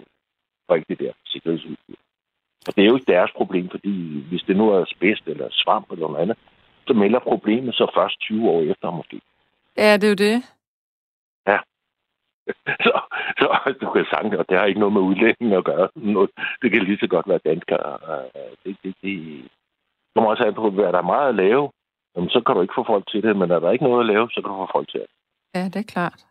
det 0.69 0.99
der 0.99 1.11
sikkerhedsudstyr. 1.25 1.95
Og 2.67 2.75
det 2.75 2.81
er 2.81 2.87
jo 2.87 2.95
ikke 2.95 3.11
deres 3.11 3.31
problem, 3.35 3.69
fordi 3.69 4.23
hvis 4.29 4.43
det 4.43 4.57
nu 4.57 4.69
er 4.69 4.81
asbest 4.81 5.27
eller 5.27 5.47
svamp 5.51 5.91
eller 5.91 6.07
noget 6.07 6.21
andet, 6.21 6.37
så 6.87 6.93
melder 6.93 7.19
problemet 7.19 7.75
så 7.75 7.91
først 7.95 8.19
20 8.19 8.49
år 8.49 8.61
efter 8.61 8.91
måske. 8.91 9.21
Ja, 9.77 9.93
det 9.97 10.03
er 10.03 10.09
jo 10.09 10.15
det. 10.31 10.43
så, 12.85 12.93
så 13.39 13.75
du 13.81 13.91
kan 13.93 14.05
sagtens, 14.11 14.35
og 14.35 14.45
det 14.49 14.57
har 14.57 14.65
ikke 14.65 14.79
noget 14.79 14.93
med 14.93 15.01
udlænding 15.01 15.53
at 15.53 15.65
gøre. 15.65 15.89
Noget, 15.95 16.29
det 16.61 16.71
kan 16.71 16.83
lige 16.83 16.97
så 17.01 17.07
godt 17.07 17.27
være 17.29 17.47
danskere. 17.51 17.97
Øh, 18.11 18.51
Det, 18.63 18.77
det, 18.83 18.95
det 19.01 19.15
kommer 20.15 20.29
også 20.31 20.43
an 20.43 20.53
på, 20.53 20.69
hvad 20.69 20.93
der 20.93 20.97
er 20.99 21.11
meget 21.15 21.29
at 21.29 21.35
lave. 21.35 21.71
Jamen, 22.15 22.29
så 22.29 22.41
kan 22.41 22.55
du 22.55 22.61
ikke 22.61 22.77
få 22.77 22.83
folk 22.83 23.05
til 23.07 23.23
det, 23.23 23.35
men 23.35 23.51
er 23.51 23.59
der 23.59 23.71
ikke 23.71 23.83
noget 23.83 23.99
at 23.99 24.05
lave, 24.13 24.29
så 24.29 24.41
kan 24.41 24.49
du 24.51 24.57
få 24.57 24.69
folk 24.71 24.89
til 24.89 24.99
det. 24.99 25.09
Ja, 25.55 25.63
det 25.65 25.75
er 25.75 25.93
klart. 25.95 26.25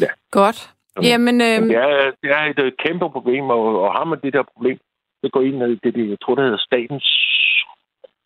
Ja. 0.00 0.10
Godt. 0.30 0.74
Jamen, 1.02 1.36
Men 1.38 1.48
øhm, 1.48 1.68
det, 1.68 1.76
er, 1.76 2.12
det 2.22 2.30
er 2.30 2.42
et 2.44 2.58
øh, 2.58 2.72
kæmpe 2.84 3.10
problem, 3.10 3.44
og, 3.50 3.82
og 3.82 3.92
har 3.92 4.04
man 4.04 4.20
det 4.22 4.32
der 4.32 4.42
problem, 4.42 4.78
så 5.24 5.30
går 5.32 5.40
ind 5.40 5.62
i 5.62 5.78
det, 5.84 5.94
det, 5.94 6.10
jeg 6.10 6.20
tror, 6.22 6.34
det 6.34 6.44
hedder 6.44 6.66
Statens 6.68 7.06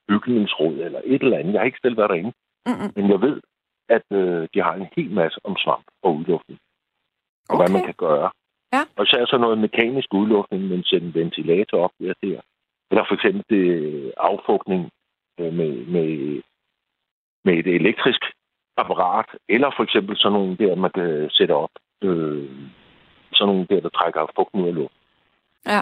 Bygningsråd, 0.08 0.74
eller 0.86 1.00
et 1.04 1.22
eller 1.22 1.38
andet. 1.38 1.52
Jeg 1.52 1.60
har 1.60 1.66
ikke 1.66 1.84
selv 1.84 1.96
været 1.96 2.10
derinde, 2.10 2.32
mm, 2.66 2.92
men 2.96 3.10
jeg 3.10 3.20
ved, 3.20 3.40
at 3.88 4.06
øh, 4.12 4.48
de 4.54 4.62
har 4.62 4.74
en 4.74 4.88
hel 4.96 5.10
masse 5.10 5.40
om 5.44 5.56
svamp 5.56 5.86
og 6.02 6.16
udluftning, 6.16 6.60
og 7.48 7.56
hvad 7.56 7.68
man 7.68 7.82
okay. 7.82 7.86
kan 7.86 7.94
gøre. 7.98 8.30
Ja. 8.72 8.82
Og 8.96 9.06
så 9.06 9.16
er 9.16 9.26
så 9.26 9.38
noget 9.38 9.58
mekanisk 9.58 10.14
udluftning, 10.14 10.62
men 10.62 10.84
sætte 10.84 11.06
en 11.06 11.14
ventilator 11.14 11.78
op 11.84 11.90
der, 12.00 12.14
der. 12.22 12.40
Eller 12.90 13.04
for 13.08 13.14
eksempel 13.14 13.42
det 13.50 13.64
affugtning 14.16 14.90
øh, 15.40 15.52
med, 15.52 15.86
med, 15.86 16.42
med 17.44 17.54
et 17.58 17.66
elektrisk 17.66 18.22
apparat, 18.76 19.26
eller 19.48 19.70
for 19.76 19.82
eksempel 19.82 20.16
sådan 20.16 20.32
nogle 20.32 20.56
der, 20.56 20.74
man 20.74 20.90
kan 20.90 21.30
sætte 21.30 21.52
op. 21.52 21.70
Øh, 22.02 22.50
sådan 23.32 23.48
nogle 23.54 23.66
der, 23.70 23.80
der 23.80 23.88
trækker 23.88 24.32
fugten 24.36 24.60
ud 24.60 24.68
af 24.68 24.74
luften. 24.74 25.00
Ja. 25.66 25.80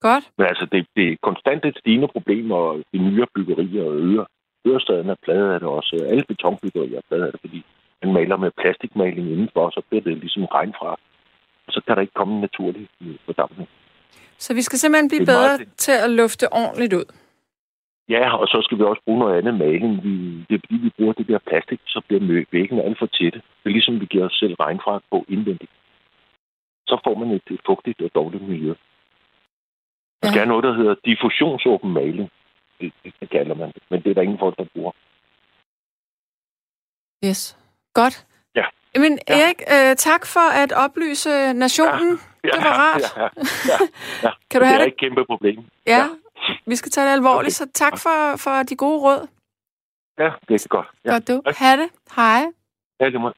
Godt. 0.00 0.24
Men 0.38 0.46
altså, 0.46 0.66
det, 0.72 0.86
det 0.96 1.12
er 1.12 1.16
konstant 1.22 1.64
et 1.64 1.78
stigende 1.78 2.08
problem, 2.08 2.50
og 2.50 2.82
de 2.92 2.98
nye 2.98 3.26
byggerier 3.34 3.84
og 3.84 3.94
øger. 3.94 4.24
Ørestaden 4.66 5.08
er 5.08 5.14
pladet 5.24 5.52
af 5.54 5.60
det 5.60 5.68
også. 5.68 6.06
Alle 6.10 6.24
betonbyggerier 6.28 6.98
er 6.98 7.06
pladet 7.08 7.24
af 7.26 7.32
det, 7.32 7.40
fordi 7.40 7.64
man 8.02 8.12
maler 8.12 8.36
med 8.36 8.50
plastikmaling 8.60 9.30
indenfor, 9.30 9.70
så 9.70 9.82
bliver 9.88 10.02
det 10.02 10.18
ligesom 10.18 10.44
regn 10.44 10.74
fra. 10.78 10.90
Og 11.66 11.72
så 11.72 11.80
kan 11.86 11.96
der 11.96 12.00
ikke 12.00 12.14
komme 12.14 12.34
en 12.34 12.40
naturlig 12.40 12.88
øh, 13.02 13.16
fordampning. 13.24 13.68
Så 14.38 14.54
vi 14.54 14.62
skal 14.62 14.78
simpelthen 14.78 15.08
blive 15.08 15.22
er 15.22 15.26
meget 15.26 15.60
bedre 15.60 15.70
til 15.76 15.96
at 16.04 16.10
lufte 16.10 16.52
ordentligt 16.52 16.92
ud. 16.92 17.04
Ja, 18.08 18.36
og 18.36 18.46
så 18.48 18.58
skal 18.64 18.78
vi 18.78 18.82
også 18.82 19.02
bruge 19.04 19.18
noget 19.18 19.38
andet 19.38 19.54
maling. 19.54 20.04
Vi, 20.04 20.12
det 20.48 20.54
er 20.54 20.62
fordi, 20.64 20.76
vi 20.86 20.90
bruger 20.96 21.12
det 21.12 21.28
der 21.28 21.38
plastik, 21.38 21.80
så 21.86 22.00
bliver 22.06 22.44
væggene 22.52 22.82
alt 22.82 22.98
for 22.98 23.06
tætte. 23.06 23.38
Det 23.60 23.66
er 23.70 23.76
ligesom, 23.78 24.00
vi 24.00 24.06
giver 24.06 24.24
os 24.24 24.38
selv 24.42 24.54
regnfra 24.54 25.00
på 25.10 25.24
indvendigt. 25.28 25.70
Så 26.86 27.00
får 27.04 27.14
man 27.18 27.30
et, 27.30 27.42
et 27.50 27.60
fugtigt 27.66 28.02
og 28.02 28.10
dårligt 28.14 28.48
miljø. 28.48 28.74
Der 30.22 30.28
ja. 30.36 30.44
noget, 30.44 30.64
der 30.64 30.74
hedder 30.74 30.94
diffusionsåben 31.04 31.92
maling. 31.92 32.30
Det, 32.80 32.92
det, 33.20 33.30
kalder 33.30 33.54
man 33.54 33.68
det. 33.72 33.82
Men 33.90 34.02
det 34.02 34.10
er 34.10 34.14
der 34.14 34.22
ingen 34.22 34.38
folk, 34.38 34.56
der 34.58 34.64
bruger. 34.74 34.92
Yes. 37.24 37.56
Godt. 37.94 38.26
Ja. 38.54 38.64
Men 38.96 39.18
Erik, 39.26 39.62
øh, 39.74 39.96
tak 39.96 40.26
for 40.26 40.40
at 40.62 40.72
oplyse 40.72 41.52
nationen. 41.52 42.20
Ja, 42.44 42.48
Det 42.48 42.64
var 42.64 42.74
rart. 42.84 43.02
Ja, 43.16 43.22
ja, 43.22 43.78
ja. 44.22 44.30
Kan 44.50 44.60
du 44.60 44.64
det 44.64 44.66
have 44.66 44.80
er 44.80 44.84
det? 44.84 44.92
et 44.92 44.96
kæmpe 45.00 45.24
problem. 45.24 45.64
Ja, 45.86 46.04
vi 46.66 46.76
skal 46.76 46.90
tage 46.92 47.06
det 47.06 47.12
alvorligt, 47.12 47.60
Okay. 47.60 47.66
så 47.66 47.72
tak 47.74 47.98
for, 47.98 48.36
for 48.36 48.62
de 48.62 48.76
gode 48.76 49.00
råd. 49.00 49.28
Ja, 50.18 50.30
det 50.48 50.64
er 50.64 50.68
godt. 50.68 50.86
Ja, 51.04 51.10
Godt 51.12 51.28
du. 51.28 51.42
tak. 51.44 51.56
Ha' 51.56 51.76
det. 51.76 51.88
Hej. 52.16 52.44
ja 53.00 53.04
det 53.10 53.20
må. 53.20 53.32